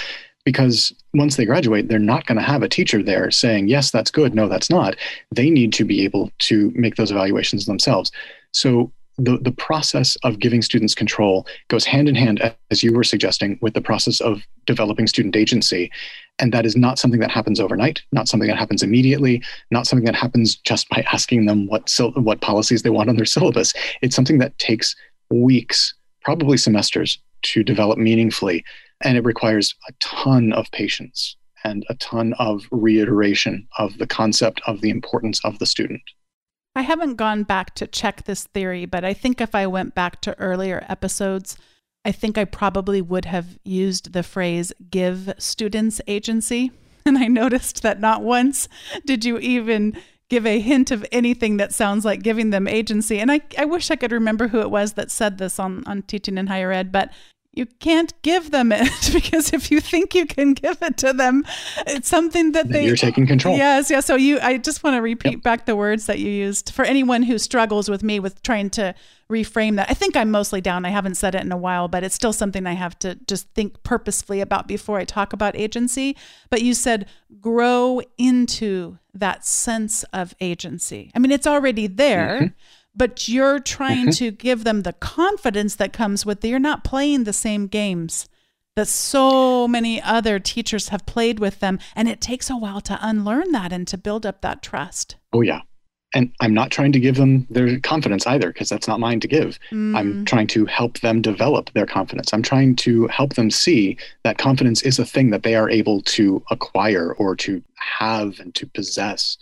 Because 0.44 0.92
once 1.14 1.36
they 1.36 1.44
graduate, 1.44 1.88
they're 1.88 1.98
not 1.98 2.26
going 2.26 2.38
to 2.38 2.44
have 2.44 2.62
a 2.62 2.68
teacher 2.68 3.02
there 3.02 3.30
saying, 3.30 3.68
yes, 3.68 3.90
that's 3.90 4.10
good, 4.10 4.34
no, 4.34 4.48
that's 4.48 4.70
not. 4.70 4.96
They 5.34 5.50
need 5.50 5.72
to 5.74 5.84
be 5.84 6.02
able 6.04 6.30
to 6.40 6.72
make 6.74 6.96
those 6.96 7.10
evaluations 7.10 7.66
themselves. 7.66 8.10
So 8.52 8.90
the, 9.24 9.38
the 9.38 9.52
process 9.52 10.16
of 10.22 10.38
giving 10.38 10.62
students 10.62 10.94
control 10.94 11.46
goes 11.68 11.84
hand 11.84 12.08
in 12.08 12.14
hand, 12.14 12.40
as 12.70 12.82
you 12.82 12.92
were 12.92 13.04
suggesting, 13.04 13.58
with 13.60 13.74
the 13.74 13.80
process 13.80 14.20
of 14.20 14.42
developing 14.66 15.06
student 15.06 15.36
agency. 15.36 15.90
And 16.38 16.52
that 16.52 16.64
is 16.64 16.76
not 16.76 16.98
something 16.98 17.20
that 17.20 17.30
happens 17.30 17.60
overnight, 17.60 18.02
not 18.12 18.28
something 18.28 18.48
that 18.48 18.58
happens 18.58 18.82
immediately, 18.82 19.42
not 19.70 19.86
something 19.86 20.06
that 20.06 20.14
happens 20.14 20.56
just 20.56 20.88
by 20.88 21.04
asking 21.12 21.46
them 21.46 21.66
what, 21.66 21.90
what 22.14 22.40
policies 22.40 22.82
they 22.82 22.90
want 22.90 23.10
on 23.10 23.16
their 23.16 23.24
syllabus. 23.36 23.74
It's 24.02 24.16
something 24.16 24.38
that 24.38 24.58
takes 24.58 24.96
weeks, 25.30 25.94
probably 26.22 26.56
semesters, 26.56 27.18
to 27.42 27.62
develop 27.62 27.98
meaningfully. 27.98 28.64
And 29.02 29.16
it 29.16 29.24
requires 29.24 29.74
a 29.88 29.92
ton 30.00 30.52
of 30.52 30.70
patience 30.72 31.36
and 31.64 31.84
a 31.88 31.94
ton 31.96 32.34
of 32.38 32.66
reiteration 32.70 33.66
of 33.78 33.98
the 33.98 34.06
concept 34.06 34.60
of 34.66 34.80
the 34.80 34.90
importance 34.90 35.44
of 35.44 35.58
the 35.58 35.66
student. 35.66 36.02
I 36.74 36.82
haven't 36.82 37.16
gone 37.16 37.42
back 37.42 37.74
to 37.76 37.86
check 37.86 38.24
this 38.24 38.44
theory, 38.44 38.86
but 38.86 39.04
I 39.04 39.12
think 39.12 39.40
if 39.40 39.54
I 39.54 39.66
went 39.66 39.94
back 39.94 40.20
to 40.22 40.38
earlier 40.38 40.84
episodes, 40.88 41.56
I 42.04 42.12
think 42.12 42.38
I 42.38 42.44
probably 42.44 43.02
would 43.02 43.24
have 43.26 43.58
used 43.64 44.12
the 44.12 44.22
phrase 44.22 44.72
give 44.90 45.32
students 45.38 46.00
agency. 46.06 46.72
And 47.06 47.16
I 47.16 47.28
noticed 47.28 47.82
that 47.82 47.98
not 47.98 48.22
once 48.22 48.68
did 49.06 49.24
you 49.24 49.38
even 49.38 49.96
give 50.30 50.46
a 50.46 50.60
hint 50.60 50.90
of 50.90 51.04
anything 51.10 51.56
that 51.56 51.74
sounds 51.74 52.04
like 52.04 52.22
giving 52.22 52.50
them 52.50 52.68
agency. 52.68 53.18
And 53.18 53.32
I, 53.32 53.40
I 53.58 53.64
wish 53.64 53.90
I 53.90 53.96
could 53.96 54.12
remember 54.12 54.48
who 54.48 54.60
it 54.60 54.70
was 54.70 54.92
that 54.92 55.10
said 55.10 55.38
this 55.38 55.58
on, 55.58 55.82
on 55.86 56.02
teaching 56.02 56.38
in 56.38 56.46
higher 56.46 56.70
ed, 56.70 56.92
but 56.92 57.10
you 57.52 57.66
can't 57.66 58.12
give 58.22 58.52
them 58.52 58.70
it 58.70 58.90
because 59.12 59.52
if 59.52 59.70
you 59.70 59.80
think 59.80 60.14
you 60.14 60.24
can 60.24 60.54
give 60.54 60.78
it 60.82 60.96
to 60.98 61.12
them, 61.12 61.44
it's 61.86 62.08
something 62.08 62.52
that 62.52 62.68
they 62.68 62.86
you're 62.86 62.96
taking 62.96 63.26
control. 63.26 63.56
Yes, 63.56 63.90
yes. 63.90 64.06
So 64.06 64.14
you, 64.14 64.38
I 64.40 64.56
just 64.56 64.84
want 64.84 64.94
to 64.94 65.02
repeat 65.02 65.32
yep. 65.32 65.42
back 65.42 65.66
the 65.66 65.74
words 65.74 66.06
that 66.06 66.20
you 66.20 66.30
used 66.30 66.72
for 66.72 66.84
anyone 66.84 67.24
who 67.24 67.38
struggles 67.38 67.90
with 67.90 68.04
me 68.04 68.20
with 68.20 68.42
trying 68.42 68.70
to 68.70 68.94
reframe 69.28 69.76
that. 69.76 69.90
I 69.90 69.94
think 69.94 70.16
I'm 70.16 70.30
mostly 70.30 70.60
down. 70.60 70.84
I 70.84 70.90
haven't 70.90 71.16
said 71.16 71.34
it 71.34 71.42
in 71.42 71.50
a 71.50 71.56
while, 71.56 71.88
but 71.88 72.04
it's 72.04 72.14
still 72.14 72.32
something 72.32 72.66
I 72.66 72.74
have 72.74 72.98
to 73.00 73.16
just 73.26 73.48
think 73.54 73.82
purposefully 73.82 74.40
about 74.40 74.68
before 74.68 74.98
I 74.98 75.04
talk 75.04 75.32
about 75.32 75.56
agency. 75.56 76.16
But 76.50 76.62
you 76.62 76.74
said 76.74 77.08
grow 77.40 78.00
into 78.16 78.98
that 79.12 79.44
sense 79.44 80.04
of 80.12 80.34
agency. 80.40 81.10
I 81.16 81.18
mean, 81.18 81.32
it's 81.32 81.46
already 81.46 81.88
there. 81.88 82.38
Mm-hmm 82.42 82.46
but 82.94 83.28
you're 83.28 83.60
trying 83.60 84.08
mm-hmm. 84.08 84.24
to 84.24 84.30
give 84.30 84.64
them 84.64 84.82
the 84.82 84.92
confidence 84.94 85.76
that 85.76 85.92
comes 85.92 86.26
with 86.26 86.44
it. 86.44 86.48
You're 86.48 86.58
not 86.58 86.84
playing 86.84 87.24
the 87.24 87.32
same 87.32 87.66
games 87.66 88.28
that 88.76 88.88
so 88.88 89.66
many 89.66 90.00
other 90.00 90.38
teachers 90.38 90.88
have 90.88 91.04
played 91.06 91.38
with 91.38 91.60
them. 91.60 91.78
And 91.94 92.08
it 92.08 92.20
takes 92.20 92.48
a 92.48 92.56
while 92.56 92.80
to 92.82 92.98
unlearn 93.00 93.52
that 93.52 93.72
and 93.72 93.86
to 93.88 93.98
build 93.98 94.24
up 94.24 94.40
that 94.42 94.62
trust. 94.62 95.16
Oh, 95.32 95.40
yeah. 95.40 95.62
And 96.12 96.32
I'm 96.40 96.54
not 96.54 96.72
trying 96.72 96.90
to 96.92 97.00
give 97.00 97.16
them 97.16 97.46
their 97.50 97.78
confidence 97.78 98.26
either, 98.26 98.52
because 98.52 98.68
that's 98.68 98.88
not 98.88 98.98
mine 98.98 99.20
to 99.20 99.28
give. 99.28 99.60
Mm. 99.70 99.96
I'm 99.96 100.24
trying 100.24 100.48
to 100.48 100.66
help 100.66 100.98
them 101.00 101.22
develop 101.22 101.70
their 101.72 101.86
confidence. 101.86 102.32
I'm 102.32 102.42
trying 102.42 102.74
to 102.76 103.06
help 103.06 103.34
them 103.34 103.48
see 103.50 103.96
that 104.24 104.38
confidence 104.38 104.82
is 104.82 104.98
a 104.98 105.04
thing 105.04 105.30
that 105.30 105.44
they 105.44 105.54
are 105.54 105.70
able 105.70 106.02
to 106.02 106.42
acquire 106.50 107.12
or 107.12 107.36
to 107.36 107.62
have 107.76 108.40
and 108.40 108.52
to 108.56 108.66
possess 108.66 109.38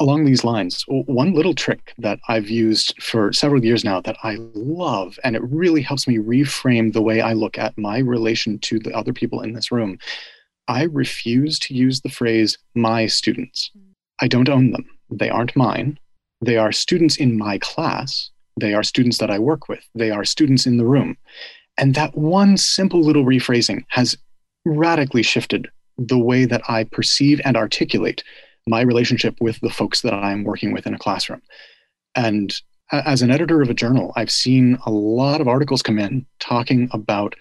along 0.00 0.24
these 0.24 0.44
lines, 0.44 0.84
one 0.88 1.34
little 1.34 1.54
trick 1.54 1.94
that 1.98 2.18
I've 2.28 2.48
used 2.48 3.00
for 3.02 3.32
several 3.32 3.64
years 3.64 3.84
now 3.84 4.00
that 4.00 4.16
I 4.22 4.36
love, 4.54 5.18
and 5.22 5.36
it 5.36 5.42
really 5.44 5.82
helps 5.82 6.08
me 6.08 6.18
reframe 6.18 6.92
the 6.92 7.02
way 7.02 7.20
I 7.20 7.32
look 7.32 7.58
at 7.58 7.78
my 7.78 7.98
relation 7.98 8.58
to 8.60 8.78
the 8.78 8.92
other 8.96 9.12
people 9.12 9.40
in 9.40 9.52
this 9.52 9.70
room. 9.70 9.98
I 10.66 10.84
refuse 10.84 11.58
to 11.60 11.74
use 11.74 12.00
the 12.00 12.08
phrase 12.08 12.58
my 12.74 13.06
students. 13.06 13.70
I 14.20 14.28
don't 14.28 14.48
own 14.48 14.72
them. 14.72 14.84
They 15.10 15.30
aren't 15.30 15.56
mine. 15.56 15.98
They 16.40 16.56
are 16.56 16.72
students 16.72 17.16
in 17.16 17.38
my 17.38 17.58
class. 17.58 18.30
They 18.58 18.74
are 18.74 18.82
students 18.82 19.18
that 19.18 19.30
I 19.30 19.38
work 19.38 19.68
with. 19.68 19.84
They 19.94 20.10
are 20.10 20.24
students 20.24 20.66
in 20.66 20.76
the 20.76 20.86
room. 20.86 21.16
And 21.76 21.94
that 21.94 22.16
one 22.16 22.56
simple 22.56 23.00
little 23.00 23.24
rephrasing 23.24 23.84
has 23.88 24.16
radically 24.64 25.22
shifted 25.22 25.68
the 25.98 26.18
way 26.18 26.44
that 26.44 26.62
I 26.68 26.84
perceive 26.84 27.40
and 27.44 27.56
articulate 27.56 28.24
my 28.66 28.80
relationship 28.80 29.36
with 29.40 29.60
the 29.60 29.70
folks 29.70 30.00
that 30.02 30.14
I'm 30.14 30.44
working 30.44 30.72
with 30.72 30.86
in 30.86 30.94
a 30.94 30.98
classroom. 30.98 31.42
And 32.14 32.54
as 32.92 33.22
an 33.22 33.30
editor 33.30 33.62
of 33.62 33.70
a 33.70 33.74
journal, 33.74 34.12
I've 34.16 34.30
seen 34.30 34.78
a 34.86 34.90
lot 34.90 35.40
of 35.40 35.48
articles 35.48 35.82
come 35.82 35.98
in 35.98 36.26
talking 36.38 36.88
about 36.92 37.34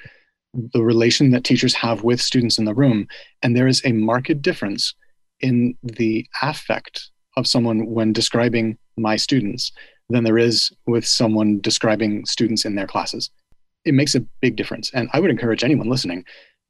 the 0.73 0.83
relation 0.83 1.31
that 1.31 1.43
teachers 1.43 1.73
have 1.73 2.03
with 2.03 2.21
students 2.21 2.57
in 2.57 2.65
the 2.65 2.73
room. 2.73 3.07
And 3.41 3.55
there 3.55 3.67
is 3.67 3.81
a 3.85 3.91
marked 3.91 4.41
difference 4.41 4.93
in 5.39 5.75
the 5.83 6.25
affect 6.41 7.09
of 7.35 7.47
someone 7.47 7.87
when 7.87 8.13
describing 8.13 8.77
my 8.97 9.15
students 9.15 9.71
than 10.09 10.23
there 10.23 10.37
is 10.37 10.71
with 10.85 11.05
someone 11.05 11.59
describing 11.61 12.25
students 12.25 12.65
in 12.65 12.75
their 12.75 12.87
classes. 12.87 13.31
It 13.85 13.93
makes 13.93 14.15
a 14.15 14.25
big 14.41 14.55
difference. 14.55 14.91
And 14.93 15.09
I 15.13 15.19
would 15.19 15.31
encourage 15.31 15.63
anyone 15.63 15.89
listening 15.89 16.23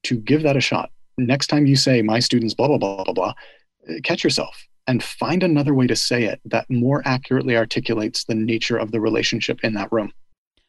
to 0.03 0.17
give 0.17 0.43
that 0.43 0.57
a 0.57 0.61
shot. 0.61 0.91
Next 1.17 1.47
time 1.47 1.67
you 1.67 1.75
say, 1.75 2.01
my 2.01 2.19
students, 2.19 2.53
blah, 2.53 2.67
blah, 2.67 2.77
blah, 2.77 3.03
blah, 3.03 3.13
blah, 3.13 3.33
catch 4.03 4.23
yourself 4.23 4.67
and 4.87 5.03
find 5.03 5.43
another 5.43 5.73
way 5.73 5.87
to 5.87 5.95
say 5.95 6.23
it 6.23 6.41
that 6.45 6.69
more 6.69 7.01
accurately 7.05 7.55
articulates 7.55 8.25
the 8.25 8.35
nature 8.35 8.77
of 8.77 8.91
the 8.91 8.99
relationship 8.99 9.59
in 9.63 9.73
that 9.73 9.91
room. 9.91 10.11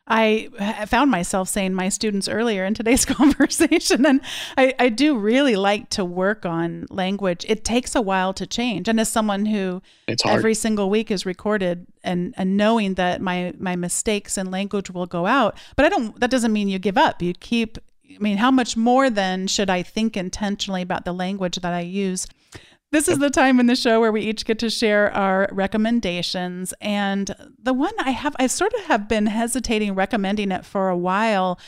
I 0.06 0.50
found 0.86 1.10
myself 1.10 1.48
saying 1.48 1.72
my 1.72 1.88
students 1.88 2.28
earlier 2.28 2.66
in 2.66 2.74
today's 2.74 3.04
conversation, 3.06 4.04
and 4.04 4.20
I, 4.56 4.74
I, 4.78 4.88
do 4.90 5.16
really 5.16 5.56
like 5.56 5.88
to 5.90 6.04
work 6.04 6.44
on 6.44 6.86
language. 6.90 7.46
It 7.48 7.64
takes 7.64 7.94
a 7.94 8.02
while 8.02 8.34
to 8.34 8.46
change, 8.46 8.86
and 8.86 9.00
as 9.00 9.08
someone 9.08 9.46
who 9.46 9.80
every 10.26 10.52
single 10.54 10.90
week 10.90 11.10
is 11.10 11.24
recorded, 11.24 11.86
and 12.02 12.34
and 12.36 12.58
knowing 12.58 12.94
that 12.94 13.22
my 13.22 13.54
my 13.58 13.76
mistakes 13.76 14.36
in 14.36 14.50
language 14.50 14.90
will 14.90 15.06
go 15.06 15.24
out, 15.24 15.56
but 15.74 15.86
I 15.86 15.88
don't. 15.88 16.20
That 16.20 16.30
doesn't 16.30 16.52
mean 16.52 16.68
you 16.68 16.78
give 16.78 16.98
up. 16.98 17.22
You 17.22 17.32
keep. 17.32 17.78
I 18.14 18.18
mean, 18.18 18.36
how 18.36 18.50
much 18.50 18.76
more 18.76 19.08
then 19.08 19.46
should 19.46 19.70
I 19.70 19.82
think 19.82 20.18
intentionally 20.18 20.82
about 20.82 21.06
the 21.06 21.14
language 21.14 21.56
that 21.56 21.72
I 21.72 21.80
use? 21.80 22.26
This 22.94 23.08
is 23.08 23.18
the 23.18 23.28
time 23.28 23.58
in 23.58 23.66
the 23.66 23.74
show 23.74 23.98
where 24.00 24.12
we 24.12 24.20
each 24.20 24.44
get 24.44 24.60
to 24.60 24.70
share 24.70 25.12
our 25.12 25.48
recommendations. 25.50 26.72
And 26.80 27.34
the 27.60 27.72
one 27.72 27.92
I 27.98 28.10
have, 28.10 28.36
I 28.38 28.46
sort 28.46 28.72
of 28.72 28.82
have 28.82 29.08
been 29.08 29.26
hesitating 29.26 29.96
recommending 29.96 30.52
it 30.52 30.64
for 30.64 30.88
a 30.88 30.96
while 30.96 31.58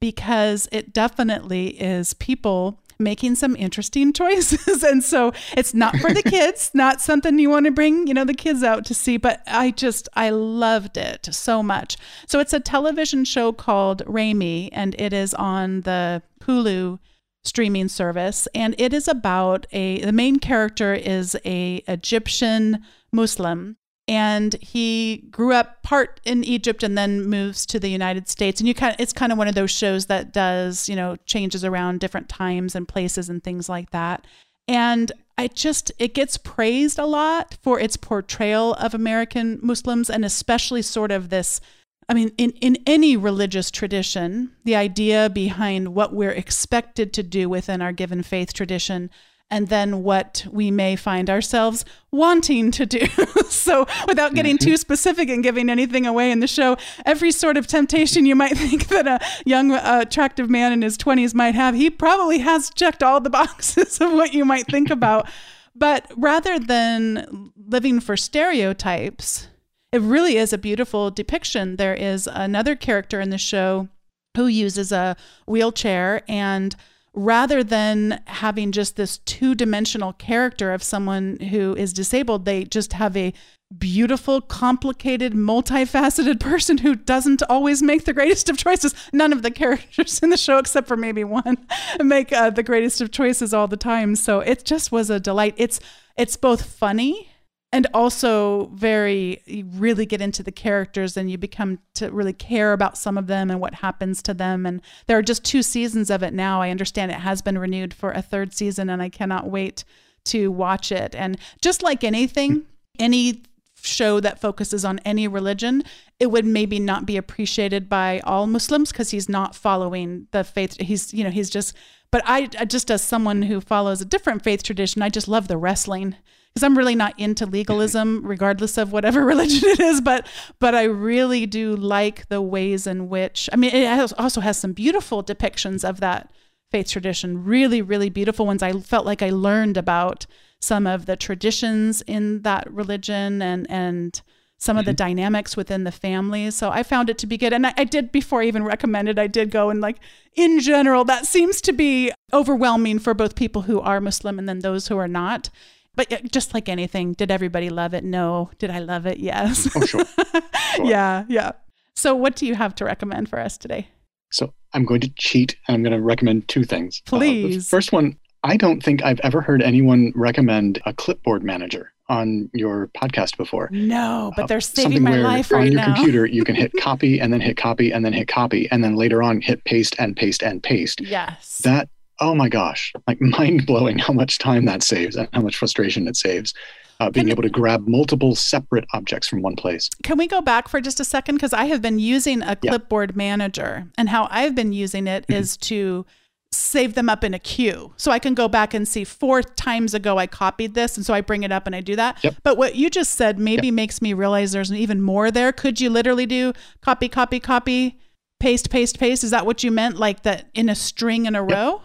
because 0.00 0.68
it 0.72 0.92
definitely 0.92 1.80
is 1.80 2.14
people 2.14 2.80
making 2.98 3.36
some 3.36 3.54
interesting 3.54 4.12
choices. 4.22 4.82
and 4.82 5.04
so 5.04 5.32
it's 5.56 5.72
not 5.72 5.96
for 5.98 6.12
the 6.12 6.22
kids, 6.28 6.72
not 6.74 7.00
something 7.00 7.38
you 7.38 7.48
want 7.48 7.66
to 7.66 7.70
bring, 7.70 8.08
you 8.08 8.14
know, 8.14 8.24
the 8.24 8.34
kids 8.34 8.64
out 8.64 8.84
to 8.86 8.92
see, 8.92 9.16
but 9.16 9.40
I 9.46 9.70
just 9.70 10.08
I 10.14 10.30
loved 10.30 10.96
it 10.96 11.28
so 11.30 11.62
much. 11.62 11.96
So 12.26 12.40
it's 12.40 12.52
a 12.52 12.58
television 12.58 13.24
show 13.24 13.52
called 13.52 14.02
Ramy 14.04 14.72
and 14.72 14.96
it 14.98 15.12
is 15.12 15.32
on 15.34 15.82
the 15.82 16.24
Hulu 16.40 16.98
streaming 17.44 17.88
service 17.88 18.46
and 18.54 18.74
it 18.78 18.92
is 18.92 19.08
about 19.08 19.66
a 19.72 20.00
the 20.02 20.12
main 20.12 20.38
character 20.38 20.94
is 20.94 21.36
a 21.44 21.76
Egyptian 21.88 22.84
Muslim 23.12 23.76
and 24.08 24.54
he 24.60 25.28
grew 25.30 25.52
up 25.52 25.82
part 25.82 26.20
in 26.24 26.44
Egypt 26.44 26.82
and 26.82 26.98
then 26.98 27.24
moves 27.24 27.64
to 27.66 27.78
the 27.78 27.88
United 27.88 28.28
States. 28.28 28.60
And 28.60 28.66
you 28.66 28.74
kind 28.74 28.94
of, 28.94 29.00
it's 29.00 29.12
kind 29.12 29.30
of 29.30 29.38
one 29.38 29.48
of 29.48 29.54
those 29.54 29.70
shows 29.70 30.06
that 30.06 30.32
does 30.32 30.88
you 30.88 30.96
know 30.96 31.16
changes 31.26 31.64
around 31.64 32.00
different 32.00 32.28
times 32.28 32.74
and 32.74 32.88
places 32.88 33.28
and 33.28 33.42
things 33.42 33.68
like 33.68 33.90
that. 33.90 34.26
And 34.68 35.12
I 35.38 35.48
just 35.48 35.92
it 35.98 36.14
gets 36.14 36.36
praised 36.36 36.98
a 36.98 37.06
lot 37.06 37.56
for 37.62 37.80
its 37.80 37.96
portrayal 37.96 38.74
of 38.74 38.94
American 38.94 39.58
Muslims 39.62 40.10
and 40.10 40.24
especially 40.24 40.82
sort 40.82 41.10
of 41.10 41.30
this 41.30 41.60
I 42.08 42.14
mean, 42.14 42.32
in, 42.36 42.50
in 42.60 42.78
any 42.86 43.16
religious 43.16 43.70
tradition, 43.70 44.52
the 44.64 44.76
idea 44.76 45.30
behind 45.30 45.94
what 45.94 46.12
we're 46.12 46.32
expected 46.32 47.12
to 47.14 47.22
do 47.22 47.48
within 47.48 47.80
our 47.80 47.92
given 47.92 48.22
faith 48.22 48.52
tradition 48.52 49.10
and 49.52 49.68
then 49.68 50.02
what 50.02 50.46
we 50.50 50.70
may 50.70 50.96
find 50.96 51.28
ourselves 51.28 51.84
wanting 52.10 52.70
to 52.70 52.86
do. 52.86 53.06
so, 53.48 53.86
without 54.08 54.32
getting 54.34 54.56
mm-hmm. 54.56 54.70
too 54.70 54.76
specific 54.78 55.28
and 55.28 55.42
giving 55.42 55.68
anything 55.68 56.06
away 56.06 56.30
in 56.30 56.40
the 56.40 56.46
show, 56.46 56.78
every 57.04 57.30
sort 57.30 57.58
of 57.58 57.66
temptation 57.66 58.24
you 58.24 58.34
might 58.34 58.56
think 58.56 58.88
that 58.88 59.06
a 59.06 59.20
young, 59.44 59.70
uh, 59.70 59.98
attractive 60.00 60.48
man 60.48 60.72
in 60.72 60.80
his 60.80 60.96
20s 60.96 61.34
might 61.34 61.54
have, 61.54 61.74
he 61.74 61.90
probably 61.90 62.38
has 62.38 62.70
checked 62.70 63.02
all 63.02 63.20
the 63.20 63.28
boxes 63.28 64.00
of 64.00 64.12
what 64.12 64.32
you 64.32 64.46
might 64.46 64.66
think 64.66 64.88
about. 64.88 65.28
But 65.76 66.10
rather 66.16 66.58
than 66.58 67.52
living 67.68 68.00
for 68.00 68.16
stereotypes, 68.16 69.48
it 69.92 70.00
really 70.00 70.36
is 70.36 70.52
a 70.52 70.58
beautiful 70.58 71.10
depiction. 71.10 71.76
There 71.76 71.94
is 71.94 72.26
another 72.26 72.74
character 72.74 73.20
in 73.20 73.30
the 73.30 73.38
show 73.38 73.88
who 74.36 74.46
uses 74.46 74.90
a 74.90 75.16
wheelchair 75.46 76.22
and 76.26 76.74
rather 77.14 77.62
than 77.62 78.22
having 78.26 78.72
just 78.72 78.96
this 78.96 79.18
two-dimensional 79.18 80.14
character 80.14 80.72
of 80.72 80.82
someone 80.82 81.38
who 81.50 81.76
is 81.76 81.92
disabled 81.92 82.46
they 82.46 82.64
just 82.64 82.94
have 82.94 83.14
a 83.18 83.34
beautiful 83.78 84.40
complicated 84.40 85.34
multifaceted 85.34 86.40
person 86.40 86.78
who 86.78 86.94
doesn't 86.94 87.42
always 87.50 87.82
make 87.82 88.04
the 88.04 88.12
greatest 88.12 88.48
of 88.48 88.56
choices. 88.56 88.94
None 89.12 89.32
of 89.32 89.42
the 89.42 89.50
characters 89.50 90.20
in 90.20 90.30
the 90.30 90.36
show 90.36 90.58
except 90.58 90.88
for 90.88 90.96
maybe 90.96 91.24
one 91.24 91.58
make 92.00 92.32
uh, 92.32 92.50
the 92.50 92.62
greatest 92.62 93.00
of 93.00 93.10
choices 93.10 93.52
all 93.54 93.68
the 93.68 93.76
time. 93.76 94.16
So 94.16 94.40
it 94.40 94.64
just 94.64 94.92
was 94.92 95.10
a 95.10 95.20
delight. 95.20 95.54
It's 95.56 95.80
it's 96.16 96.36
both 96.36 96.64
funny 96.64 97.31
and 97.72 97.86
also 97.94 98.66
very 98.74 99.42
you 99.46 99.64
really 99.72 100.04
get 100.04 100.20
into 100.20 100.42
the 100.42 100.52
characters 100.52 101.16
and 101.16 101.30
you 101.30 101.38
become 101.38 101.78
to 101.94 102.10
really 102.10 102.34
care 102.34 102.74
about 102.74 102.98
some 102.98 103.16
of 103.16 103.26
them 103.26 103.50
and 103.50 103.60
what 103.60 103.74
happens 103.74 104.22
to 104.22 104.34
them. 104.34 104.66
And 104.66 104.82
there 105.06 105.16
are 105.16 105.22
just 105.22 105.42
two 105.42 105.62
seasons 105.62 106.10
of 106.10 106.22
it 106.22 106.34
now. 106.34 106.60
I 106.60 106.70
understand 106.70 107.10
it 107.10 107.20
has 107.20 107.40
been 107.40 107.58
renewed 107.58 107.94
for 107.94 108.12
a 108.12 108.22
third 108.22 108.52
season 108.52 108.90
and 108.90 109.02
i 109.02 109.08
cannot 109.08 109.48
wait 109.48 109.84
to 110.26 110.52
watch 110.52 110.92
it. 110.92 111.14
And 111.14 111.38
just 111.62 111.82
like 111.82 112.04
anything 112.04 112.66
any 112.98 113.42
show 113.84 114.20
that 114.20 114.40
focuses 114.40 114.84
on 114.84 115.00
any 115.00 115.26
religion 115.26 115.82
it 116.20 116.30
would 116.30 116.44
maybe 116.44 116.78
not 116.78 117.04
be 117.04 117.16
appreciated 117.16 117.88
by 117.88 118.20
all 118.20 118.46
muslims 118.46 118.92
because 118.92 119.10
he's 119.10 119.28
not 119.28 119.56
following 119.56 120.28
the 120.30 120.44
faith 120.44 120.80
he's 120.80 121.12
you 121.12 121.24
know 121.24 121.30
he's 121.30 121.50
just 121.50 121.74
but 122.12 122.22
I 122.24 122.46
just 122.46 122.92
as 122.92 123.02
someone 123.02 123.42
who 123.42 123.60
follows 123.60 124.00
a 124.00 124.04
different 124.04 124.44
faith 124.44 124.62
tradition 124.62 125.02
i 125.02 125.08
just 125.08 125.26
love 125.26 125.48
the 125.48 125.56
wrestling 125.56 126.14
because 126.52 126.64
I'm 126.64 126.76
really 126.76 126.94
not 126.94 127.18
into 127.18 127.46
legalism, 127.46 128.20
regardless 128.24 128.76
of 128.76 128.92
whatever 128.92 129.24
religion 129.24 129.68
it 129.68 129.80
is. 129.80 130.00
But 130.00 130.26
but 130.58 130.74
I 130.74 130.84
really 130.84 131.46
do 131.46 131.74
like 131.74 132.28
the 132.28 132.42
ways 132.42 132.86
in 132.86 133.08
which 133.08 133.48
I 133.52 133.56
mean, 133.56 133.74
it 133.74 134.12
also 134.18 134.40
has 134.40 134.56
some 134.58 134.72
beautiful 134.72 135.22
depictions 135.22 135.88
of 135.88 136.00
that 136.00 136.30
faith 136.70 136.88
tradition. 136.88 137.44
Really, 137.44 137.82
really 137.82 138.10
beautiful 138.10 138.46
ones. 138.46 138.62
I 138.62 138.72
felt 138.72 139.06
like 139.06 139.22
I 139.22 139.30
learned 139.30 139.76
about 139.76 140.26
some 140.60 140.86
of 140.86 141.06
the 141.06 141.16
traditions 141.16 142.02
in 142.02 142.42
that 142.42 142.70
religion 142.72 143.42
and 143.42 143.70
and 143.70 144.20
some 144.62 144.78
of 144.78 144.84
the 144.84 144.92
mm-hmm. 144.92 144.96
dynamics 144.96 145.56
within 145.56 145.82
the 145.82 145.90
families. 145.90 146.54
So 146.54 146.70
I 146.70 146.84
found 146.84 147.10
it 147.10 147.18
to 147.18 147.26
be 147.26 147.36
good. 147.36 147.52
And 147.52 147.66
I, 147.66 147.74
I, 147.76 147.82
did, 147.82 148.12
before 148.12 148.42
I 148.42 148.44
even 148.46 148.62
recommended, 148.62 149.18
I 149.18 149.26
did 149.26 149.50
go 149.50 149.70
and 149.70 149.80
like, 149.80 149.96
in 150.34 150.60
general, 150.60 151.04
that 151.06 151.26
seems 151.26 151.60
to 151.62 151.72
be 151.72 152.12
overwhelming 152.32 153.00
for 153.00 153.12
both 153.12 153.34
people 153.34 153.62
who 153.62 153.80
are 153.80 154.00
Muslim 154.00 154.38
and 154.38 154.48
then 154.48 154.60
those 154.60 154.86
who 154.86 154.96
are 154.98 155.08
not. 155.08 155.50
But 155.94 156.32
just 156.32 156.54
like 156.54 156.68
anything, 156.68 157.12
did 157.12 157.30
everybody 157.30 157.68
love 157.68 157.92
it? 157.92 158.02
No. 158.04 158.50
Did 158.58 158.70
I 158.70 158.78
love 158.78 159.06
it? 159.06 159.18
Yes. 159.18 159.68
Oh, 159.76 159.84
sure. 159.84 160.04
sure. 160.76 160.84
yeah, 160.84 161.24
yeah. 161.28 161.52
So 161.94 162.14
what 162.14 162.34
do 162.34 162.46
you 162.46 162.54
have 162.54 162.74
to 162.76 162.84
recommend 162.84 163.28
for 163.28 163.38
us 163.38 163.58
today? 163.58 163.88
So 164.30 164.54
I'm 164.72 164.84
going 164.84 165.02
to 165.02 165.10
cheat 165.16 165.56
and 165.68 165.74
I'm 165.74 165.82
going 165.82 165.92
to 165.92 166.00
recommend 166.00 166.48
two 166.48 166.64
things. 166.64 167.02
Please. 167.04 167.56
Uh, 167.56 167.58
the 167.58 167.64
first 167.64 167.92
one, 167.92 168.16
I 168.42 168.56
don't 168.56 168.82
think 168.82 169.02
I've 169.02 169.20
ever 169.20 169.42
heard 169.42 169.62
anyone 169.62 170.12
recommend 170.16 170.80
a 170.86 170.94
clipboard 170.94 171.44
manager 171.44 171.92
on 172.08 172.50
your 172.52 172.88
podcast 172.96 173.36
before. 173.36 173.68
No, 173.70 174.32
but 174.36 174.48
they're 174.48 174.58
uh, 174.58 174.60
saving 174.60 175.02
my 175.02 175.16
life 175.16 175.50
right 175.50 175.72
now. 175.72 175.82
on 175.82 175.88
your 175.88 175.96
computer 175.96 176.26
you 176.26 176.44
can 176.44 176.54
hit 176.54 176.72
copy 176.80 177.20
and 177.20 177.32
then 177.32 177.40
hit 177.40 177.56
copy 177.56 177.92
and 177.92 178.04
then 178.04 178.12
hit 178.12 178.28
copy 178.28 178.68
and 178.70 178.82
then 178.82 178.96
later 178.96 179.22
on 179.22 179.40
hit 179.40 179.64
paste 179.64 179.94
and 179.98 180.16
paste 180.16 180.42
and 180.42 180.62
paste. 180.62 181.00
Yes. 181.00 181.60
That 181.64 181.88
oh 182.20 182.34
my 182.34 182.48
gosh, 182.48 182.92
like 183.06 183.20
mind 183.20 183.66
blowing 183.66 183.98
how 183.98 184.12
much 184.12 184.38
time 184.38 184.64
that 184.66 184.82
saves 184.82 185.16
and 185.16 185.28
how 185.32 185.40
much 185.40 185.56
frustration 185.56 186.08
it 186.08 186.16
saves. 186.16 186.54
Uh, 187.00 187.10
being 187.10 187.26
can, 187.26 187.32
able 187.32 187.42
to 187.42 187.50
grab 187.50 187.88
multiple 187.88 188.36
separate 188.36 188.84
objects 188.92 189.26
from 189.26 189.42
one 189.42 189.56
place. 189.56 189.88
Can 190.04 190.18
we 190.18 190.28
go 190.28 190.40
back 190.40 190.68
for 190.68 190.80
just 190.80 191.00
a 191.00 191.04
second? 191.04 191.34
Because 191.34 191.52
I 191.52 191.64
have 191.64 191.82
been 191.82 191.98
using 191.98 192.42
a 192.42 192.54
clipboard 192.54 193.10
yeah. 193.10 193.16
manager, 193.16 193.88
and 193.98 194.08
how 194.08 194.28
I've 194.30 194.54
been 194.54 194.72
using 194.72 195.08
it 195.08 195.24
mm-hmm. 195.26 195.40
is 195.40 195.56
to 195.58 196.06
save 196.52 196.94
them 196.94 197.08
up 197.08 197.24
in 197.24 197.32
a 197.34 197.38
queue. 197.38 197.92
So 197.96 198.12
I 198.12 198.18
can 198.18 198.34
go 198.34 198.46
back 198.46 198.74
and 198.74 198.86
see 198.86 199.04
four 199.04 199.42
times 199.42 199.94
ago 199.94 200.18
I 200.18 200.26
copied 200.26 200.74
this. 200.74 200.96
And 200.96 201.04
so 201.04 201.14
I 201.14 201.22
bring 201.22 201.42
it 201.42 201.50
up 201.50 201.66
and 201.66 201.74
I 201.74 201.80
do 201.80 201.96
that. 201.96 202.22
Yep. 202.22 202.36
But 202.42 202.58
what 202.58 202.76
you 202.76 202.90
just 202.90 203.14
said 203.14 203.38
maybe 203.38 203.68
yep. 203.68 203.74
makes 203.74 204.02
me 204.02 204.12
realize 204.12 204.52
there's 204.52 204.72
even 204.72 205.00
more 205.00 205.30
there. 205.30 205.52
Could 205.52 205.80
you 205.80 205.88
literally 205.88 206.26
do 206.26 206.52
copy, 206.82 207.08
copy, 207.08 207.40
copy, 207.40 207.98
paste, 208.38 208.70
paste, 208.70 208.98
paste? 209.00 209.24
Is 209.24 209.30
that 209.30 209.46
what 209.46 209.64
you 209.64 209.70
meant? 209.70 209.96
Like 209.96 210.22
that 210.24 210.48
in 210.52 210.68
a 210.68 210.74
string 210.74 211.24
in 211.26 211.34
a 211.34 211.42
yep. 211.42 211.50
row? 211.50 211.82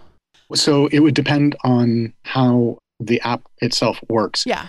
So 0.53 0.87
it 0.87 0.99
would 0.99 1.13
depend 1.13 1.55
on 1.63 2.13
how 2.23 2.77
the 2.99 3.19
app 3.21 3.43
itself 3.59 3.99
works. 4.09 4.45
Yeah. 4.45 4.67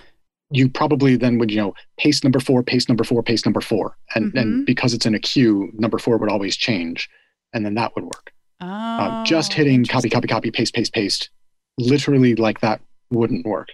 You 0.50 0.68
probably 0.68 1.16
then 1.16 1.38
would, 1.38 1.50
you 1.50 1.58
know, 1.58 1.74
paste 1.98 2.24
number 2.24 2.40
four, 2.40 2.62
paste 2.62 2.88
number 2.88 3.04
four, 3.04 3.22
paste 3.22 3.44
number 3.44 3.60
four. 3.60 3.96
And 4.14 4.32
mm-hmm. 4.32 4.64
because 4.64 4.94
it's 4.94 5.06
in 5.06 5.14
a 5.14 5.18
queue, 5.18 5.70
number 5.74 5.98
four 5.98 6.16
would 6.16 6.30
always 6.30 6.56
change. 6.56 7.08
And 7.52 7.64
then 7.64 7.74
that 7.74 7.94
would 7.94 8.04
work. 8.04 8.32
Oh, 8.60 8.66
uh, 8.66 9.24
just 9.24 9.52
hitting 9.52 9.84
copy, 9.84 10.08
copy, 10.10 10.26
copy, 10.26 10.50
paste, 10.50 10.74
paste, 10.74 10.92
paste, 10.92 11.30
literally 11.78 12.34
like 12.34 12.60
that 12.60 12.80
wouldn't 13.10 13.46
work. 13.46 13.68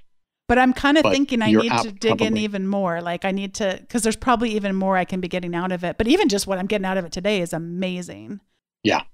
But 0.46 0.58
I'm 0.58 0.74
kind 0.74 0.98
of 0.98 1.04
thinking 1.04 1.40
I 1.40 1.52
need 1.52 1.72
to 1.72 1.90
dig 1.90 2.10
probably. 2.10 2.26
in 2.26 2.36
even 2.36 2.66
more. 2.66 3.00
Like 3.00 3.24
I 3.24 3.30
need 3.30 3.54
to, 3.54 3.78
because 3.80 4.02
there's 4.02 4.16
probably 4.16 4.50
even 4.50 4.76
more 4.76 4.96
I 4.96 5.06
can 5.06 5.20
be 5.20 5.28
getting 5.28 5.54
out 5.54 5.72
of 5.72 5.84
it. 5.84 5.96
But 5.96 6.06
even 6.06 6.28
just 6.28 6.46
what 6.46 6.58
I'm 6.58 6.66
getting 6.66 6.84
out 6.84 6.98
of 6.98 7.06
it 7.06 7.12
today 7.12 7.40
is 7.40 7.54
amazing. 7.54 8.40
Yeah. 8.82 9.04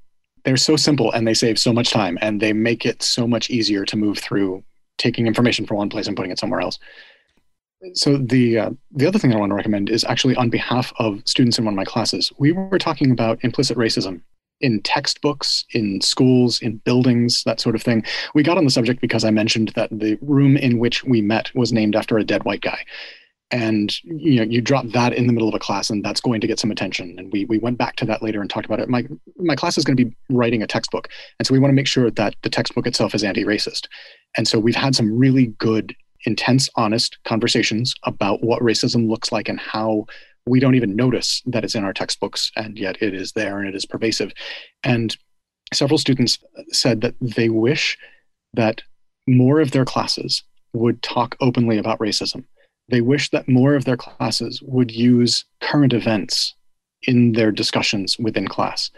They're 0.44 0.56
so 0.56 0.76
simple 0.76 1.12
and 1.12 1.26
they 1.26 1.34
save 1.34 1.58
so 1.58 1.72
much 1.72 1.90
time 1.90 2.18
and 2.20 2.40
they 2.40 2.52
make 2.52 2.86
it 2.86 3.02
so 3.02 3.26
much 3.26 3.50
easier 3.50 3.84
to 3.84 3.96
move 3.96 4.18
through 4.18 4.64
taking 4.98 5.26
information 5.26 5.66
from 5.66 5.78
one 5.78 5.88
place 5.88 6.06
and 6.06 6.16
putting 6.16 6.32
it 6.32 6.38
somewhere 6.38 6.60
else. 6.60 6.78
So 7.94 8.18
the 8.18 8.58
uh, 8.58 8.70
the 8.92 9.06
other 9.06 9.18
thing 9.18 9.34
I 9.34 9.38
want 9.38 9.50
to 9.50 9.56
recommend 9.56 9.88
is 9.88 10.04
actually 10.04 10.36
on 10.36 10.50
behalf 10.50 10.92
of 10.98 11.22
students 11.24 11.58
in 11.58 11.64
one 11.64 11.72
of 11.72 11.76
my 11.76 11.84
classes. 11.84 12.30
We 12.38 12.52
were 12.52 12.78
talking 12.78 13.10
about 13.10 13.42
implicit 13.42 13.78
racism 13.78 14.20
in 14.60 14.82
textbooks, 14.82 15.64
in 15.72 16.02
schools, 16.02 16.60
in 16.60 16.76
buildings, 16.78 17.42
that 17.44 17.60
sort 17.60 17.74
of 17.74 17.82
thing. 17.82 18.04
We 18.34 18.42
got 18.42 18.58
on 18.58 18.64
the 18.64 18.70
subject 18.70 19.00
because 19.00 19.24
I 19.24 19.30
mentioned 19.30 19.70
that 19.70 19.88
the 19.90 20.18
room 20.20 20.58
in 20.58 20.78
which 20.78 21.02
we 21.04 21.22
met 21.22 21.50
was 21.54 21.72
named 21.72 21.96
after 21.96 22.18
a 22.18 22.24
dead 22.24 22.44
white 22.44 22.60
guy. 22.60 22.84
And 23.52 23.92
you 24.04 24.36
know, 24.36 24.44
you 24.44 24.60
drop 24.60 24.86
that 24.88 25.12
in 25.12 25.26
the 25.26 25.32
middle 25.32 25.48
of 25.48 25.54
a 25.54 25.58
class, 25.58 25.90
and 25.90 26.04
that's 26.04 26.20
going 26.20 26.40
to 26.40 26.46
get 26.46 26.60
some 26.60 26.70
attention. 26.70 27.18
And 27.18 27.32
we 27.32 27.44
we 27.46 27.58
went 27.58 27.78
back 27.78 27.96
to 27.96 28.04
that 28.06 28.22
later 28.22 28.40
and 28.40 28.48
talked 28.48 28.66
about 28.66 28.80
it. 28.80 28.88
My 28.88 29.04
my 29.36 29.56
class 29.56 29.76
is 29.76 29.84
going 29.84 29.96
to 29.96 30.04
be 30.04 30.16
writing 30.28 30.62
a 30.62 30.66
textbook, 30.66 31.08
and 31.38 31.46
so 31.46 31.52
we 31.52 31.58
want 31.58 31.70
to 31.70 31.76
make 31.76 31.88
sure 31.88 32.10
that 32.10 32.36
the 32.42 32.50
textbook 32.50 32.86
itself 32.86 33.14
is 33.14 33.24
anti-racist. 33.24 33.88
And 34.36 34.46
so 34.46 34.58
we've 34.58 34.76
had 34.76 34.94
some 34.94 35.18
really 35.18 35.46
good, 35.58 35.96
intense, 36.24 36.68
honest 36.76 37.18
conversations 37.24 37.94
about 38.04 38.44
what 38.44 38.62
racism 38.62 39.08
looks 39.08 39.32
like 39.32 39.48
and 39.48 39.58
how 39.58 40.06
we 40.46 40.60
don't 40.60 40.74
even 40.76 40.96
notice 40.96 41.42
that 41.46 41.64
it's 41.64 41.74
in 41.74 41.84
our 41.84 41.92
textbooks, 41.92 42.52
and 42.56 42.78
yet 42.78 43.02
it 43.02 43.14
is 43.14 43.32
there 43.32 43.58
and 43.58 43.68
it 43.68 43.74
is 43.74 43.84
pervasive. 43.84 44.32
And 44.84 45.16
several 45.72 45.98
students 45.98 46.38
said 46.70 47.00
that 47.00 47.14
they 47.20 47.48
wish 47.48 47.98
that 48.54 48.82
more 49.26 49.60
of 49.60 49.72
their 49.72 49.84
classes 49.84 50.42
would 50.72 51.02
talk 51.02 51.36
openly 51.40 51.78
about 51.78 51.98
racism. 51.98 52.44
They 52.90 53.00
wish 53.00 53.30
that 53.30 53.48
more 53.48 53.74
of 53.74 53.84
their 53.84 53.96
classes 53.96 54.60
would 54.62 54.90
use 54.90 55.44
current 55.60 55.92
events 55.92 56.54
in 57.02 57.32
their 57.32 57.50
discussions 57.50 58.18
within 58.18 58.46
class. 58.46 58.90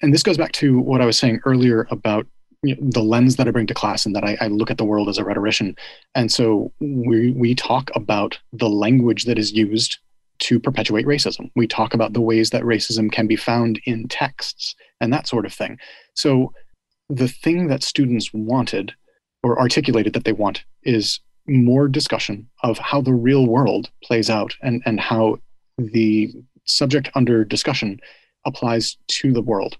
And 0.00 0.12
this 0.12 0.22
goes 0.22 0.38
back 0.38 0.52
to 0.52 0.78
what 0.78 1.00
I 1.00 1.06
was 1.06 1.18
saying 1.18 1.40
earlier 1.44 1.86
about 1.90 2.26
you 2.62 2.76
know, 2.76 2.90
the 2.90 3.02
lens 3.02 3.36
that 3.36 3.48
I 3.48 3.50
bring 3.50 3.66
to 3.66 3.74
class 3.74 4.06
and 4.06 4.14
that 4.14 4.24
I, 4.24 4.36
I, 4.40 4.46
look 4.46 4.70
at 4.70 4.78
the 4.78 4.84
world 4.84 5.08
as 5.08 5.18
a 5.18 5.24
rhetorician. 5.24 5.74
And 6.14 6.30
so 6.30 6.72
we, 6.80 7.32
we 7.32 7.56
talk 7.56 7.90
about 7.96 8.38
the 8.52 8.68
language 8.68 9.24
that 9.24 9.38
is 9.38 9.52
used 9.52 9.98
to 10.40 10.60
perpetuate 10.60 11.06
racism. 11.06 11.50
We 11.56 11.66
talk 11.66 11.94
about 11.94 12.12
the 12.12 12.20
ways 12.20 12.50
that 12.50 12.62
racism 12.62 13.10
can 13.10 13.26
be 13.26 13.36
found 13.36 13.80
in 13.84 14.08
texts 14.08 14.74
and 15.00 15.12
that 15.12 15.26
sort 15.26 15.46
of 15.46 15.52
thing. 15.52 15.78
So, 16.14 16.52
the 17.08 17.28
thing 17.28 17.66
that 17.66 17.82
students 17.82 18.32
wanted 18.32 18.94
or 19.42 19.60
articulated 19.60 20.14
that 20.14 20.24
they 20.24 20.32
want 20.32 20.64
is 20.82 21.20
more 21.46 21.88
discussion 21.88 22.48
of 22.62 22.78
how 22.78 23.00
the 23.00 23.12
real 23.12 23.46
world 23.46 23.90
plays 24.02 24.30
out 24.30 24.54
and, 24.62 24.82
and 24.86 25.00
how 25.00 25.38
the 25.78 26.32
subject 26.64 27.10
under 27.14 27.44
discussion 27.44 27.98
applies 28.44 28.96
to 29.08 29.32
the 29.32 29.42
world. 29.42 29.76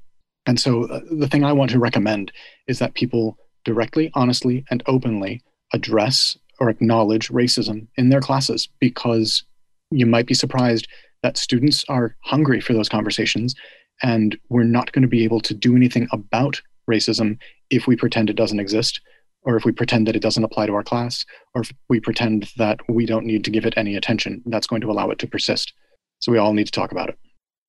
And 0.47 0.59
so, 0.59 0.85
uh, 0.85 1.01
the 1.11 1.29
thing 1.29 1.45
I 1.45 1.53
want 1.53 1.71
to 1.71 1.79
recommend 1.79 2.33
is 2.67 2.81
that 2.81 2.95
people 2.95 3.39
directly, 3.65 4.11
honestly, 4.15 4.65
and 4.71 4.83
openly 4.87 5.43
address 5.73 6.37
or 6.59 6.69
acknowledge 6.69 7.29
racism 7.29 7.87
in 7.97 8.09
their 8.09 8.21
classes 8.21 8.69
because 8.81 9.45
you 9.91 10.07
might 10.07 10.27
be 10.27 10.35
surprised 10.35 10.89
that 11.23 11.37
students 11.37 11.85
are 11.89 12.17
hungry 12.23 12.61
for 12.61 12.73
those 12.73 12.89
conversations 12.89 13.55
and 14.03 14.37
we're 14.49 14.65
not 14.65 14.93
going 14.93 15.03
to 15.03 15.09
be 15.09 15.25
able 15.25 15.41
to 15.41 15.55
do 15.55 15.77
anything 15.77 16.09
about 16.13 16.61
racism 16.91 17.39
if 17.71 17.87
we 17.87 17.97
pretend 17.97 18.29
it 18.29 18.37
doesn't 18.37 18.61
exist 18.61 19.01
or 19.45 19.57
if 19.57 19.65
we 19.65 19.73
pretend 19.73 20.07
that 20.07 20.17
it 20.17 20.23
doesn't 20.23 20.45
apply 20.45 20.67
to 20.67 20.75
our 20.75 20.83
class 20.83 21.25
or 21.55 21.63
if 21.63 21.73
we 21.89 22.01
pretend 22.01 22.51
that 22.57 22.79
we 22.89 23.07
don't 23.07 23.27
need 23.27 23.45
to 23.45 23.51
give 23.51 23.67
it 23.67 23.75
any 23.77 23.97
attention 23.97 24.43
that's 24.47 24.67
going 24.67 24.81
to 24.81 24.91
allow 24.91 25.11
it 25.11 25.19
to 25.19 25.27
persist. 25.27 25.73
So 26.21 26.31
we 26.31 26.39
all 26.39 26.53
need 26.53 26.67
to 26.67 26.73
talk 26.73 26.93
about 26.93 27.09
it. 27.09 27.19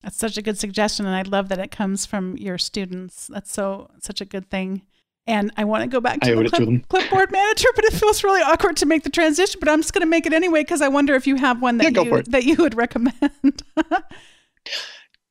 That's 0.02 0.18
such 0.18 0.36
a 0.36 0.42
good 0.42 0.58
suggestion 0.58 1.06
and 1.06 1.14
i 1.14 1.22
love 1.22 1.48
that 1.48 1.58
it 1.58 1.70
comes 1.70 2.06
from 2.06 2.36
your 2.36 2.58
students. 2.58 3.26
That's 3.26 3.52
so 3.52 3.90
such 4.00 4.20
a 4.20 4.24
good 4.24 4.50
thing. 4.50 4.82
And 5.26 5.50
I 5.56 5.64
want 5.64 5.82
to 5.82 5.88
go 5.88 6.00
back 6.00 6.20
to 6.20 6.36
the 6.36 6.50
clip, 6.50 6.68
to 6.68 6.80
clipboard 6.88 7.32
manager, 7.32 7.68
but 7.74 7.86
it 7.86 7.94
feels 7.94 8.22
really 8.22 8.42
awkward 8.42 8.76
to 8.78 8.86
make 8.86 9.04
the 9.04 9.10
transition. 9.10 9.58
But 9.58 9.70
I'm 9.70 9.80
just 9.80 9.94
going 9.94 10.02
to 10.02 10.06
make 10.06 10.26
it 10.26 10.34
anyway 10.34 10.60
because 10.60 10.82
I 10.82 10.88
wonder 10.88 11.14
if 11.14 11.26
you 11.26 11.36
have 11.36 11.62
one 11.62 11.78
that 11.78 11.94
yeah, 11.94 12.02
you 12.02 12.22
that 12.24 12.44
you 12.44 12.56
would 12.56 12.74
recommend. 12.74 13.62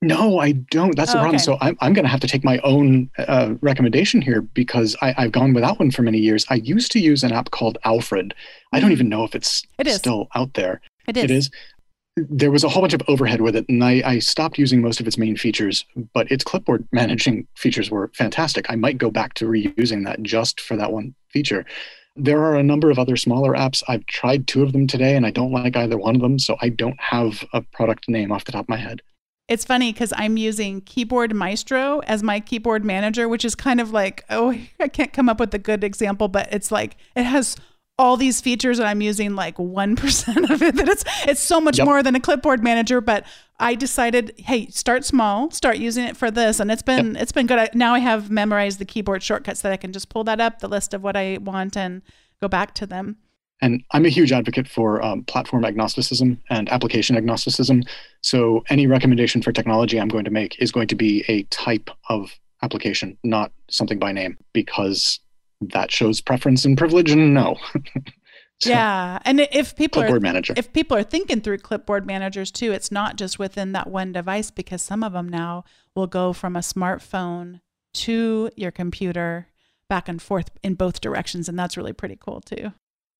no, 0.04 0.39
I 0.39 0.51
don't. 0.51 0.95
That's 0.95 1.12
the 1.12 1.20
oh, 1.20 1.22
problem. 1.22 1.36
Okay. 1.36 1.43
So 1.43 1.58
I'm 1.62 1.78
I'm 1.82 1.93
going 1.93 2.06
to 2.06 2.10
have 2.10 2.20
to 2.22 2.28
take 2.28 2.43
my 2.43 2.60
own 2.60 3.10
uh, 3.18 3.56
recommendation 3.62 4.22
here 4.22 4.41
because 4.41 4.95
I, 5.01 5.14
I've 5.18 5.32
gone 5.32 5.54
without 5.54 5.80
one 5.80 5.91
for 5.91 6.01
many 6.01 6.20
years. 6.20 6.45
I 6.49 6.56
used 6.56 6.91
to 6.93 6.99
use 6.99 7.24
an 7.24 7.32
app 7.32 7.51
called 7.51 7.78
Alfred. 7.86 8.34
I 8.72 8.80
don't 8.80 8.89
mm. 8.89 8.93
even 8.93 9.10
know 9.10 9.24
if 9.24 9.36
it's 9.36 9.64
it 9.78 9.88
is. 9.88 9.95
still 9.95 10.28
out 10.36 10.54
there. 10.54 10.82
It 11.08 11.18
is. 11.18 11.24
It 11.24 11.32
is 11.32 11.51
there 12.16 12.51
was 12.51 12.64
a 12.64 12.70
whole 12.70 12.82
bunch 12.82 12.93
of 12.93 13.01
overhead 13.08 13.41
with 13.41 13.56
it, 13.56 13.66
and 13.68 13.84
I, 13.84 14.01
I, 14.06 14.20
stopped 14.20 14.60
using 14.60 14.82
most 14.82 14.99
of 14.99 15.08
its 15.08 15.18
main 15.18 15.36
features, 15.36 15.86
but 16.14 16.32
its 16.32 16.43
clipboard 16.43 16.88
managing 16.91 17.47
features 17.56 17.89
were 17.89 18.12
fantastic. 18.14 18.68
I 18.70 18.76
might 18.76 18.99
go 18.99 19.10
back 19.10 19.34
to 19.36 19.45
reusing 19.45 20.06
that 20.06 20.22
just 20.22 20.62
for 20.62 20.78
that 20.78 20.91
one 20.91 21.16
feature. 21.30 21.66
There 22.16 22.43
are 22.43 22.56
a 22.56 22.64
number 22.64 22.91
of 22.91 22.99
other 22.99 23.18
smaller 23.18 23.54
apps. 23.54 23.82
I've 23.88 24.06
tried 24.06 24.45
two 24.45 24.62
of 24.62 24.74
them 24.74 24.86
today, 24.86 25.16
and 25.16 25.26
I 25.26 25.32
don't 25.32 25.51
like 25.51 25.76
either 25.76 25.97
one 25.97 26.16
of 26.16 26.22
them, 26.22 26.38
so 26.38 26.56
I 26.62 26.70
don't 26.70 26.99
have 26.99 27.43
a 27.51 27.62
product 27.62 28.08
name 28.08 28.32
off 28.32 28.45
the 28.45 28.51
top 28.51 28.66
of 28.66 28.70
my 28.70 28.78
head. 28.78 29.01
It's 29.49 29.65
funny 29.65 29.91
because 29.91 30.13
I'm 30.15 30.37
using 30.37 30.81
Keyboard 30.81 31.35
Maestro 31.35 31.99
as 31.99 32.23
my 32.23 32.39
keyboard 32.39 32.85
manager, 32.85 33.27
which 33.27 33.43
is 33.43 33.55
kind 33.55 33.81
of 33.81 33.91
like, 33.91 34.23
oh, 34.29 34.57
I 34.79 34.87
can't 34.87 35.11
come 35.11 35.27
up 35.27 35.39
with 35.39 35.53
a 35.53 35.59
good 35.59 35.83
example, 35.83 36.29
but 36.29 36.47
it's 36.51 36.71
like 36.71 36.95
it 37.15 37.23
has 37.23 37.57
all 37.99 38.17
these 38.17 38.41
features 38.41 38.79
and 38.79 38.87
I'm 38.87 39.01
using 39.01 39.35
like 39.35 39.57
1% 39.57 40.49
of 40.49 40.61
it 40.61 40.75
that 40.75 40.87
it's 40.87 41.03
it's 41.27 41.41
so 41.41 41.61
much 41.61 41.77
yep. 41.77 41.85
more 41.85 42.01
than 42.01 42.15
a 42.15 42.19
clipboard 42.19 42.63
manager 42.63 43.01
but 43.01 43.23
I 43.59 43.75
decided 43.75 44.33
hey 44.37 44.67
start 44.67 45.05
small 45.05 45.51
start 45.51 45.77
using 45.77 46.05
it 46.05 46.17
for 46.17 46.31
this 46.31 46.59
and 46.59 46.71
it's 46.71 46.81
been 46.81 47.13
yep. 47.13 47.21
it's 47.21 47.31
been 47.31 47.45
good 47.45 47.59
I, 47.59 47.69
now 47.75 47.93
I 47.93 47.99
have 47.99 48.31
memorized 48.31 48.79
the 48.79 48.85
keyboard 48.85 49.21
shortcuts 49.21 49.61
that 49.61 49.71
I 49.71 49.77
can 49.77 49.93
just 49.93 50.09
pull 50.09 50.23
that 50.23 50.41
up 50.41 50.59
the 50.59 50.67
list 50.67 50.95
of 50.95 51.03
what 51.03 51.15
I 51.15 51.37
want 51.39 51.77
and 51.77 52.01
go 52.41 52.47
back 52.47 52.73
to 52.75 52.87
them 52.87 53.17
And 53.64 53.82
I'm 53.91 54.05
a 54.05 54.09
huge 54.09 54.34
advocate 54.34 54.68
for 54.68 55.01
um, 55.01 55.24
platform 55.24 55.64
agnosticism 55.64 56.38
and 56.49 56.68
application 56.68 57.16
agnosticism. 57.16 57.84
So 58.20 58.66
any 58.70 58.88
recommendation 58.88 59.41
for 59.41 59.53
technology 59.53 59.97
I'm 59.97 60.09
going 60.09 60.26
to 60.26 60.32
make 60.32 60.59
is 60.59 60.70
going 60.70 60.89
to 60.89 60.95
be 60.95 61.24
a 61.30 61.43
type 61.43 61.89
of 62.09 62.38
application, 62.61 63.18
not 63.24 63.53
something 63.70 63.99
by 63.99 64.11
name, 64.11 64.38
because 64.51 65.22
that 65.61 65.91
shows 65.91 66.20
preference 66.20 66.66
and 66.66 66.78
privilege. 66.78 67.09
And 67.09 67.34
no. 67.34 67.55
so, 68.59 68.70
yeah, 68.70 69.20
and 69.24 69.39
if 69.39 69.78
people 69.78 70.01
clipboard 70.01 70.18
are 70.18 70.20
manager. 70.20 70.53
if 70.57 70.74
people 70.74 70.97
are 70.97 71.03
thinking 71.03 71.39
through 71.39 71.59
clipboard 71.59 72.05
managers 72.05 72.51
too, 72.51 72.74
it's 72.74 72.91
not 72.91 73.16
just 73.16 73.39
within 73.39 73.72
that 73.72 73.88
one 73.88 74.11
device 74.11 74.51
because 74.51 74.82
some 74.82 75.05
of 75.05 75.14
them 75.14 75.30
now 75.30 75.64
will 75.95 76.07
go 76.07 76.34
from 76.34 76.57
a 76.57 76.59
smartphone 76.59 77.61
to 77.93 78.49
your 78.57 78.72
computer 78.72 79.47
back 79.88 80.09
and 80.09 80.22
forth 80.22 80.49
in 80.64 80.74
both 80.74 80.99
directions, 80.99 81.47
and 81.47 81.57
that's 81.57 81.78
really 81.78 81.93
pretty 81.93 82.18
cool 82.20 82.41
too. 82.41 82.74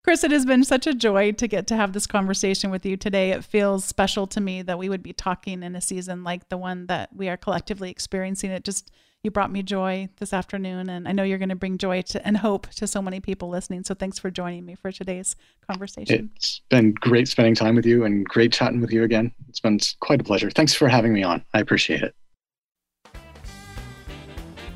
Chris, 0.04 0.26
it 0.26 0.32
has 0.32 0.46
been 0.46 0.66
such 0.66 0.86
a 0.86 0.94
joy 0.94 1.32
to 1.32 1.48
get 1.48 1.66
to 1.68 1.78
have 1.78 1.94
this 1.94 2.06
conversation 2.06 2.70
with 2.70 2.86
you 2.86 2.98
today. 2.98 3.32
It 3.32 3.46
feels 3.46 3.86
special 3.86 4.28
to 4.28 4.42
me 4.42 4.62
that 4.62 4.78
we 4.78 4.90
would 4.90 5.02
be 5.02 5.14
talking 5.14 5.64
in 5.64 5.78
a 5.78 5.82
season 5.82 6.26
like 6.26 6.50
the 6.50 6.58
one 6.58 6.88
that 6.88 7.16
we 7.16 7.30
are 7.30 7.38
collectively 7.38 7.90
experiencing. 7.90 8.52
It 8.52 8.66
just, 8.66 8.92
you 9.24 9.32
brought 9.32 9.50
me 9.50 9.64
joy 9.64 10.10
this 10.18 10.34
afternoon, 10.34 10.90
and 10.90 11.08
I 11.08 11.14
know 11.14 11.24
you're 11.24 11.38
going 11.38 11.48
to 11.48 11.56
bring 11.56 11.78
joy 11.78 12.02
to, 12.02 12.28
and 12.28 12.36
hope 12.36 12.68
to 12.72 12.86
so 12.86 13.02
many 13.02 13.22
people 13.22 13.48
listening. 13.48 13.86
So 13.86 13.94
thanks 13.94 14.20
for 14.20 14.30
joining 14.30 14.66
me 14.66 14.76
for 14.76 14.92
today's 14.92 15.38
conversation. 15.66 16.32
It's 16.36 16.60
been 16.70 16.94
great 16.96 17.30
spending 17.30 17.56
time 17.56 17.76
with 17.76 17.86
you 17.86 18.04
and 18.04 18.26
great 18.26 18.52
chatting 18.52 18.82
with 18.82 18.92
you 18.92 19.04
again. 19.04 19.32
It's 19.48 19.62
been 19.62 19.80
quite 20.02 20.20
a 20.20 20.26
pleasure. 20.26 20.52
Thanks 20.52 20.74
for 20.74 20.90
having 20.90 21.14
me 21.14 21.24
on. 21.24 21.46
I 21.54 21.62
appreciate 21.62 22.04
it. 22.04 22.14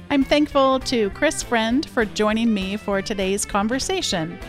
I'm 0.10 0.24
thankful 0.24 0.80
to 0.80 1.10
Chris 1.10 1.44
Friend 1.44 1.86
for 1.90 2.06
joining 2.06 2.54
me 2.54 2.78
for 2.78 3.02
today's 3.02 3.44
conversation. 3.44 4.40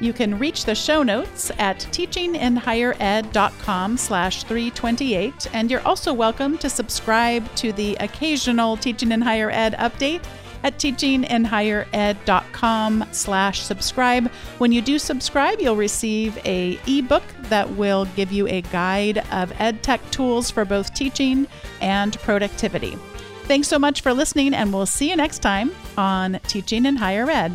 You 0.00 0.12
can 0.14 0.38
reach 0.38 0.64
the 0.64 0.74
show 0.74 1.02
notes 1.02 1.50
at 1.58 1.80
teachinginhighered.com 1.92 3.96
slash 3.98 4.44
328, 4.44 5.48
and 5.52 5.70
you're 5.70 5.86
also 5.86 6.14
welcome 6.14 6.56
to 6.58 6.70
subscribe 6.70 7.54
to 7.56 7.72
the 7.72 7.96
occasional 8.00 8.78
Teaching 8.78 9.12
in 9.12 9.20
Higher 9.20 9.50
Ed 9.50 9.74
update 9.74 10.24
at 10.62 10.78
teachinginhighered.com 10.78 13.04
slash 13.12 13.60
subscribe. 13.60 14.30
When 14.58 14.72
you 14.72 14.80
do 14.80 14.98
subscribe, 14.98 15.60
you'll 15.60 15.76
receive 15.76 16.38
a 16.46 16.80
ebook 16.86 17.24
that 17.44 17.68
will 17.70 18.06
give 18.16 18.32
you 18.32 18.48
a 18.48 18.62
guide 18.62 19.18
of 19.30 19.52
ed 19.60 19.82
tech 19.82 20.00
tools 20.10 20.50
for 20.50 20.64
both 20.64 20.94
teaching 20.94 21.46
and 21.82 22.18
productivity. 22.20 22.96
Thanks 23.44 23.68
so 23.68 23.78
much 23.78 24.00
for 24.00 24.14
listening, 24.14 24.54
and 24.54 24.72
we'll 24.72 24.86
see 24.86 25.10
you 25.10 25.16
next 25.16 25.40
time 25.40 25.72
on 25.98 26.40
Teaching 26.46 26.86
in 26.86 26.96
Higher 26.96 27.28
Ed. 27.28 27.52